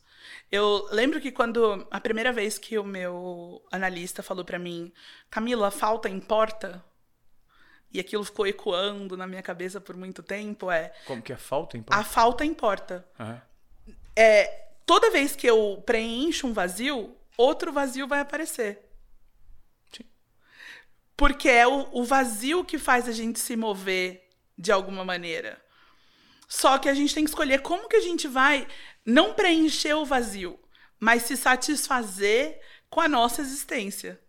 [0.52, 4.92] Eu lembro que quando a primeira vez que o meu analista falou para mim,
[5.28, 6.84] Camila, falta importa,
[7.92, 11.76] e aquilo ficou ecoando na minha cabeça por muito tempo, é Como que é falta,
[11.90, 13.04] a falta importa.
[13.18, 13.40] Uhum.
[14.14, 18.78] É toda vez que eu preencho um vazio, outro vazio vai aparecer.
[19.92, 20.04] Sim.
[21.16, 25.65] Porque é o, o vazio que faz a gente se mover de alguma maneira.
[26.48, 28.66] Só que a gente tem que escolher como que a gente vai
[29.04, 30.58] não preencher o vazio,
[30.98, 34.20] mas se satisfazer com a nossa existência.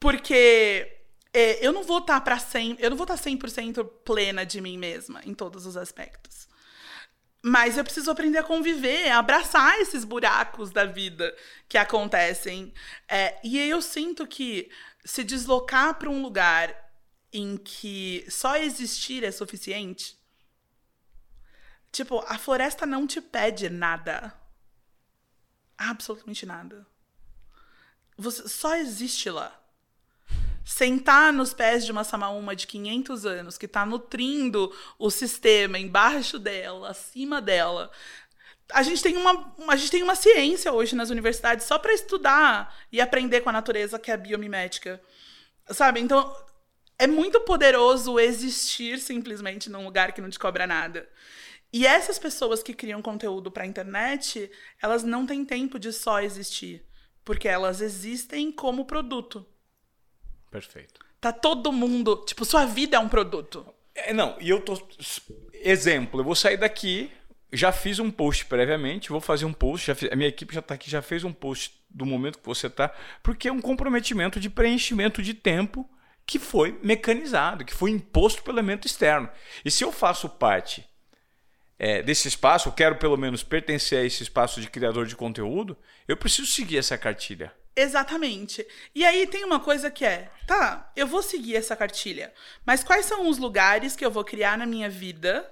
[0.00, 0.98] Porque
[1.32, 4.78] é, eu não vou estar para 100, eu não vou estar 100% plena de mim
[4.78, 6.48] mesma em todos os aspectos.
[7.40, 11.34] Mas eu preciso aprender a conviver, a abraçar esses buracos da vida
[11.68, 12.72] que acontecem.
[13.08, 14.68] É, e eu sinto que
[15.04, 16.74] se deslocar para um lugar
[17.32, 20.17] em que só existir é suficiente.
[21.98, 24.32] Tipo, a floresta não te pede nada.
[25.76, 26.86] Absolutamente nada.
[28.16, 29.60] Você só existe lá.
[30.64, 36.38] Sentar nos pés de uma samaúma de 500 anos que está nutrindo o sistema embaixo
[36.38, 37.90] dela, acima dela.
[38.72, 42.76] A gente tem uma, a gente tem uma ciência hoje nas universidades só para estudar
[42.92, 45.02] e aprender com a natureza, que é a biomimética.
[45.68, 45.98] Sabe?
[45.98, 46.32] Então,
[46.96, 51.08] é muito poderoso existir simplesmente num lugar que não te cobra nada.
[51.72, 54.50] E essas pessoas que criam conteúdo para a internet,
[54.82, 56.84] elas não têm tempo de só existir,
[57.24, 59.46] porque elas existem como produto.
[60.50, 61.00] Perfeito.
[61.20, 63.66] Tá todo mundo, tipo, sua vida é um produto.
[63.94, 64.80] É, não, e eu tô
[65.52, 67.10] exemplo, eu vou sair daqui,
[67.52, 70.60] já fiz um post previamente, vou fazer um post, já fiz, a minha equipe já
[70.60, 74.38] está aqui, já fez um post do momento que você está, porque é um comprometimento
[74.38, 75.88] de preenchimento de tempo
[76.24, 79.28] que foi mecanizado, que foi imposto pelo elemento externo.
[79.64, 80.86] E se eu faço parte
[81.78, 85.76] é, desse espaço, eu quero pelo menos pertencer a esse espaço de criador de conteúdo,
[86.06, 87.52] eu preciso seguir essa cartilha.
[87.76, 88.66] Exatamente.
[88.92, 92.32] E aí tem uma coisa que é, tá, eu vou seguir essa cartilha,
[92.66, 95.48] mas quais são os lugares que eu vou criar na minha vida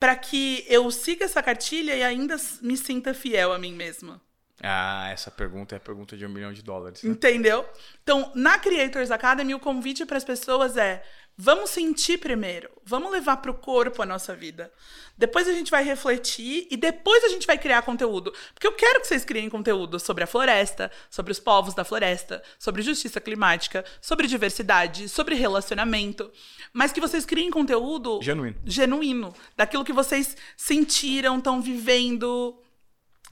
[0.00, 4.20] para que eu siga essa cartilha e ainda me sinta fiel a mim mesma?
[4.60, 7.02] Ah, essa pergunta é a pergunta de um milhão de dólares.
[7.02, 7.10] Né?
[7.10, 7.68] Entendeu?
[8.02, 11.04] Então, na Creators Academy, o convite para as pessoas é:
[11.42, 14.72] vamos sentir primeiro, vamos levar para o corpo a nossa vida.
[15.18, 18.32] Depois a gente vai refletir e depois a gente vai criar conteúdo.
[18.54, 22.42] Porque eu quero que vocês criem conteúdo sobre a floresta, sobre os povos da floresta,
[22.58, 26.30] sobre justiça climática, sobre diversidade, sobre relacionamento.
[26.72, 28.56] Mas que vocês criem conteúdo genuíno.
[28.64, 29.34] Genuíno.
[29.56, 32.56] Daquilo que vocês sentiram, estão vivendo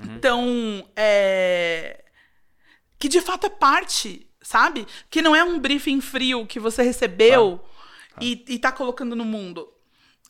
[0.01, 0.17] Uhum.
[0.17, 2.03] Então, é...
[2.99, 4.87] que de fato é parte, sabe?
[5.11, 7.61] Que não é um briefing frio que você recebeu
[8.21, 9.69] e, e tá colocando no mundo.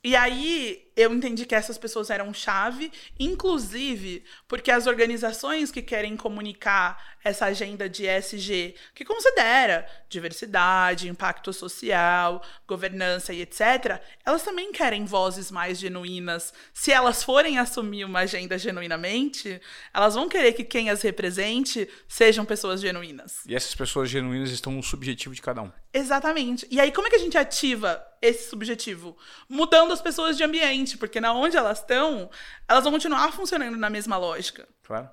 [0.02, 6.16] E aí eu entendi que essas pessoas eram chave, inclusive porque as organizações que querem
[6.16, 14.72] comunicar essa agenda de ESG, que considera diversidade, impacto social, governança e etc., elas também
[14.72, 16.52] querem vozes mais genuínas.
[16.72, 19.60] Se elas forem assumir uma agenda genuinamente,
[19.92, 23.44] elas vão querer que quem as represente sejam pessoas genuínas.
[23.46, 25.70] E essas pessoas genuínas estão no subjetivo de cada um.
[25.92, 26.66] Exatamente.
[26.70, 29.16] E aí, como é que a gente ativa esse subjetivo?
[29.48, 32.30] Mudando as pessoas de ambiente, porque na onde elas estão,
[32.68, 34.68] elas vão continuar funcionando na mesma lógica.
[34.82, 35.08] Claro.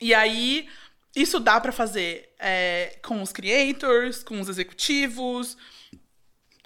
[0.00, 0.68] E aí,
[1.14, 5.56] isso dá para fazer é, com os creators, com os executivos,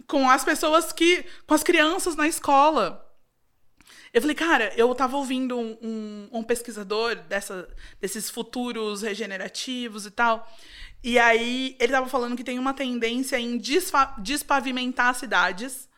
[0.07, 1.25] com as pessoas que.
[1.47, 3.09] com as crianças na escola.
[4.13, 7.67] Eu falei, cara, eu tava ouvindo um, um, um pesquisador dessa,
[7.99, 10.47] desses futuros regenerativos e tal.
[11.03, 13.59] E aí ele tava falando que tem uma tendência em
[14.19, 15.89] despavimentar cidades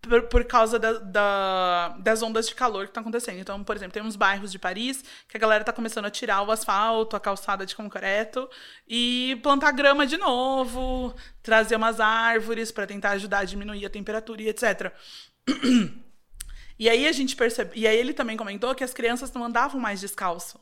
[0.00, 3.38] por, por causa da, da, das ondas de calor que estão acontecendo.
[3.38, 6.42] Então, por exemplo, tem uns bairros de Paris que a galera está começando a tirar
[6.42, 8.48] o asfalto, a calçada de concreto
[8.88, 14.42] e plantar grama de novo, trazer umas árvores para tentar ajudar a diminuir a temperatura
[14.42, 14.92] e etc.
[16.80, 17.78] E aí a gente percebe.
[17.78, 20.58] E aí ele também comentou que as crianças não andavam mais descalço.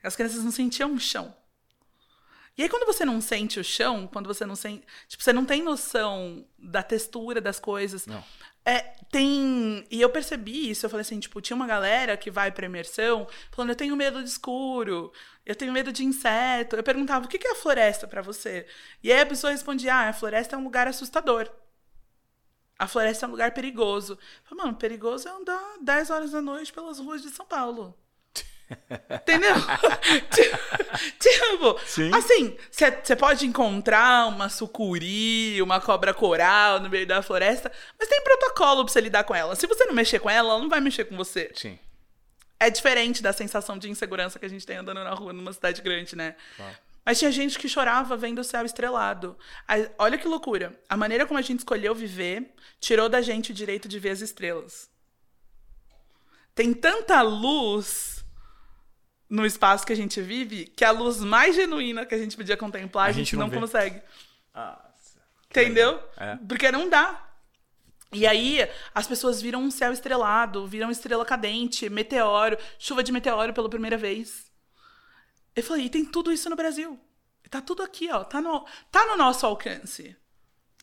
[0.00, 1.34] As crianças não sentiam o chão.
[2.58, 4.84] E aí, quando você não sente o chão, quando você não sente.
[5.06, 8.04] Tipo, você não tem noção da textura das coisas.
[8.04, 8.22] Não.
[8.64, 8.80] É,
[9.12, 9.86] tem.
[9.88, 13.28] E eu percebi isso, eu falei assim, tipo, tinha uma galera que vai pra imersão
[13.52, 15.12] falando, eu tenho medo de escuro,
[15.46, 16.74] eu tenho medo de inseto.
[16.74, 18.66] Eu perguntava, o que é a floresta para você?
[19.02, 21.48] E aí a pessoa respondia, ah, a floresta é um lugar assustador.
[22.76, 24.14] A floresta é um lugar perigoso.
[24.14, 27.96] Eu falei, mano, perigoso é andar 10 horas da noite pelas ruas de São Paulo.
[29.10, 29.54] Entendeu?
[31.18, 32.10] tipo, Sim.
[32.14, 38.22] assim, você pode encontrar uma sucuri, uma cobra coral no meio da floresta, mas tem
[38.22, 39.56] protocolo pra você lidar com ela.
[39.56, 41.50] Se você não mexer com ela, ela não vai mexer com você.
[41.54, 41.78] Sim.
[42.60, 45.80] É diferente da sensação de insegurança que a gente tem andando na rua numa cidade
[45.80, 46.34] grande, né?
[46.56, 46.76] Claro.
[47.04, 49.38] Mas tinha gente que chorava vendo o céu estrelado.
[49.66, 50.78] Aí, olha que loucura.
[50.88, 54.20] A maneira como a gente escolheu viver tirou da gente o direito de ver as
[54.20, 54.90] estrelas.
[56.54, 58.17] tem tanta luz
[59.28, 62.56] no espaço que a gente vive que a luz mais genuína que a gente podia
[62.56, 64.00] contemplar a, a gente, gente, não, não consegue.
[64.54, 66.02] Nossa, Entendeu?
[66.16, 66.36] É.
[66.48, 67.28] Porque não dá.
[68.12, 73.52] E aí, as pessoas viram um céu estrelado, viram estrela cadente, meteoro, chuva de meteoro
[73.52, 74.50] pela primeira vez.
[75.54, 76.98] Eu falei, e tem tudo isso no Brasil.
[77.50, 78.24] Tá tudo aqui, ó.
[78.24, 80.16] Tá no, tá no nosso alcance.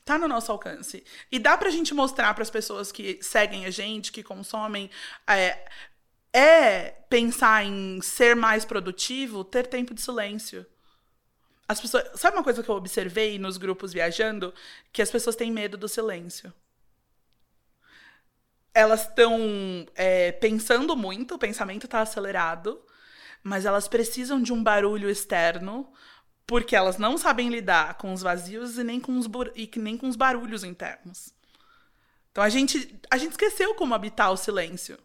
[0.04, 1.04] Tá no nosso alcance.
[1.32, 4.90] E dá pra gente mostrar para as pessoas que seguem a gente, que consomem,
[5.28, 5.68] é,
[6.36, 10.66] é pensar em ser mais produtivo, ter tempo de silêncio.
[11.66, 14.54] As pessoas, sabe uma coisa que eu observei nos grupos viajando?
[14.92, 16.54] Que as pessoas têm medo do silêncio.
[18.74, 22.84] Elas estão é, pensando muito, o pensamento está acelerado,
[23.42, 25.90] mas elas precisam de um barulho externo
[26.46, 29.26] porque elas não sabem lidar com os vazios e nem com os,
[29.56, 31.34] e nem com os barulhos internos.
[32.30, 35.00] Então a gente, a gente esqueceu como habitar o silêncio.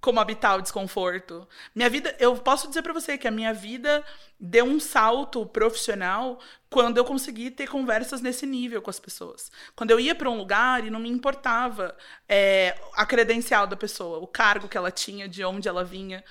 [0.00, 1.46] Como habitar o desconforto.
[1.74, 4.04] Minha vida, eu posso dizer para você que a minha vida
[4.38, 6.38] deu um salto profissional
[6.70, 9.50] quando eu consegui ter conversas nesse nível com as pessoas.
[9.74, 11.96] Quando eu ia para um lugar e não me importava
[12.28, 16.22] é, a credencial da pessoa, o cargo que ela tinha, de onde ela vinha.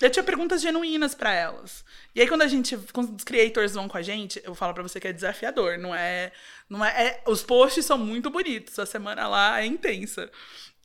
[0.00, 1.84] Eu tinha perguntas genuínas para elas.
[2.14, 4.82] E aí, quando a gente, quando os creators vão com a gente, eu falo para
[4.82, 6.32] você que é desafiador, não é,
[6.68, 10.30] não é, é, Os posts são muito bonitos, a semana lá é intensa.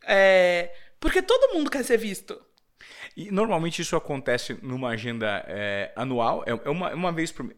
[0.03, 2.39] É, porque todo mundo quer ser visto.
[3.15, 7.53] E normalmente isso acontece numa agenda é, anual, é, é uma, uma vez por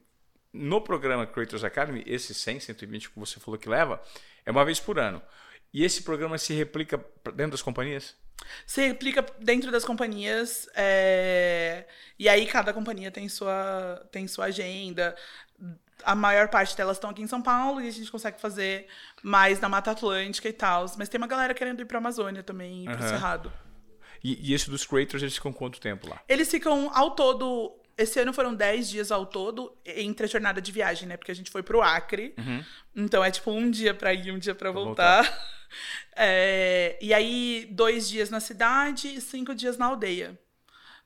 [0.53, 4.01] No programa Creators Academy, esse 100, 120 que você falou que leva,
[4.45, 5.21] é uma vez por ano.
[5.73, 6.97] E esse programa se replica
[7.33, 8.15] dentro das companhias?
[8.65, 11.85] Se replica dentro das companhias, é...
[12.17, 15.15] e aí cada companhia tem sua, tem sua agenda.
[16.03, 18.87] A maior parte delas estão aqui em São Paulo e a gente consegue fazer
[19.23, 20.85] mais na Mata Atlântica e tal.
[20.97, 23.51] Mas tem uma galera querendo ir para Amazônia também, para o Cerrado.
[24.23, 26.21] E, e esse dos creators, eles ficam quanto tempo lá?
[26.27, 30.71] Eles ficam ao todo esse ano foram 10 dias ao todo entre a jornada de
[30.71, 31.17] viagem, né?
[31.17, 32.33] Porque a gente foi pro Acre.
[32.37, 32.63] Uhum.
[32.95, 35.23] Então é tipo um dia para ir, um dia para voltar.
[35.23, 35.51] voltar.
[36.13, 40.37] É, e aí, dois dias na cidade e cinco dias na aldeia.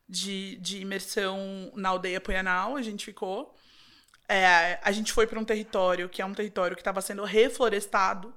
[0.09, 3.55] De, de imersão na aldeia Punhanal, a gente ficou.
[4.27, 8.34] É, a gente foi para um território que é um território que estava sendo reflorestado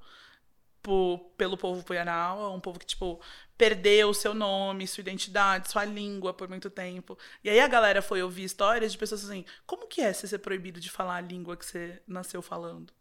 [0.81, 2.41] por, pelo povo Punhanal.
[2.41, 3.19] É um povo que, tipo,
[3.57, 7.17] perdeu o seu nome, sua identidade, sua língua por muito tempo.
[7.43, 10.39] E aí a galera foi ouvir histórias de pessoas assim: como que é você ser
[10.39, 12.93] proibido de falar a língua que você nasceu falando?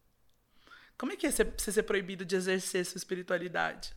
[0.96, 3.94] Como é que é você ser proibido de exercer sua espiritualidade?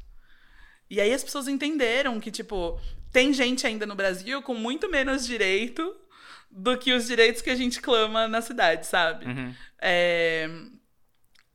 [0.87, 2.79] E aí as pessoas entenderam que, tipo,
[3.11, 5.95] tem gente ainda no Brasil com muito menos direito
[6.51, 9.25] do que os direitos que a gente clama na cidade, sabe?
[9.25, 9.55] Uhum.
[9.79, 10.49] É...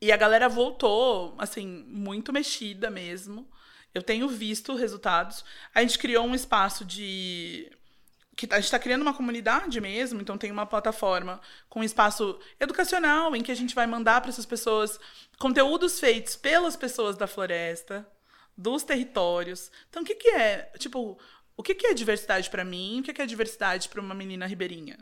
[0.00, 3.48] E a galera voltou, assim, muito mexida mesmo.
[3.94, 5.44] Eu tenho visto resultados.
[5.74, 7.70] A gente criou um espaço de
[8.36, 11.40] que a gente está criando uma comunidade mesmo, então tem uma plataforma
[11.70, 15.00] com um espaço educacional em que a gente vai mandar para essas pessoas
[15.38, 18.06] conteúdos feitos pelas pessoas da floresta,
[18.54, 19.70] dos territórios.
[19.88, 21.18] Então, o que, que é, tipo,
[21.56, 23.00] o que, que é diversidade para mim?
[23.00, 24.98] O que, que é diversidade para uma menina ribeirinha?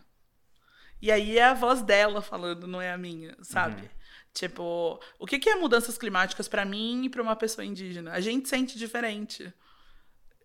[1.03, 3.83] E aí é a voz dela falando, não é a minha, sabe?
[3.83, 3.89] Uhum.
[4.33, 8.13] Tipo, o que, que é mudanças climáticas para mim e para uma pessoa indígena?
[8.13, 9.53] A gente sente diferente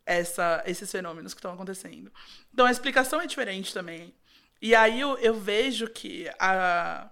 [0.05, 2.11] essa, esses fenômenos que estão acontecendo.
[2.53, 4.13] Então a explicação é diferente também.
[4.61, 7.09] E aí eu, eu vejo que a,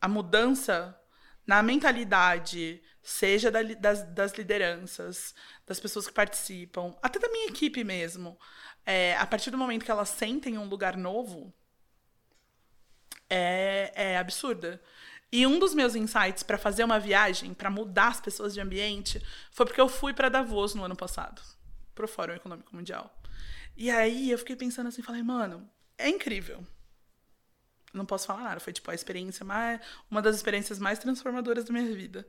[0.00, 0.98] a mudança
[1.46, 5.34] na mentalidade, seja da, das, das lideranças,
[5.66, 8.38] das pessoas que participam, até da minha equipe mesmo,
[8.86, 11.52] é, a partir do momento que elas sentem um lugar novo,
[13.28, 14.80] é, é absurda.
[15.30, 19.22] E um dos meus insights para fazer uma viagem, para mudar as pessoas de ambiente,
[19.50, 21.42] foi porque eu fui para Davos no ano passado
[21.94, 23.14] pro Fórum Econômico Mundial.
[23.76, 25.68] E aí eu fiquei pensando assim, falei, mano,
[25.98, 26.64] é incrível.
[27.92, 31.72] Não posso falar nada, foi tipo a experiência mais uma das experiências mais transformadoras da
[31.72, 32.26] minha vida.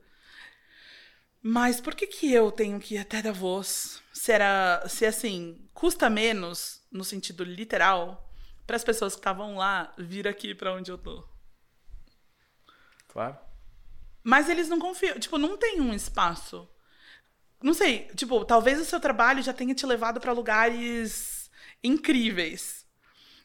[1.48, 4.02] Mas por que que eu tenho que ir até Davos?
[4.12, 8.28] Se era, se assim, custa menos no sentido literal
[8.66, 11.24] para as pessoas que estavam lá vir aqui para onde eu tô.
[13.08, 13.36] Claro.
[14.24, 16.68] Mas eles não confiam, tipo, não tem um espaço
[17.62, 21.50] não sei, tipo, talvez o seu trabalho já tenha te levado para lugares
[21.82, 22.86] incríveis.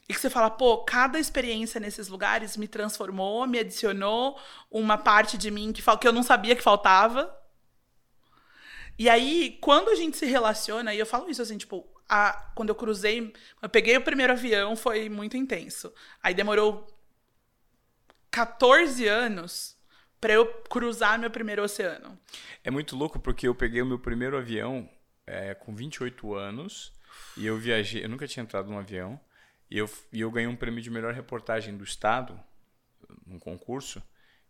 [0.08, 4.38] E que você fala, pô, cada experiência nesses lugares me transformou, me adicionou
[4.70, 7.34] uma parte de mim que, que eu não sabia que faltava.
[8.98, 12.68] E aí, quando a gente se relaciona, e eu falo isso assim, tipo, a, quando
[12.68, 15.92] eu cruzei, eu peguei o primeiro avião, foi muito intenso.
[16.22, 16.86] Aí demorou
[18.30, 19.76] 14 anos
[20.20, 22.18] para eu cruzar meu primeiro oceano.
[22.62, 24.88] É muito louco porque eu peguei o meu primeiro avião
[25.26, 26.92] é, com 28 anos
[27.36, 29.20] E eu viajei, eu nunca tinha entrado num avião.
[29.70, 32.38] E eu, e eu ganhei um prêmio de melhor reportagem do Estado,
[33.26, 34.02] num concurso.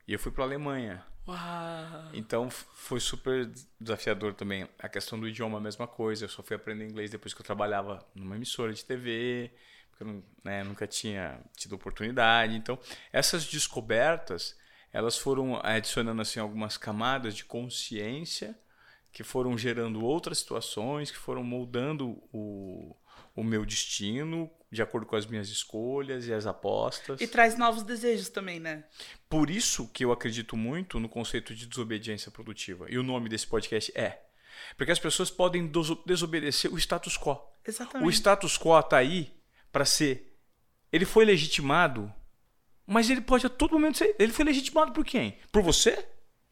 [0.06, 1.04] E eu fui para Alemanha.
[1.26, 2.10] Uau.
[2.12, 3.50] Então foi super
[3.80, 4.68] desafiador também.
[4.78, 6.24] A questão do idioma, a mesma coisa.
[6.24, 9.50] Eu só fui aprender inglês depois que eu trabalhava numa emissora de TV,
[9.90, 12.56] porque eu né, nunca tinha tido oportunidade.
[12.56, 12.78] Então,
[13.12, 14.56] essas descobertas,
[14.92, 18.58] elas foram adicionando assim algumas camadas de consciência
[19.12, 22.96] que foram gerando outras situações, que foram moldando o,
[23.34, 27.20] o meu destino de acordo com as minhas escolhas e as apostas.
[27.20, 28.84] E traz novos desejos também, né?
[29.28, 32.86] Por isso que eu acredito muito no conceito de desobediência produtiva.
[32.88, 34.22] E o nome desse podcast é.
[34.76, 37.36] Porque as pessoas podem deso- desobedecer o status quo.
[37.66, 38.06] Exatamente.
[38.06, 39.30] O status quo está aí
[39.70, 40.34] para ser.
[40.90, 42.10] Ele foi legitimado,
[42.86, 44.14] mas ele pode a todo momento ser.
[44.18, 45.38] Ele foi legitimado por quem?
[45.50, 46.06] Por você?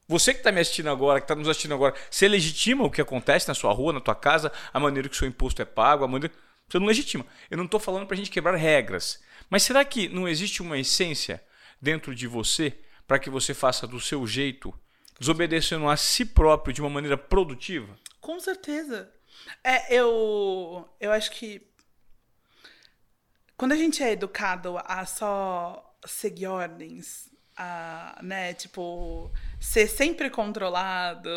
[0.06, 3.00] Você que está me assistindo agora, que está nos assistindo agora, você legitima o que
[3.00, 6.04] acontece na sua rua, na tua casa, a maneira que o seu imposto é pago,
[6.04, 6.34] a maneira.
[6.70, 7.26] Você não legitima.
[7.50, 9.20] Eu não estou falando para a gente quebrar regras.
[9.48, 11.42] Mas será que não existe uma essência
[11.82, 14.72] dentro de você para que você faça do seu jeito,
[15.18, 17.98] desobedecendo a si próprio de uma maneira produtiva?
[18.20, 19.12] Com certeza.
[19.64, 21.66] É, eu, eu acho que
[23.56, 31.28] quando a gente é educado a só seguir ordens, a, né, tipo, ser sempre controlado,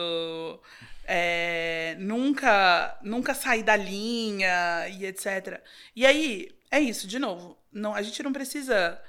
[1.05, 5.61] é, nunca, nunca sair da linha e etc.
[5.95, 9.01] E aí, é isso, de novo, não, a gente não precisa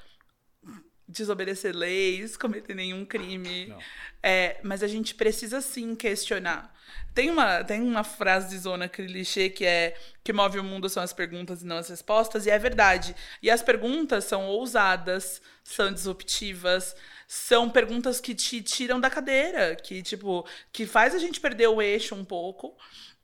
[1.06, 3.74] desobedecer leis, cometer nenhum crime.
[4.22, 6.74] É, mas a gente precisa sim questionar.
[7.14, 11.02] Tem uma, tem uma frase de zona clichê que é que move o mundo são
[11.02, 13.14] as perguntas e não as respostas, e é verdade.
[13.42, 16.96] E as perguntas são ousadas, são disruptivas,
[17.34, 21.82] são perguntas que te tiram da cadeira, que tipo, que faz a gente perder o
[21.82, 22.76] eixo um pouco.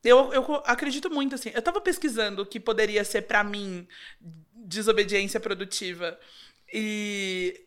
[0.02, 1.52] Eu, eu acredito muito assim.
[1.54, 3.86] Eu tava pesquisando o que poderia ser pra mim
[4.52, 6.18] desobediência produtiva.
[6.72, 7.64] E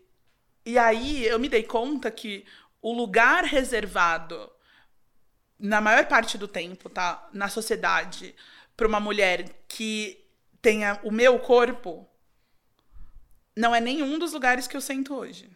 [0.66, 2.46] e aí eu me dei conta que
[2.82, 4.52] o lugar reservado,
[5.58, 7.30] na maior parte do tempo, tá?
[7.34, 8.36] Na sociedade,
[8.76, 10.26] para uma mulher que
[10.62, 12.08] tenha o meu corpo,
[13.56, 15.50] não é nenhum dos lugares que eu sento hoje.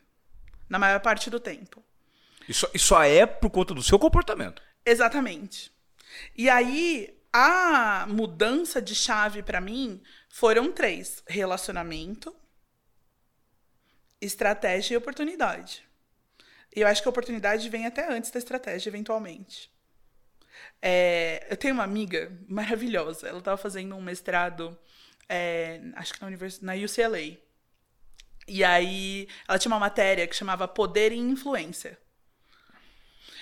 [0.70, 1.84] Na maior parte do tempo.
[2.48, 4.62] E só, e só é por conta do seu comportamento.
[4.86, 5.72] Exatamente.
[6.36, 12.36] E aí, a mudança de chave para mim foram três: relacionamento,
[14.22, 15.86] estratégia e oportunidade.
[16.76, 19.72] E eu acho que a oportunidade vem até antes da estratégia, eventualmente.
[20.82, 23.28] É, eu tenho uma amiga maravilhosa.
[23.28, 24.78] Ela estava fazendo um mestrado,
[25.28, 26.62] é, acho que na, univers...
[26.62, 27.38] na UCLA.
[28.48, 32.00] E aí, ela tinha uma matéria que chamava Poder e Influência.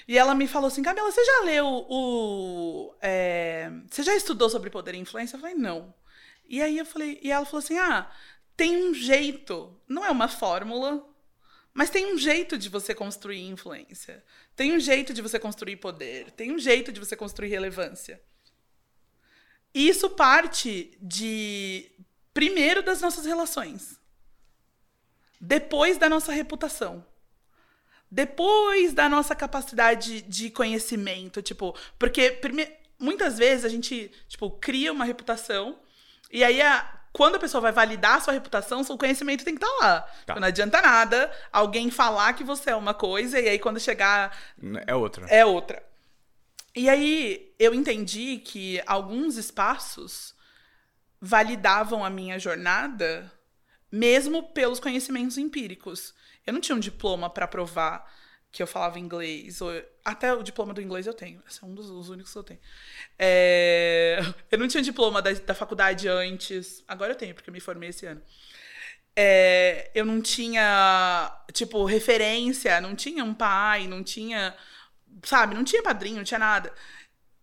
[0.07, 2.95] E ela me falou assim, Camila, você já leu o.
[3.02, 5.36] é, você já estudou sobre poder e influência?
[5.36, 5.94] Eu falei, não.
[6.48, 8.11] E aí eu falei, e ela falou assim: ah,
[8.56, 11.03] tem um jeito, não é uma fórmula,
[11.73, 14.23] mas tem um jeito de você construir influência.
[14.56, 16.32] Tem um jeito de você construir poder.
[16.32, 18.22] Tem um jeito de você construir relevância.
[19.73, 21.91] E isso parte de.
[22.34, 23.99] Primeiro das nossas relações.
[25.46, 27.06] Depois da nossa reputação
[28.10, 32.66] depois da nossa capacidade de conhecimento, tipo, porque prime...
[33.00, 35.78] muitas vezes a gente, tipo, cria uma reputação
[36.32, 36.88] e aí a...
[37.12, 40.02] quando a pessoa vai validar a sua reputação, seu conhecimento tem que estar lá.
[40.26, 40.36] Tá.
[40.40, 44.38] Não adianta nada alguém falar que você é uma coisa e aí quando chegar
[44.88, 45.26] É outra.
[45.28, 45.84] é outra.
[46.76, 50.36] E aí eu entendi que alguns espaços
[51.20, 53.30] validavam a minha jornada
[53.96, 56.14] mesmo pelos conhecimentos empíricos.
[56.46, 58.06] Eu não tinha um diploma para provar
[58.52, 59.62] que eu falava inglês.
[59.62, 59.72] Ou...
[60.04, 61.42] Até o diploma do inglês eu tenho.
[61.48, 62.60] Esse é um dos os únicos que eu tenho.
[63.18, 64.20] É...
[64.52, 66.84] Eu não tinha diploma da, da faculdade antes.
[66.88, 68.22] Agora eu tenho, porque eu me formei esse ano.
[69.16, 69.92] É...
[69.96, 72.80] Eu não tinha, tipo, referência.
[72.82, 74.56] Não tinha um pai, não tinha...
[75.24, 75.56] Sabe?
[75.56, 76.74] Não tinha padrinho, não tinha nada.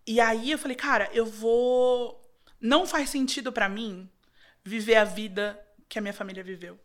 [0.05, 2.19] E aí eu falei, cara, eu vou...
[2.61, 4.09] Não faz sentido para mim
[4.63, 5.59] viver a vida
[5.93, 6.79] que a minha família viveu.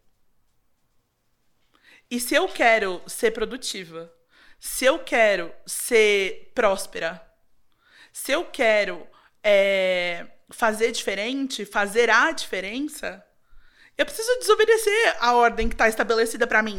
[2.11, 4.13] E se eu quero ser produtiva,
[4.61, 7.19] se eu quero ser próspera,
[8.13, 9.07] se eu quero
[9.43, 13.25] é, fazer diferente, fazer a diferença,
[13.97, 16.79] eu preciso desobedecer a ordem que está estabelecida para mim.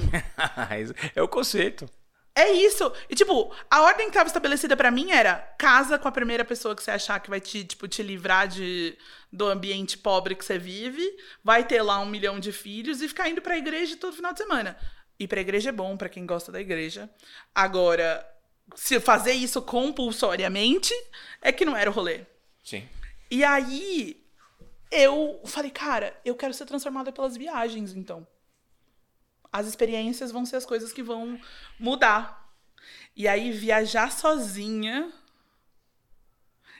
[1.15, 1.89] é o conceito.
[2.35, 2.91] É isso.
[3.09, 6.75] E, tipo, a ordem que estava estabelecida para mim era casa com a primeira pessoa
[6.75, 8.97] que você achar que vai te, tipo, te livrar de,
[9.31, 11.05] do ambiente pobre que você vive,
[11.43, 14.39] vai ter lá um milhão de filhos e ficar indo pra igreja todo final de
[14.39, 14.77] semana.
[15.19, 17.09] Ir pra igreja é bom para quem gosta da igreja.
[17.53, 18.25] Agora,
[18.75, 20.93] se fazer isso compulsoriamente,
[21.41, 22.21] é que não era o rolê.
[22.63, 22.87] Sim.
[23.29, 24.23] E aí,
[24.91, 28.25] eu falei, cara, eu quero ser transformada pelas viagens, então.
[29.51, 31.39] As experiências vão ser as coisas que vão
[31.79, 32.49] mudar.
[33.15, 35.11] E aí, viajar sozinha.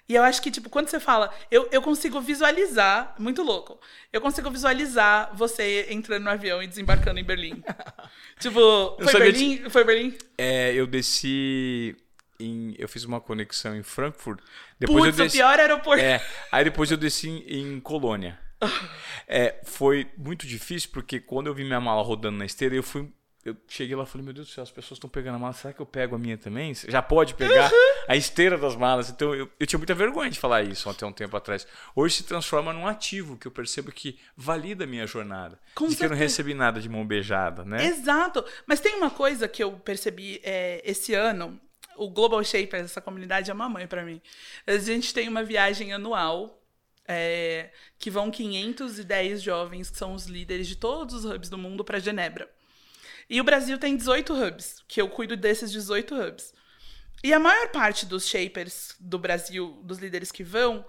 [0.07, 3.79] E eu acho que, tipo, quando você fala, eu, eu consigo visualizar, muito louco,
[4.11, 7.61] eu consigo visualizar você entrando no avião e desembarcando em Berlim.
[8.39, 9.57] tipo, foi Berlim?
[9.57, 9.69] Que...
[9.69, 10.17] Foi Berlim?
[10.35, 11.95] É, eu desci
[12.39, 14.39] em, eu fiz uma conexão em Frankfurt.
[14.79, 16.03] Depois eu desci, o pior aeroporto.
[16.03, 18.39] É, aí depois eu desci em, em Colônia.
[19.27, 23.11] é, foi muito difícil porque quando eu vi minha mala rodando na esteira, eu fui
[23.45, 25.53] eu cheguei lá e falei, meu Deus do céu, as pessoas estão pegando a mala,
[25.53, 26.73] será que eu pego a minha também?
[26.76, 28.03] Já pode pegar uhum.
[28.07, 29.10] a esteira das malas.
[29.10, 31.65] Então eu, eu tinha muita vergonha de falar isso até um tempo atrás.
[31.95, 35.57] Hoje se transforma num ativo que eu percebo que valida a minha jornada.
[35.73, 35.99] Com de certeza.
[35.99, 37.86] que eu não recebi nada de mão beijada, né?
[37.86, 38.44] Exato.
[38.68, 41.60] Mas tem uma coisa que eu percebi é, esse ano,
[41.95, 44.22] o Global Shapers, essa comunidade é uma mãe para mim.
[44.68, 46.59] A gente tem uma viagem anual
[47.11, 51.84] é, que vão 510 jovens, que são os líderes de todos os hubs do mundo,
[51.84, 52.48] para Genebra.
[53.27, 56.53] E o Brasil tem 18 hubs, que eu cuido desses 18 hubs.
[57.23, 60.86] E a maior parte dos shapers do Brasil, dos líderes que vão,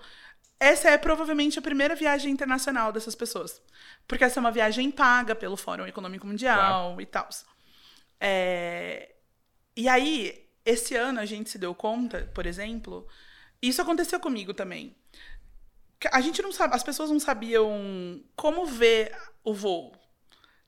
[0.60, 3.60] essa é provavelmente a primeira viagem internacional dessas pessoas.
[4.06, 7.00] Porque essa é uma viagem paga pelo Fórum Econômico Mundial claro.
[7.00, 7.28] e tal.
[8.20, 9.14] É...
[9.74, 13.08] E aí, esse ano a gente se deu conta, por exemplo,
[13.62, 14.94] isso aconteceu comigo também.
[16.10, 19.14] A gente não sabe, as pessoas não sabiam como ver
[19.44, 19.92] o voo.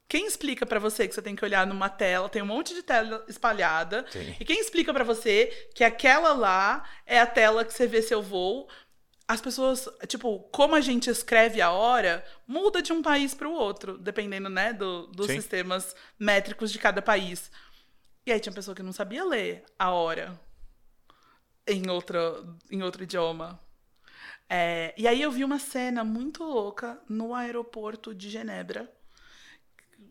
[0.08, 2.82] Quem explica para você que você tem que olhar numa tela, tem um monte de
[2.82, 4.36] tela espalhada, Sim.
[4.38, 8.22] e quem explica para você que aquela lá é a tela que você vê seu
[8.22, 8.68] voo?
[9.26, 13.54] As pessoas, tipo, como a gente escreve a hora, muda de um país para o
[13.54, 15.36] outro, dependendo, né, do, dos Sim.
[15.36, 17.50] sistemas métricos de cada país.
[18.26, 20.38] E aí tinha pessoa que não sabia ler a hora
[21.66, 22.20] em, outra,
[22.70, 23.58] em outro idioma.
[24.54, 28.86] É, e aí eu vi uma cena muito louca no aeroporto de Genebra.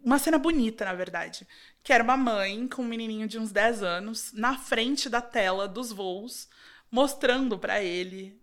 [0.04, 1.48] Uma cena bonita, na verdade.
[1.84, 5.68] Que era uma mãe com um menininho de uns 10 anos na frente da tela
[5.68, 6.50] dos voos,
[6.90, 8.42] mostrando para ele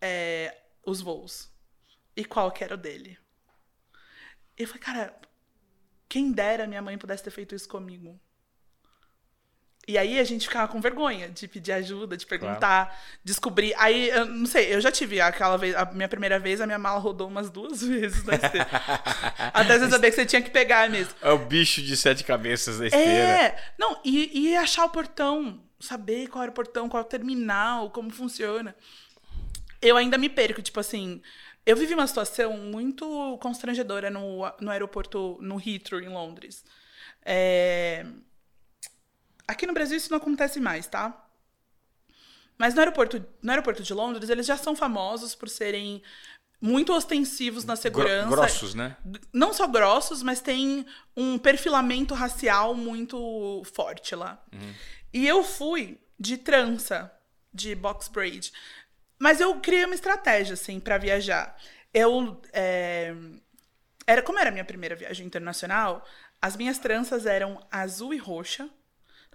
[0.00, 1.48] é, os voos.
[2.16, 3.16] E qual que era o dele.
[4.58, 5.20] E eu falei, cara,
[6.08, 8.20] quem dera minha mãe pudesse ter feito isso comigo.
[9.88, 13.00] E aí a gente ficava com vergonha de pedir ajuda, de perguntar, claro.
[13.24, 13.72] descobrir.
[13.78, 16.78] Aí, eu não sei, eu já tive aquela vez, a minha primeira vez, a minha
[16.78, 18.68] mala rodou umas duas vezes na esteira.
[19.54, 21.14] Até você saber que você tinha que pegar mesmo.
[21.22, 23.08] É o bicho de sete cabeças da esteira.
[23.08, 27.08] É, não, e, e achar o portão, saber qual era o portão, qual é o
[27.08, 28.76] terminal, como funciona.
[29.80, 31.22] Eu ainda me perco, tipo assim.
[31.64, 36.62] Eu vivi uma situação muito constrangedora no, no aeroporto, no Heathrow, em Londres.
[37.24, 38.04] É
[39.48, 41.26] Aqui no Brasil isso não acontece mais, tá?
[42.58, 46.02] Mas no aeroporto, no aeroporto de Londres, eles já são famosos por serem
[46.60, 48.28] muito ostensivos na segurança.
[48.28, 48.96] Grossos, né?
[49.32, 50.84] Não só grossos, mas tem
[51.16, 54.44] um perfilamento racial muito forte lá.
[54.52, 54.74] Uhum.
[55.12, 57.10] E eu fui de trança,
[57.54, 58.52] de box braid.
[59.18, 61.56] Mas eu criei uma estratégia, assim, para viajar.
[61.94, 62.40] Eu.
[62.52, 63.14] É...
[64.06, 66.04] Era, como era a minha primeira viagem internacional,
[66.40, 68.68] as minhas tranças eram azul e roxa.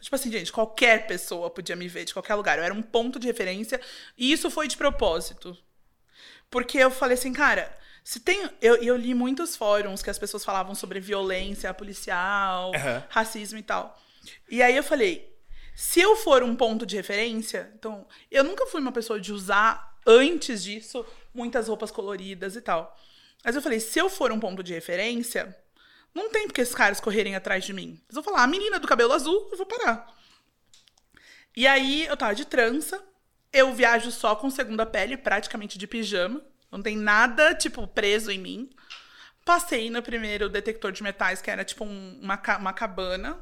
[0.04, 2.58] Tipo assim, gente, qualquer pessoa podia me ver de qualquer lugar.
[2.58, 3.80] Eu era um ponto de referência.
[4.18, 5.58] E isso foi de propósito.
[6.52, 7.74] Porque eu falei assim, cara,
[8.04, 8.50] se tem.
[8.62, 13.04] Eu, eu li muitos fóruns que as pessoas falavam sobre violência policial, uhum.
[13.08, 13.98] racismo e tal.
[14.52, 15.34] E aí eu falei,
[15.74, 18.06] se eu for um ponto de referência, então.
[18.30, 22.94] Eu nunca fui uma pessoa de usar, antes disso, muitas roupas coloridas e tal.
[23.42, 25.58] Mas eu falei, se eu for um ponto de referência,
[26.14, 28.02] não tem porque esses caras correrem atrás de mim.
[28.03, 30.07] Eles vão falar, a menina do cabelo azul, eu vou parar.
[31.56, 33.03] E aí eu tava de trança.
[33.52, 36.44] Eu viajo só com segunda pele, praticamente de pijama.
[36.72, 38.69] Não tem nada, tipo, preso em mim.
[39.45, 43.40] Passei no primeiro detector de metais, que era tipo um, uma, uma cabana.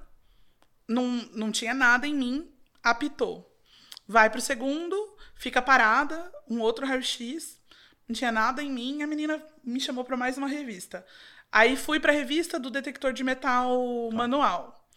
[0.87, 2.53] Não, não tinha nada em mim.
[2.83, 3.47] Apitou.
[4.07, 7.61] Vai pro segundo, fica parada, um outro raio-x.
[8.07, 9.01] Não tinha nada em mim.
[9.03, 11.05] A menina me chamou para mais uma revista.
[11.51, 14.15] Aí fui pra revista do detector de metal tá.
[14.15, 14.87] manual.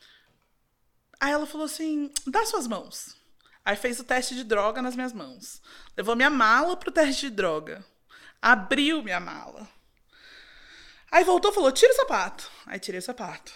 [1.21, 3.17] Aí ela falou assim: dá suas mãos.
[3.65, 5.61] Aí fez o teste de droga nas minhas mãos.
[5.97, 7.85] Levou minha mala pro teste de droga.
[8.41, 9.67] Abriu minha mala.
[11.11, 12.49] Aí voltou e falou: tira o sapato.
[12.67, 13.53] Aí tirei o sapato.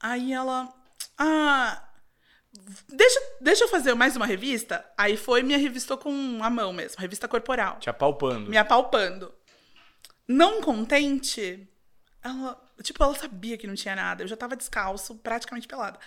[0.00, 0.72] Aí ela.
[1.18, 1.88] Ah.
[2.88, 4.84] Deixa, deixa eu fazer mais uma revista.
[4.96, 7.78] Aí foi me revistou com a mão mesmo, revista corporal.
[7.78, 8.50] Te apalpando.
[8.50, 9.34] Me apalpando.
[10.28, 11.66] Não contente,
[12.22, 14.22] ela, tipo, ela sabia que não tinha nada.
[14.22, 15.98] Eu já tava descalço, praticamente pelada.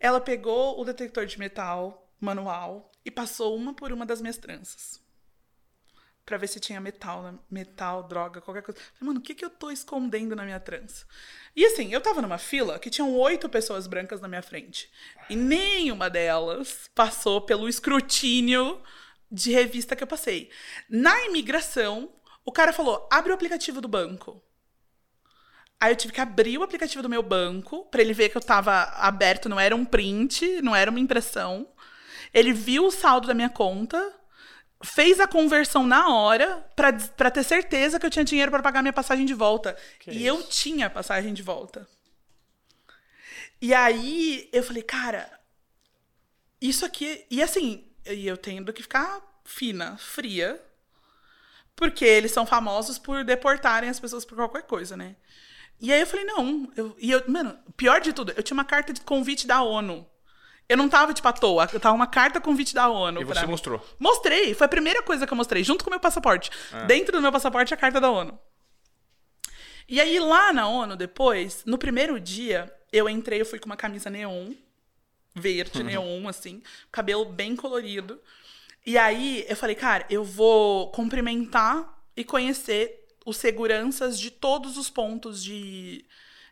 [0.00, 5.00] Ela pegou o detector de metal manual e passou uma por uma das minhas tranças.
[6.24, 8.80] pra ver se tinha metal, metal, droga, qualquer coisa.
[8.80, 11.04] Falei, mano, o que, que eu tô escondendo na minha trança?
[11.54, 14.90] E assim, eu tava numa fila que tinham oito pessoas brancas na minha frente.
[15.28, 18.80] E nenhuma delas passou pelo escrutínio
[19.30, 20.50] de revista que eu passei.
[20.88, 22.12] Na imigração,
[22.44, 24.42] o cara falou: abre o aplicativo do banco.
[25.82, 28.40] Aí eu tive que abrir o aplicativo do meu banco para ele ver que eu
[28.40, 31.66] tava aberto, não era um print, não era uma impressão.
[32.32, 34.14] Ele viu o saldo da minha conta,
[34.84, 38.92] fez a conversão na hora para ter certeza que eu tinha dinheiro para pagar minha
[38.92, 39.76] passagem de volta.
[39.98, 40.24] Que e isso?
[40.24, 41.88] eu tinha passagem de volta.
[43.60, 45.28] E aí eu falei, cara,
[46.60, 47.26] isso aqui.
[47.28, 50.64] E assim, eu tendo que ficar fina, fria.
[51.74, 55.16] Porque eles são famosos por deportarem as pessoas por qualquer coisa, né?
[55.82, 56.70] E aí eu falei, não.
[56.76, 60.06] Eu, e eu, mano, pior de tudo, eu tinha uma carta de convite da ONU.
[60.68, 61.68] Eu não tava, tipo, à toa.
[61.72, 63.20] Eu tava uma carta convite da ONU.
[63.20, 63.50] E você mim.
[63.50, 63.84] mostrou.
[63.98, 64.54] Mostrei.
[64.54, 66.50] Foi a primeira coisa que eu mostrei, junto com o meu passaporte.
[66.86, 68.38] Dentro do meu passaporte, a carta da ONU.
[69.88, 73.76] E aí, lá na ONU, depois, no primeiro dia, eu entrei, eu fui com uma
[73.76, 74.52] camisa neon,
[75.34, 78.20] verde, neon, assim, cabelo bem colorido.
[78.86, 84.90] E aí, eu falei, cara, eu vou cumprimentar e conhecer os seguranças de todos os
[84.90, 86.04] pontos de,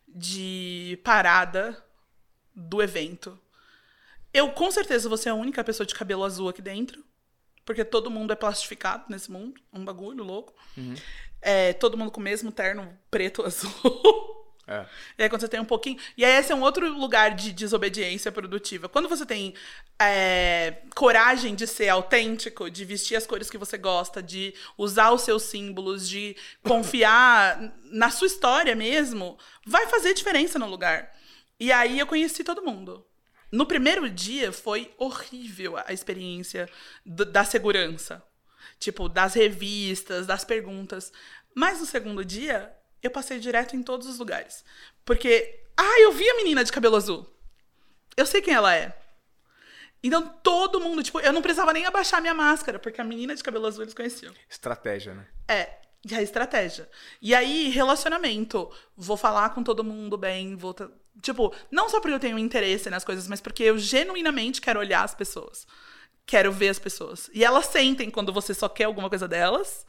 [0.06, 1.82] de parada
[2.54, 3.38] do evento.
[4.32, 7.04] Eu, com certeza, vou ser a única pessoa de cabelo azul aqui dentro.
[7.64, 9.60] Porque todo mundo é plastificado nesse mundo.
[9.72, 10.54] Um bagulho louco.
[11.40, 14.39] É, todo mundo com o mesmo terno preto azul.
[14.70, 14.86] É.
[15.18, 15.98] E aí, quando você tem um pouquinho.
[16.16, 18.88] E aí, esse é um outro lugar de desobediência produtiva.
[18.88, 19.52] Quando você tem
[19.98, 25.22] é, coragem de ser autêntico, de vestir as cores que você gosta, de usar os
[25.22, 29.36] seus símbolos, de confiar na sua história mesmo,
[29.66, 31.12] vai fazer diferença no lugar.
[31.58, 33.04] E aí, eu conheci todo mundo.
[33.50, 36.70] No primeiro dia, foi horrível a experiência
[37.04, 38.22] da segurança.
[38.78, 41.12] Tipo, das revistas, das perguntas.
[41.56, 42.72] Mas no segundo dia,
[43.02, 44.64] eu passei direto em todos os lugares.
[45.04, 47.26] Porque, ah, eu vi a menina de cabelo azul.
[48.16, 48.96] Eu sei quem ela é.
[50.02, 53.42] Então todo mundo, tipo, eu não precisava nem abaixar minha máscara, porque a menina de
[53.42, 54.34] cabelo azul eles conheciam.
[54.48, 55.26] Estratégia, né?
[55.46, 56.88] É, e a estratégia.
[57.20, 58.70] E aí, relacionamento.
[58.96, 60.74] Vou falar com todo mundo bem, vou.
[61.20, 65.04] Tipo, não só porque eu tenho interesse nas coisas, mas porque eu genuinamente quero olhar
[65.04, 65.66] as pessoas.
[66.24, 67.28] Quero ver as pessoas.
[67.34, 69.84] E elas sentem quando você só quer alguma coisa delas,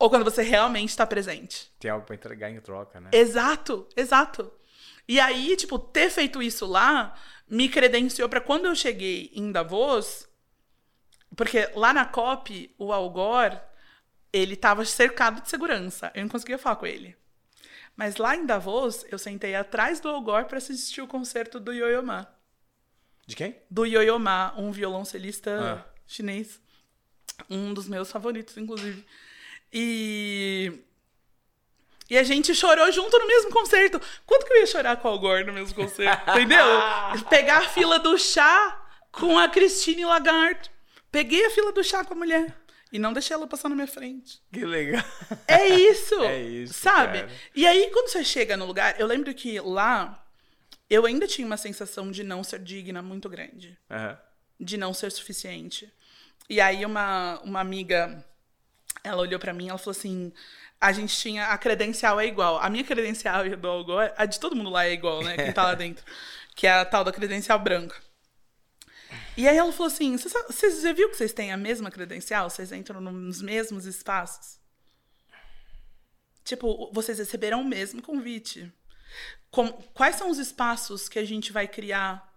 [0.00, 1.70] ou quando você realmente está presente.
[1.78, 3.10] Tem algo pra entregar em troca, né?
[3.12, 4.50] Exato, exato.
[5.06, 7.14] E aí, tipo, ter feito isso lá
[7.46, 10.26] me credenciou pra quando eu cheguei em Davos,
[11.36, 13.60] porque lá na COP, o Al Gore,
[14.32, 16.10] ele tava cercado de segurança.
[16.14, 17.14] Eu não conseguia falar com ele.
[17.94, 21.72] Mas lá em Davos, eu sentei atrás do Al Gore pra assistir o concerto do
[21.74, 22.26] Yo-Yo Ma.
[23.26, 23.54] De quem?
[23.70, 25.90] Do Yo-Yo Ma, um violoncelista Ah.
[26.06, 26.58] chinês.
[27.50, 29.04] Um dos meus favoritos, inclusive.
[29.72, 30.72] E.
[32.08, 34.00] E a gente chorou junto no mesmo concerto.
[34.26, 36.28] Quanto que eu ia chorar com o Al Gore no mesmo concerto?
[36.32, 36.64] Entendeu?
[37.28, 40.70] Pegar a fila do chá com a Christine Lagarde.
[41.12, 42.56] Peguei a fila do chá com a mulher.
[42.92, 44.42] E não deixei ela passar na minha frente.
[44.52, 45.04] Que legal.
[45.46, 46.16] É isso!
[46.24, 47.20] É isso, Sabe?
[47.20, 47.32] cara.
[47.54, 50.26] E aí, quando você chega no lugar, eu lembro que lá
[50.88, 54.18] eu ainda tinha uma sensação de não ser digna muito grande Aham.
[54.58, 55.88] de não ser suficiente.
[56.48, 58.24] E aí uma, uma amiga,
[59.02, 60.32] ela olhou pra mim, ela falou assim,
[60.80, 62.58] a gente tinha a credencial é igual.
[62.58, 65.36] A minha credencial e a do Algor, a de todo mundo lá é igual, né?
[65.36, 66.04] Quem tá lá dentro,
[66.54, 67.96] que é a tal da credencial branca.
[69.36, 72.48] E aí ela falou assim, "Você já viu que vocês têm a mesma credencial?
[72.48, 74.58] Vocês entram nos mesmos espaços?
[76.44, 78.72] Tipo, vocês receberam o mesmo convite.
[79.50, 82.28] Com- quais são os espaços que a gente vai criar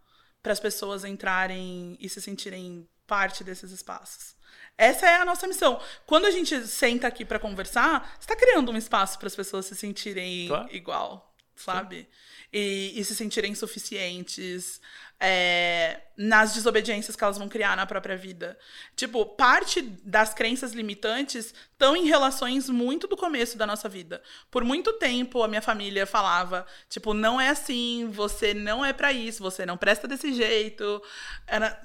[0.41, 4.33] para as pessoas entrarem e se sentirem parte desses espaços?
[4.78, 5.80] Essa é a nossa missão.
[6.06, 9.76] Quando a gente senta aqui para conversar, está criando um espaço para as pessoas se
[9.76, 10.70] sentirem Claro.
[10.76, 12.08] igual, sabe?
[12.52, 14.80] E, e se sentirem suficientes
[15.20, 18.60] é, nas desobediências que elas vão criar na própria vida.
[18.95, 24.22] Tipo, parte das crenças limitantes estão em relações muito do começo da nossa vida.
[24.52, 29.14] Por muito tempo, a minha família falava, tipo, não é assim, você não é pra
[29.14, 31.02] isso, você não presta desse jeito,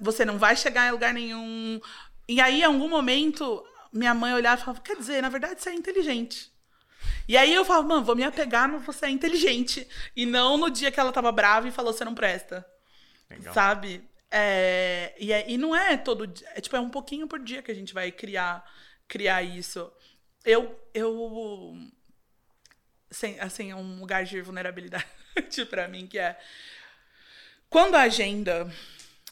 [0.01, 1.81] você não vai chegar em lugar nenhum.
[2.29, 5.71] E aí, em algum momento, minha mãe olhava e falava, quer dizer, na verdade, você
[5.71, 6.53] é inteligente.
[7.27, 9.87] E aí eu falava, mano, vou me apegar no você é inteligente.
[10.15, 12.67] E não no dia que ela tava brava e falou, você não presta.
[13.31, 13.55] Legal.
[13.55, 14.09] Sabe?
[14.31, 16.47] É, e, é- e não é todo dia.
[16.55, 18.65] É, tipo, é um pouquinho por dia que a gente vai criar,
[19.07, 19.91] criar isso.
[20.45, 20.79] Eu.
[20.93, 21.77] eu
[23.11, 25.07] sem- assim, é um lugar de vulnerabilidade
[25.71, 26.39] pra mim, que é.
[27.71, 28.71] Quando a agenda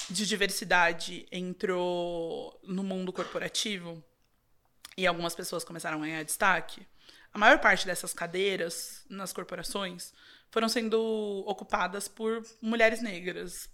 [0.09, 4.03] de diversidade entrou no mundo corporativo,
[4.97, 6.87] e algumas pessoas começaram a ganhar destaque,
[7.33, 10.13] a maior parte dessas cadeiras nas corporações
[10.51, 13.69] foram sendo ocupadas por mulheres negras.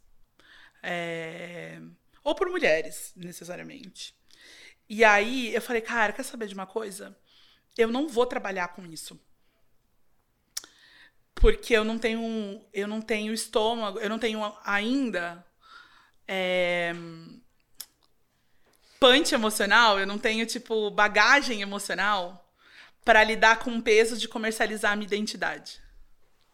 [0.82, 1.80] É...
[2.24, 4.16] Ou por mulheres, necessariamente.
[4.88, 7.16] E aí eu falei, cara, quer saber de uma coisa?
[7.78, 9.20] Eu não vou trabalhar com isso.
[11.34, 15.46] Porque eu não tenho, eu não tenho estômago, eu não tenho ainda
[16.26, 16.94] é,
[18.98, 22.48] punch emocional, eu não tenho, tipo, bagagem emocional
[23.04, 25.80] para lidar com o peso de comercializar a minha identidade.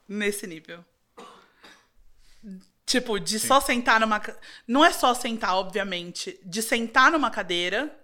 [0.09, 0.83] Nesse nível.
[2.87, 3.47] Tipo, de Sim.
[3.47, 4.23] só sentar numa.
[4.67, 6.41] Não é só sentar, obviamente.
[6.43, 7.95] De sentar numa cadeira.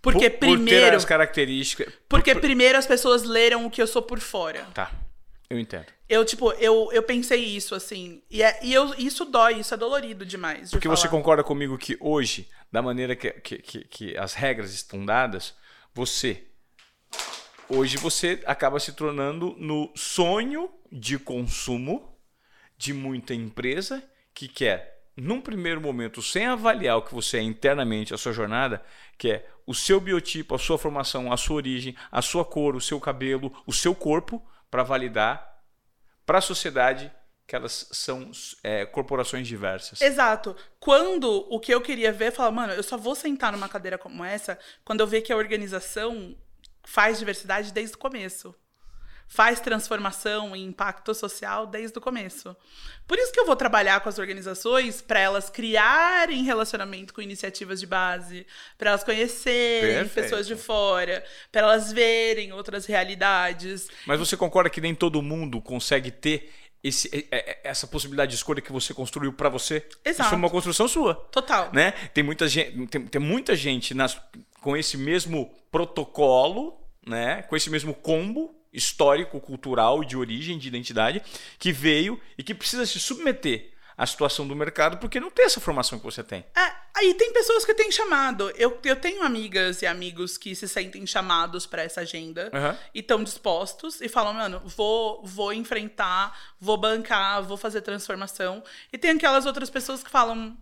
[0.00, 0.80] Porque por, primeiro.
[0.80, 1.92] Por ter as características.
[2.08, 2.40] Porque por...
[2.40, 4.66] primeiro as pessoas leram o que eu sou por fora.
[4.72, 4.90] Tá.
[5.54, 5.86] Eu entendo.
[6.08, 8.20] Eu, tipo, eu, eu pensei isso, assim.
[8.28, 10.70] E, é, e eu, isso dói, isso é dolorido demais.
[10.70, 10.96] De Porque falar.
[10.96, 15.54] você concorda comigo que hoje, da maneira que, que, que, que as regras estão dadas,
[15.94, 16.44] você.
[17.68, 22.18] Hoje você acaba se tornando no sonho de consumo
[22.76, 24.02] de muita empresa
[24.34, 28.84] que quer, num primeiro momento, sem avaliar o que você é internamente, a sua jornada,
[29.16, 32.80] que é o seu biotipo, a sua formação, a sua origem, a sua cor, o
[32.80, 34.44] seu cabelo, o seu corpo,
[34.74, 35.62] para validar
[36.26, 37.12] para a sociedade
[37.46, 38.28] que elas são
[38.60, 40.00] é, corporações diversas.
[40.00, 40.56] Exato.
[40.80, 44.24] Quando o que eu queria ver, falar, mano, eu só vou sentar numa cadeira como
[44.24, 46.36] essa quando eu ver que a organização
[46.82, 48.52] faz diversidade desde o começo
[49.26, 52.56] faz transformação e impacto social desde o começo.
[53.06, 57.80] Por isso que eu vou trabalhar com as organizações para elas criarem relacionamento com iniciativas
[57.80, 58.46] de base,
[58.78, 60.14] para elas conhecerem Perfeito.
[60.14, 63.88] pessoas de fora, para elas verem outras realidades.
[64.06, 66.50] Mas você concorda que nem todo mundo consegue ter
[66.84, 67.26] esse,
[67.62, 69.86] essa possibilidade de escolha que você construiu para você.
[70.04, 70.28] Exato.
[70.28, 71.14] Isso é uma construção sua.
[71.14, 71.70] Total.
[71.72, 71.92] Né?
[72.12, 74.20] Tem muita gente, tem, tem muita gente nas,
[74.60, 77.42] com esse mesmo protocolo, né?
[77.42, 81.22] com esse mesmo combo, histórico, cultural, de origem, de identidade,
[81.58, 85.60] que veio e que precisa se submeter à situação do mercado porque não tem essa
[85.60, 86.44] formação que você tem.
[86.56, 88.50] É, aí tem pessoas que têm chamado.
[88.56, 92.76] Eu, eu tenho amigas e amigos que se sentem chamados para essa agenda uhum.
[92.92, 98.62] e estão dispostos e falam, mano, vou, vou enfrentar, vou bancar, vou fazer transformação.
[98.92, 100.56] E tem aquelas outras pessoas que falam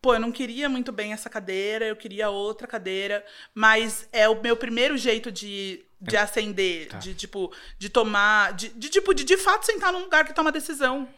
[0.00, 4.40] pô, eu não queria muito bem essa cadeira, eu queria outra cadeira, mas é o
[4.40, 6.20] meu primeiro jeito de de é.
[6.20, 6.98] acender, tá.
[6.98, 10.52] de tipo, de tomar, de, de tipo, de de fato sentar num lugar que toma
[10.52, 11.08] decisão.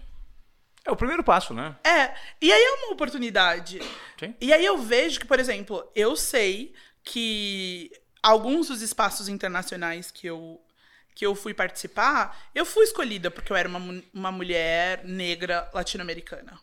[0.84, 1.76] É o primeiro passo, né?
[1.84, 2.14] É.
[2.40, 3.80] E aí é uma oportunidade.
[4.18, 4.34] Sim.
[4.40, 6.74] E aí eu vejo que, por exemplo, eu sei
[7.04, 7.90] que
[8.22, 10.60] alguns dos espaços internacionais que eu
[11.14, 16.58] que eu fui participar, eu fui escolhida porque eu era uma, uma mulher negra latino-americana.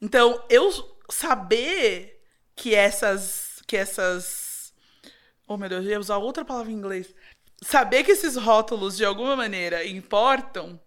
[0.00, 0.70] Então, eu
[1.10, 2.22] saber
[2.54, 4.47] que essas que essas
[5.48, 7.14] Oh, meu Deus, eu ia usar outra palavra em inglês.
[7.62, 10.78] Saber que esses rótulos, de alguma maneira, importam.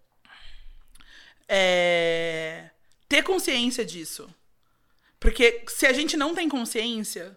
[1.48, 2.70] É...
[3.08, 4.32] Ter consciência disso.
[5.18, 7.36] Porque se a gente não tem consciência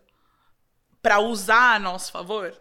[1.02, 2.56] para usar a nosso favor,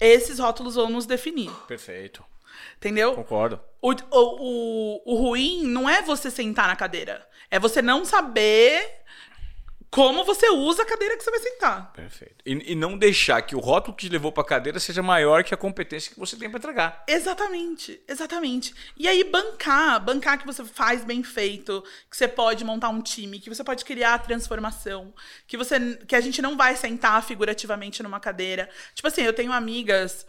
[0.00, 1.50] esses rótulos vão nos definir.
[1.68, 2.24] Perfeito.
[2.76, 3.14] Entendeu?
[3.14, 3.60] Concordo.
[3.80, 7.26] O, o, o, o ruim não é você sentar na cadeira.
[7.50, 9.04] É você não saber
[9.90, 11.92] como você usa a cadeira que você vai sentar.
[11.92, 12.36] Perfeito.
[12.44, 15.44] E, e não deixar que o rótulo que te levou para a cadeira seja maior
[15.44, 17.04] que a competência que você tem para entregar.
[17.06, 18.74] Exatamente, exatamente.
[18.96, 23.40] E aí bancar, bancar que você faz bem feito, que você pode montar um time,
[23.40, 25.14] que você pode criar a transformação,
[25.46, 28.68] que você que a gente não vai sentar figurativamente numa cadeira.
[28.94, 30.26] Tipo assim, eu tenho amigas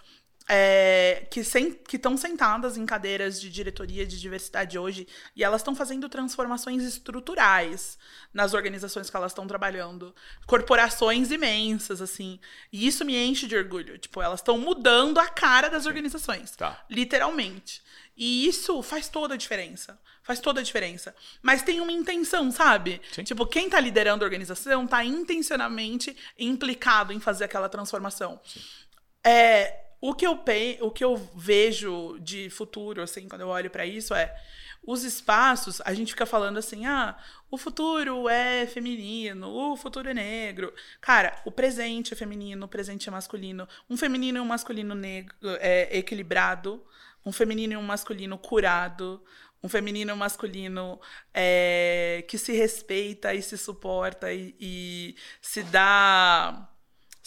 [0.50, 5.06] é, que estão sentadas em cadeiras de diretoria de diversidade hoje
[5.36, 7.98] e elas estão fazendo transformações estruturais
[8.34, 10.16] nas organizações que elas estão trabalhando.
[10.46, 12.40] Corporações imensas, assim.
[12.72, 13.98] E isso me enche de orgulho.
[13.98, 16.52] Tipo, elas estão mudando a cara das organizações.
[16.52, 16.86] Tá.
[16.90, 17.82] Literalmente.
[18.16, 20.00] E isso faz toda a diferença.
[20.24, 21.16] Faz toda a diferença.
[21.42, 23.02] Mas tem uma intenção, sabe?
[23.12, 23.24] Sim.
[23.24, 28.40] Tipo, quem tá liderando a organização tá intencionalmente implicado em fazer aquela transformação.
[28.46, 28.62] Sim.
[29.24, 30.40] É, o que eu
[30.82, 34.36] o que eu vejo de futuro assim quando eu olho para isso é
[34.86, 37.18] os espaços a gente fica falando assim ah
[37.50, 43.10] o futuro é feminino o futuro é negro cara o presente é feminino o presente
[43.10, 43.68] é masculino.
[43.90, 46.84] Um feminino e um masculino negro é equilibrado
[47.26, 49.22] um feminino e um masculino curado
[49.64, 51.02] um feminino e um masculino
[51.34, 56.70] é, que se respeita e se suporta e, e se dá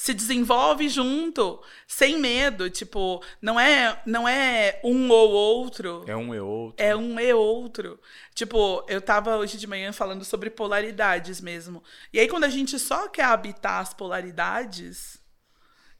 [0.01, 6.07] se desenvolve junto, sem medo, tipo, não é não é um ou outro.
[6.07, 6.83] É um e outro.
[6.83, 8.01] É um e outro.
[8.35, 11.85] Tipo, eu tava hoje de manhã falando sobre polaridades mesmo.
[12.15, 15.21] E aí quando a gente só quer habitar as polaridades,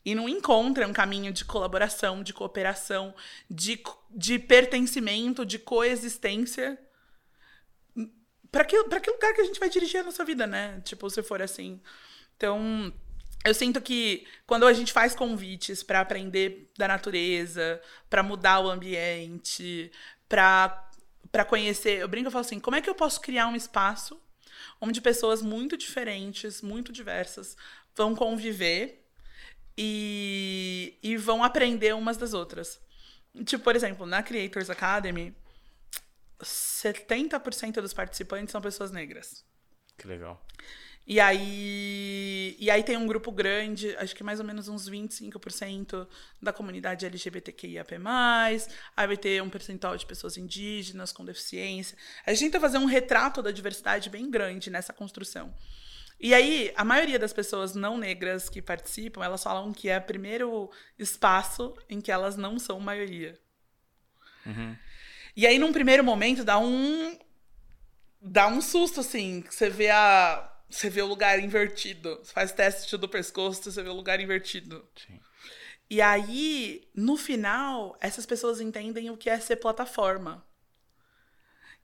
[0.03, 3.15] e não encontra um caminho de colaboração, de cooperação,
[3.51, 3.83] de,
[4.13, 6.79] de pertencimento, de coexistência
[8.51, 10.81] para que, pra que lugar que a gente vai dirigir a nossa vida, né?
[10.87, 11.83] Tipo, se for assim.
[12.35, 12.91] Então,
[13.45, 18.71] eu sinto que quando a gente faz convites para aprender da natureza, para mudar o
[18.71, 19.91] ambiente,
[20.29, 20.87] para
[21.33, 24.21] para conhecer, eu brinco e falo assim, como é que eu posso criar um espaço
[24.81, 27.57] onde pessoas muito diferentes, muito diversas,
[27.95, 29.07] vão conviver
[29.77, 32.81] e, e vão aprender umas das outras.
[33.45, 35.35] Tipo, por exemplo, na Creators Academy,
[36.43, 39.45] 70% dos participantes são pessoas negras.
[39.97, 40.45] Que legal.
[41.11, 46.07] E aí, e aí tem um grupo grande, acho que mais ou menos uns 25%
[46.41, 47.97] da comunidade LGBTQIAP+,
[48.97, 51.99] aí vai ter um percentual de pessoas indígenas com deficiência.
[52.25, 55.53] A gente tenta fazer um retrato da diversidade bem grande nessa construção.
[56.21, 60.03] E aí, a maioria das pessoas não negras que participam, elas falam que é o
[60.03, 63.37] primeiro espaço em que elas não são maioria.
[64.47, 64.77] Uhum.
[65.35, 67.19] E aí, num primeiro momento, dá um.
[68.23, 69.43] Dá um susto, assim.
[69.51, 70.50] Você vê a.
[70.71, 72.17] Você vê o lugar invertido.
[72.23, 74.87] Você faz teste do pescoço, você vê o lugar invertido.
[74.97, 75.21] Sim.
[75.89, 80.47] E aí, no final, essas pessoas entendem o que é ser plataforma.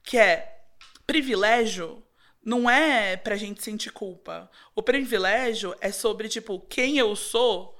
[0.03, 0.63] Que é
[1.05, 2.03] privilégio
[2.43, 4.49] não é pra gente sentir culpa.
[4.73, 7.77] O privilégio é sobre, tipo, quem eu sou,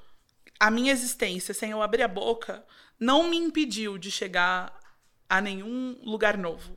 [0.59, 2.65] a minha existência, sem eu abrir a boca,
[2.99, 4.77] não me impediu de chegar
[5.29, 6.75] a nenhum lugar novo.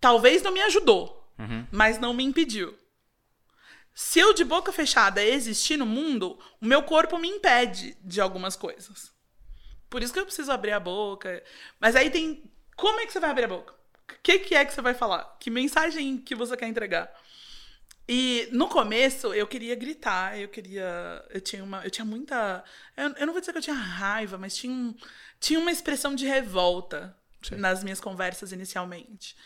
[0.00, 1.66] Talvez não me ajudou, Uhum.
[1.72, 2.76] mas não me impediu.
[3.94, 8.56] Se eu de boca fechada existir no mundo, o meu corpo me impede de algumas
[8.56, 9.12] coisas.
[9.90, 11.42] Por isso que eu preciso abrir a boca.
[11.78, 12.50] Mas aí tem.
[12.76, 13.74] Como é que você vai abrir a boca?
[13.74, 15.36] O que, que é que você vai falar?
[15.38, 17.12] Que mensagem que você quer entregar?
[18.08, 21.24] E no começo eu queria gritar, eu queria.
[21.30, 21.84] Eu tinha uma.
[21.84, 22.64] Eu tinha muita.
[22.96, 24.94] Eu, eu não vou dizer que eu tinha raiva, mas tinha, um,
[25.38, 27.56] tinha uma expressão de revolta Sim.
[27.56, 29.36] nas minhas conversas inicialmente.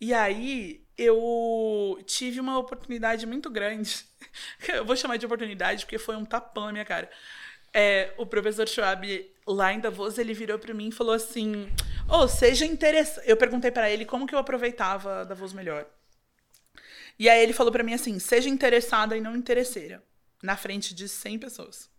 [0.00, 4.04] E aí eu tive uma oportunidade muito grande.
[4.68, 7.10] Eu vou chamar de oportunidade porque foi um tapão na minha cara.
[7.74, 11.70] É, o professor Schwab, lá em Davos, ele virou para mim e falou assim:
[12.08, 13.28] "Oh, seja interessante".
[13.28, 15.86] Eu perguntei para ele como que eu aproveitava Davos melhor.
[17.18, 20.02] E aí ele falou para mim assim: "Seja interessada e não interesseira",
[20.42, 21.90] na frente de 100 pessoas.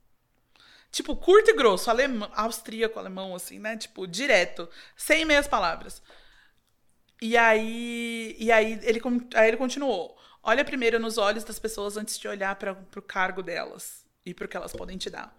[0.92, 3.76] Tipo, curto e grosso, alemão, austríaco, alemão, assim, né?
[3.76, 6.04] Tipo, direto, sem meias palavras.
[7.24, 9.02] E aí, e aí, ele,
[9.36, 10.20] aí ele continuou.
[10.44, 14.44] Olha primeiro nos olhos das pessoas antes de olhar para o cargo delas e para
[14.44, 15.34] o que elas podem te dar.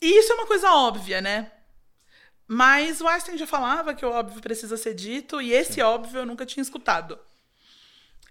[0.00, 1.50] E isso é uma coisa óbvia, né?
[2.46, 6.26] Mas o Einstein já falava que o óbvio precisa ser dito, e esse óbvio eu
[6.26, 7.18] nunca tinha escutado.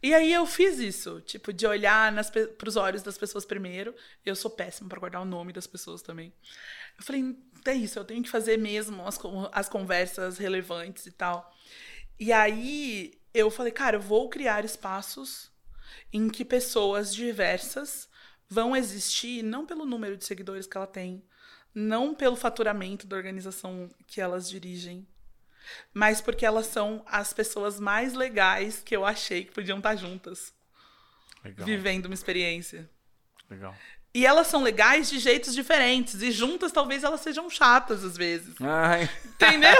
[0.02, 2.14] E aí eu fiz isso, tipo, de olhar
[2.57, 3.94] para os olhos das pessoas primeiro.
[4.26, 6.32] Eu sou péssima para guardar o nome das pessoas também.
[6.98, 9.19] Eu falei, é isso, eu tenho que fazer mesmo as,
[9.52, 11.53] as conversas relevantes e tal.
[12.19, 15.52] E aí eu falei, cara, eu vou criar espaços
[16.11, 18.10] em que pessoas diversas
[18.49, 21.23] vão existir não pelo número de seguidores que ela tem,
[21.73, 25.07] não pelo faturamento da organização que elas dirigem,
[25.94, 30.53] mas porque elas são as pessoas mais legais que eu achei que podiam estar juntas,
[31.44, 31.65] Legal.
[31.65, 32.89] vivendo uma experiência.
[33.49, 33.76] Legal.
[34.18, 38.56] E elas são legais de jeitos diferentes, e juntas talvez elas sejam chatas às vezes.
[38.61, 39.07] Ai.
[39.26, 39.76] Entendeu?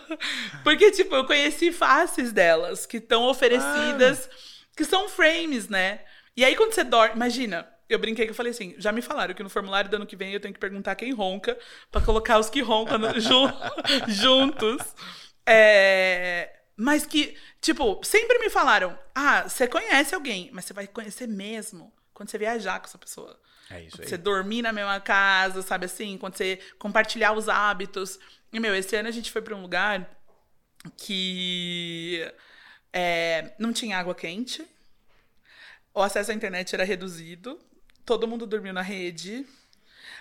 [0.64, 4.30] Porque, tipo, eu conheci faces delas que estão oferecidas,
[4.74, 6.00] que são frames, né?
[6.34, 7.14] E aí, quando você dorme.
[7.16, 10.06] Imagina, eu brinquei que eu falei assim: já me falaram que no formulário do ano
[10.06, 11.58] que vem eu tenho que perguntar quem ronca,
[11.90, 13.52] pra colocar os que roncam no- jun-
[14.08, 14.78] juntos.
[15.44, 21.26] É, Mas que, tipo, sempre me falaram: ah, você conhece alguém, mas você vai conhecer
[21.28, 23.38] mesmo quando você viajar com essa pessoa.
[23.70, 24.08] É isso aí.
[24.08, 26.16] Você dormir na mesma casa, sabe assim?
[26.18, 28.18] Quando você compartilhar os hábitos.
[28.52, 30.08] E, meu, esse ano a gente foi pra um lugar
[30.96, 32.22] que
[32.92, 34.64] é, não tinha água quente,
[35.92, 37.58] o acesso à internet era reduzido,
[38.04, 39.46] todo mundo dormiu na rede,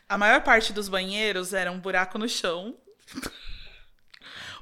[0.07, 2.75] a maior parte dos banheiros era um buraco no chão.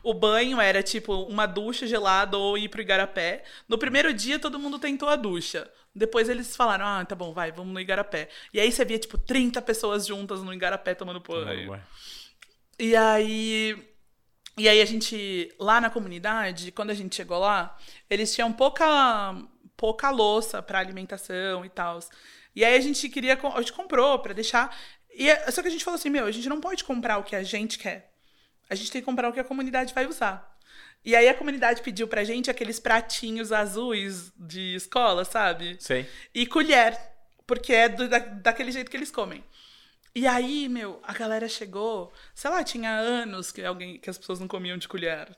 [0.05, 3.45] O banho era tipo uma ducha gelada ou ir pro igarapé.
[3.69, 5.71] No primeiro dia todo mundo tentou a ducha.
[5.95, 8.29] Depois eles falaram: "Ah, tá bom, vai, vamos no igarapé".
[8.53, 11.67] E aí você via tipo 30 pessoas juntas no igarapé tomando banho.
[12.79, 13.77] E aí.
[14.57, 15.53] E aí a gente.
[15.59, 17.77] Lá na comunidade, quando a gente chegou lá,
[18.09, 19.35] eles tinham pouca,
[19.75, 21.99] pouca louça para alimentação e tal.
[22.55, 23.39] E aí a gente queria.
[23.55, 24.75] A gente comprou para deixar.
[25.15, 27.23] E, é- só que a gente falou assim: meu, a gente não pode comprar o
[27.23, 28.11] que a gente quer.
[28.69, 30.52] A gente tem que comprar o que a comunidade vai usar.
[31.05, 35.75] E aí a comunidade pediu pra gente aqueles pratinhos azuis de escola, sabe?
[35.79, 36.07] Sei.
[36.33, 36.97] E colher,
[37.45, 39.43] porque é do- da, daquele jeito que eles comem.
[40.15, 44.39] E aí, meu, a galera chegou, sei lá, tinha anos que alguém que as pessoas
[44.39, 45.35] não comiam de colher,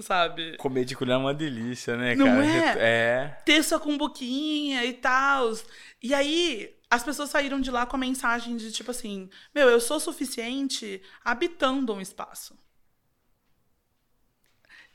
[0.00, 0.56] sabe?
[0.58, 2.44] Comer de colher é uma delícia, né, Não cara?
[2.46, 2.74] é?
[2.78, 3.42] É.
[3.44, 5.52] Ter sua cumbuquinha e tal.
[6.02, 9.80] E aí, as pessoas saíram de lá com a mensagem de tipo assim: Meu, eu
[9.80, 12.58] sou suficiente habitando um espaço.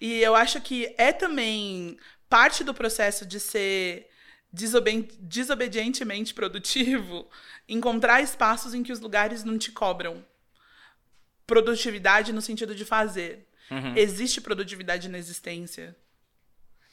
[0.02, 1.96] E eu acho que é também
[2.28, 4.10] parte do processo de ser
[4.52, 7.30] desobe- desobedientemente produtivo
[7.70, 10.26] encontrar espaços em que os lugares não te cobram.
[11.46, 13.48] Produtividade no sentido de fazer.
[13.96, 15.96] Existe produtividade na existência.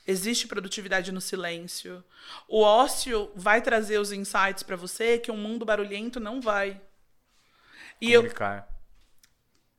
[0.07, 2.05] Existe produtividade no silêncio.
[2.47, 6.81] O ócio vai trazer os insights pra você que um mundo barulhento não vai.
[8.01, 8.69] E eu, Comunicar.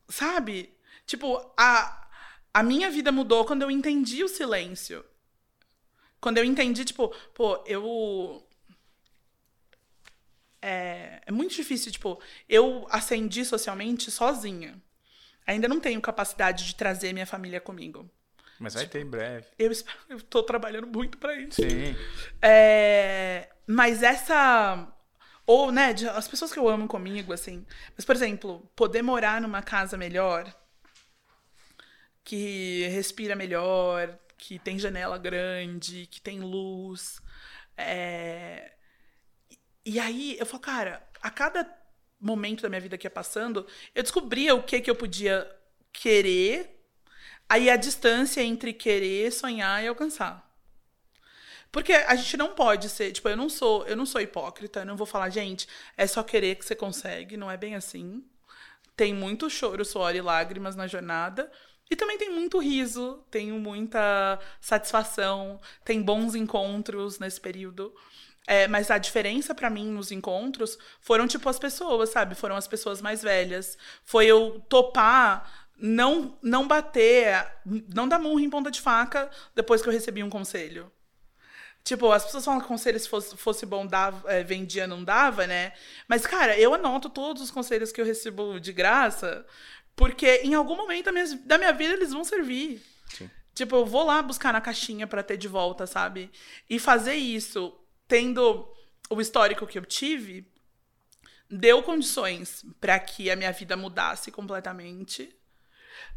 [0.08, 0.74] sabe?
[1.06, 2.06] Tipo, a,
[2.52, 5.04] a minha vida mudou quando eu entendi o silêncio.
[6.20, 8.46] Quando eu entendi, tipo, pô, eu.
[10.62, 14.80] É, é muito difícil, tipo, eu ascendi socialmente sozinha.
[15.46, 18.08] Ainda não tenho capacidade de trazer minha família comigo.
[18.58, 19.46] Mas vai ter em breve.
[19.58, 19.72] Eu,
[20.10, 21.62] eu tô trabalhando muito pra isso.
[21.62, 21.96] Sim.
[22.42, 24.86] É, mas essa.
[25.46, 27.66] Ou, né, de- as pessoas que eu amo comigo, assim.
[27.96, 30.54] Mas, por exemplo, poder morar numa casa melhor,
[32.24, 37.20] que respira melhor, que tem janela grande, que tem luz.
[37.76, 38.72] é,
[39.84, 41.66] E aí eu falo, cara, a cada
[42.20, 45.50] momento da minha vida que ia passando, eu descobria o que que eu podia
[45.92, 46.78] querer,
[47.48, 50.48] aí a distância entre querer, sonhar e alcançar.
[51.72, 54.86] Porque a gente não pode ser, tipo, eu não sou, eu não sou hipócrita, eu
[54.86, 58.24] não vou falar, gente, é só querer que você consegue, não é bem assim.
[58.96, 61.50] Tem muito choro, suor e lágrimas na jornada.
[61.90, 67.92] E também tem muito riso, tenho muita satisfação, tem bons encontros nesse período.
[68.46, 72.34] É, mas a diferença pra mim nos encontros foram, tipo, as pessoas, sabe?
[72.34, 73.76] Foram as pessoas mais velhas.
[74.04, 77.46] Foi eu topar, não, não bater,
[77.94, 80.90] não dar murro em ponta de faca depois que eu recebi um conselho.
[81.82, 85.46] Tipo, as pessoas falam que conselho se fosse, fosse bom, dava, é, vendia, não dava,
[85.46, 85.72] né?
[86.06, 89.46] Mas, cara, eu anoto todos os conselhos que eu recebo de graça,
[90.00, 92.82] porque em algum momento da minha, da minha vida eles vão servir.
[93.06, 93.30] Sim.
[93.54, 96.30] Tipo, eu vou lá buscar na caixinha pra ter de volta, sabe?
[96.70, 97.78] E fazer isso,
[98.08, 98.66] tendo
[99.10, 100.50] o histórico que eu tive,
[101.50, 105.36] deu condições pra que a minha vida mudasse completamente.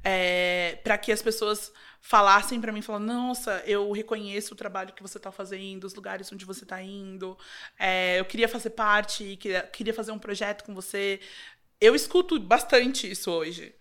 [0.01, 5.01] É, para que as pessoas falassem pra mim, falando, nossa, eu reconheço o trabalho que
[5.01, 7.37] você tá fazendo, os lugares onde você tá indo,
[7.79, 11.19] é, eu queria fazer parte, queria, queria fazer um projeto com você.
[11.83, 13.75] Eu escuto bastante isso hoje.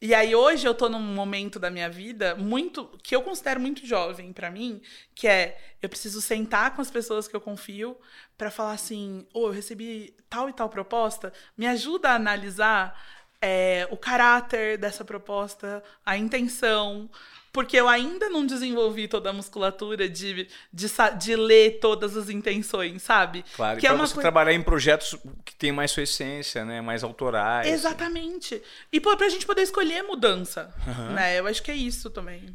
[0.00, 3.84] E aí hoje eu tô num momento da minha vida muito que eu considero muito
[3.84, 4.80] jovem pra mim,
[5.16, 7.96] que é eu preciso sentar com as pessoas que eu confio
[8.38, 12.96] pra falar assim, ô, eu recebi tal e tal proposta, me ajuda a analisar
[13.42, 17.10] é, o caráter dessa proposta, a intenção,
[17.52, 20.86] porque eu ainda não desenvolvi toda a musculatura de, de,
[21.18, 23.44] de ler todas as intenções, sabe?
[23.56, 23.80] Claro.
[23.80, 26.80] Que e é uma você coi- trabalhar em projetos que tem mais sua essência, né?
[26.80, 27.68] Mais autorais.
[27.68, 28.62] Exatamente.
[28.92, 30.72] E pô, pra gente poder escolher mudança,
[31.14, 31.38] né?
[31.38, 32.54] Eu acho que é isso também.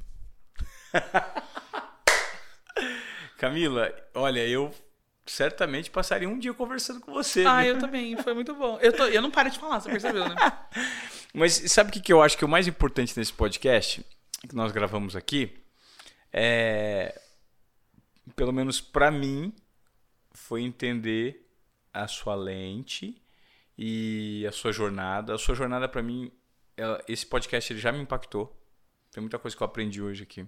[3.38, 4.74] Camila, olha, eu
[5.26, 7.44] certamente passaria um dia conversando com você.
[7.46, 7.74] Ah, viu?
[7.74, 8.78] eu também, foi muito bom.
[8.82, 10.36] Eu, tô, eu não paro de falar, você percebeu, né?
[11.34, 14.06] Mas sabe o que, que eu acho que é o mais importante nesse podcast
[14.48, 15.58] que nós gravamos aqui?
[16.32, 17.20] É,
[18.36, 19.54] pelo menos pra mim,
[20.32, 21.50] foi entender
[21.94, 23.22] a sua lente
[23.78, 25.34] e a sua jornada.
[25.34, 26.32] A sua jornada pra mim,
[26.76, 28.56] ela- esse podcast ele já me impactou.
[29.12, 30.46] Tem muita coisa que eu aprendi hoje aqui.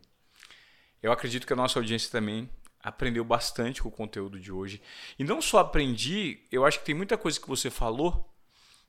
[1.02, 2.50] Eu acredito que a nossa audiência também
[2.82, 4.82] aprendeu bastante com o conteúdo de hoje.
[5.18, 8.34] E não só aprendi, eu acho que tem muita coisa que você falou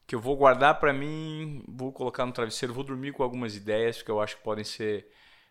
[0.08, 4.00] que eu vou guardar pra mim, vou colocar no travesseiro, vou dormir com algumas ideias
[4.00, 5.06] que eu acho que podem ser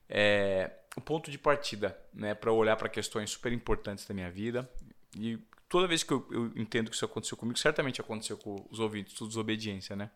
[0.10, 4.68] é, o ponto de partida, né, para olhar para questões super importantes da minha vida.
[5.16, 5.38] E
[5.70, 9.14] toda vez que eu, eu entendo que isso aconteceu comigo, certamente aconteceu com os ouvintes,
[9.14, 10.10] tudo desobediência, né?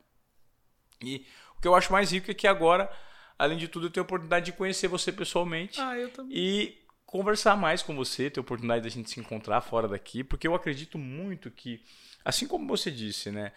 [1.04, 1.24] E
[1.56, 2.92] o que eu acho mais rico é que agora,
[3.38, 6.36] além de tudo, eu tenho a oportunidade de conhecer você pessoalmente Ah, eu também.
[6.36, 10.48] e conversar mais com você, ter a oportunidade da gente se encontrar fora daqui, porque
[10.48, 11.84] eu acredito muito que,
[12.26, 13.52] assim como você disse, né,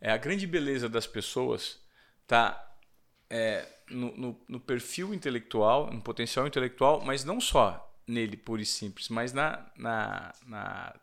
[0.00, 1.80] é, a grande beleza das pessoas
[2.26, 2.64] tá
[3.30, 8.66] é, no, no- no perfil intelectual, no potencial intelectual, mas não só nele puro e
[8.66, 10.94] simples, mas na, na, na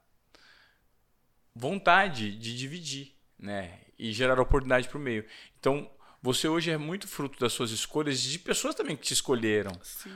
[1.53, 5.25] vontade de dividir, né, e gerar oportunidade para o meio.
[5.59, 5.89] Então,
[6.21, 9.71] você hoje é muito fruto das suas escolhas e de pessoas também que te escolheram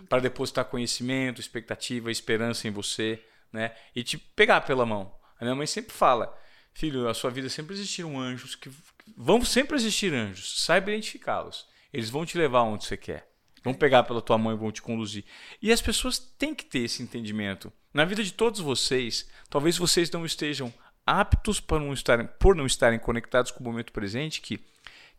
[0.08, 3.24] para depositar conhecimento, expectativa, esperança em você,
[3.54, 3.76] né?
[3.96, 5.16] E te pegar pela mão.
[5.40, 6.36] A minha mãe sempre fala,
[6.80, 8.72] filho, a sua vida sempre existiram anjos que,
[9.18, 11.68] vão sempre existir anjos, saiba identificá-los.
[11.92, 13.28] Eles vão te levar onde você quer.
[13.64, 15.26] Vão pegar pela tua mão e vão te conduzir.
[15.62, 17.72] E as pessoas têm que ter esse entendimento.
[17.94, 20.74] Na vida de todos vocês, talvez vocês não estejam
[21.06, 24.64] aptos para não estarem, por não estarem conectados com o momento presente, que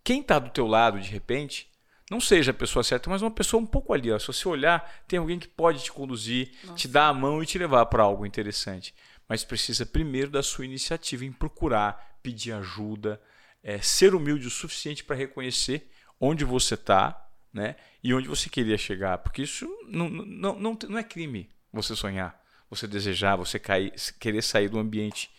[0.02, 1.68] quem está do teu lado, de repente,
[2.10, 4.10] não seja a pessoa certa, mas uma pessoa um pouco ali.
[4.10, 4.18] Ó.
[4.18, 6.76] Se você olhar, tem alguém que pode te conduzir, Nossa.
[6.76, 8.94] te dar a mão e te levar para algo interessante.
[9.30, 13.22] Mas precisa primeiro da sua iniciativa em procurar, pedir ajuda,
[13.62, 15.88] é, ser humilde o suficiente para reconhecer
[16.18, 19.18] onde você está né, e onde você queria chegar.
[19.18, 24.42] Porque isso não, não, não, não é crime você sonhar, você desejar, você cair, querer
[24.42, 25.30] sair do ambiente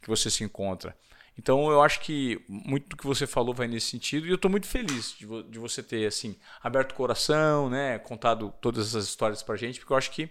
[0.00, 0.96] que você se encontra.
[1.38, 4.50] Então eu acho que muito do que você falou vai nesse sentido e eu estou
[4.50, 9.04] muito feliz de, vo de, você ter assim aberto o coração, né, contado todas essas
[9.04, 10.30] histórias para gente, porque eu acho que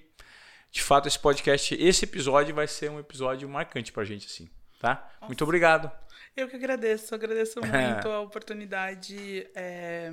[0.76, 5.08] de fato esse podcast, esse episódio vai ser um episódio marcante para gente assim, tá?
[5.14, 5.28] Nossa.
[5.28, 5.90] Muito obrigado.
[6.36, 9.48] Eu que agradeço, agradeço muito a oportunidade.
[9.56, 10.12] É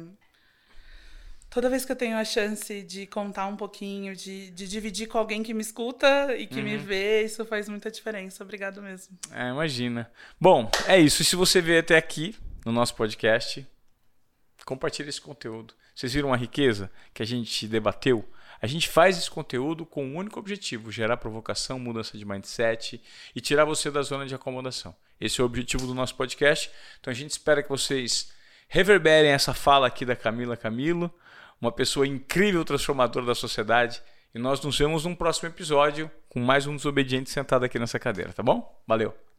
[1.51, 5.19] toda vez que eu tenho a chance de contar um pouquinho, de, de dividir com
[5.19, 6.65] alguém que me escuta e que uhum.
[6.65, 8.45] me vê, isso faz muita diferença.
[8.45, 9.19] Obrigado mesmo.
[9.33, 10.09] É, imagina.
[10.41, 11.25] Bom, é isso.
[11.25, 13.67] Se você veio até aqui no nosso podcast,
[14.65, 15.75] compartilhe esse conteúdo.
[15.93, 18.25] Vocês viram a riqueza que a gente debateu?
[18.63, 23.03] A gente faz esse conteúdo com um único objetivo: gerar provocação, mudança de mindset
[23.35, 24.95] e tirar você da zona de acomodação.
[25.21, 26.71] Esse é o objetivo do nosso podcast.
[27.01, 28.33] Então a gente espera que vocês
[28.69, 31.13] reverberem essa fala aqui da Camila Camilo
[31.61, 34.03] uma pessoa incrível, transformadora da sociedade.
[34.35, 38.33] E nós nos vemos num próximo episódio com mais um desobediente sentado aqui nessa cadeira,
[38.33, 38.83] tá bom?
[38.87, 39.32] Valeu!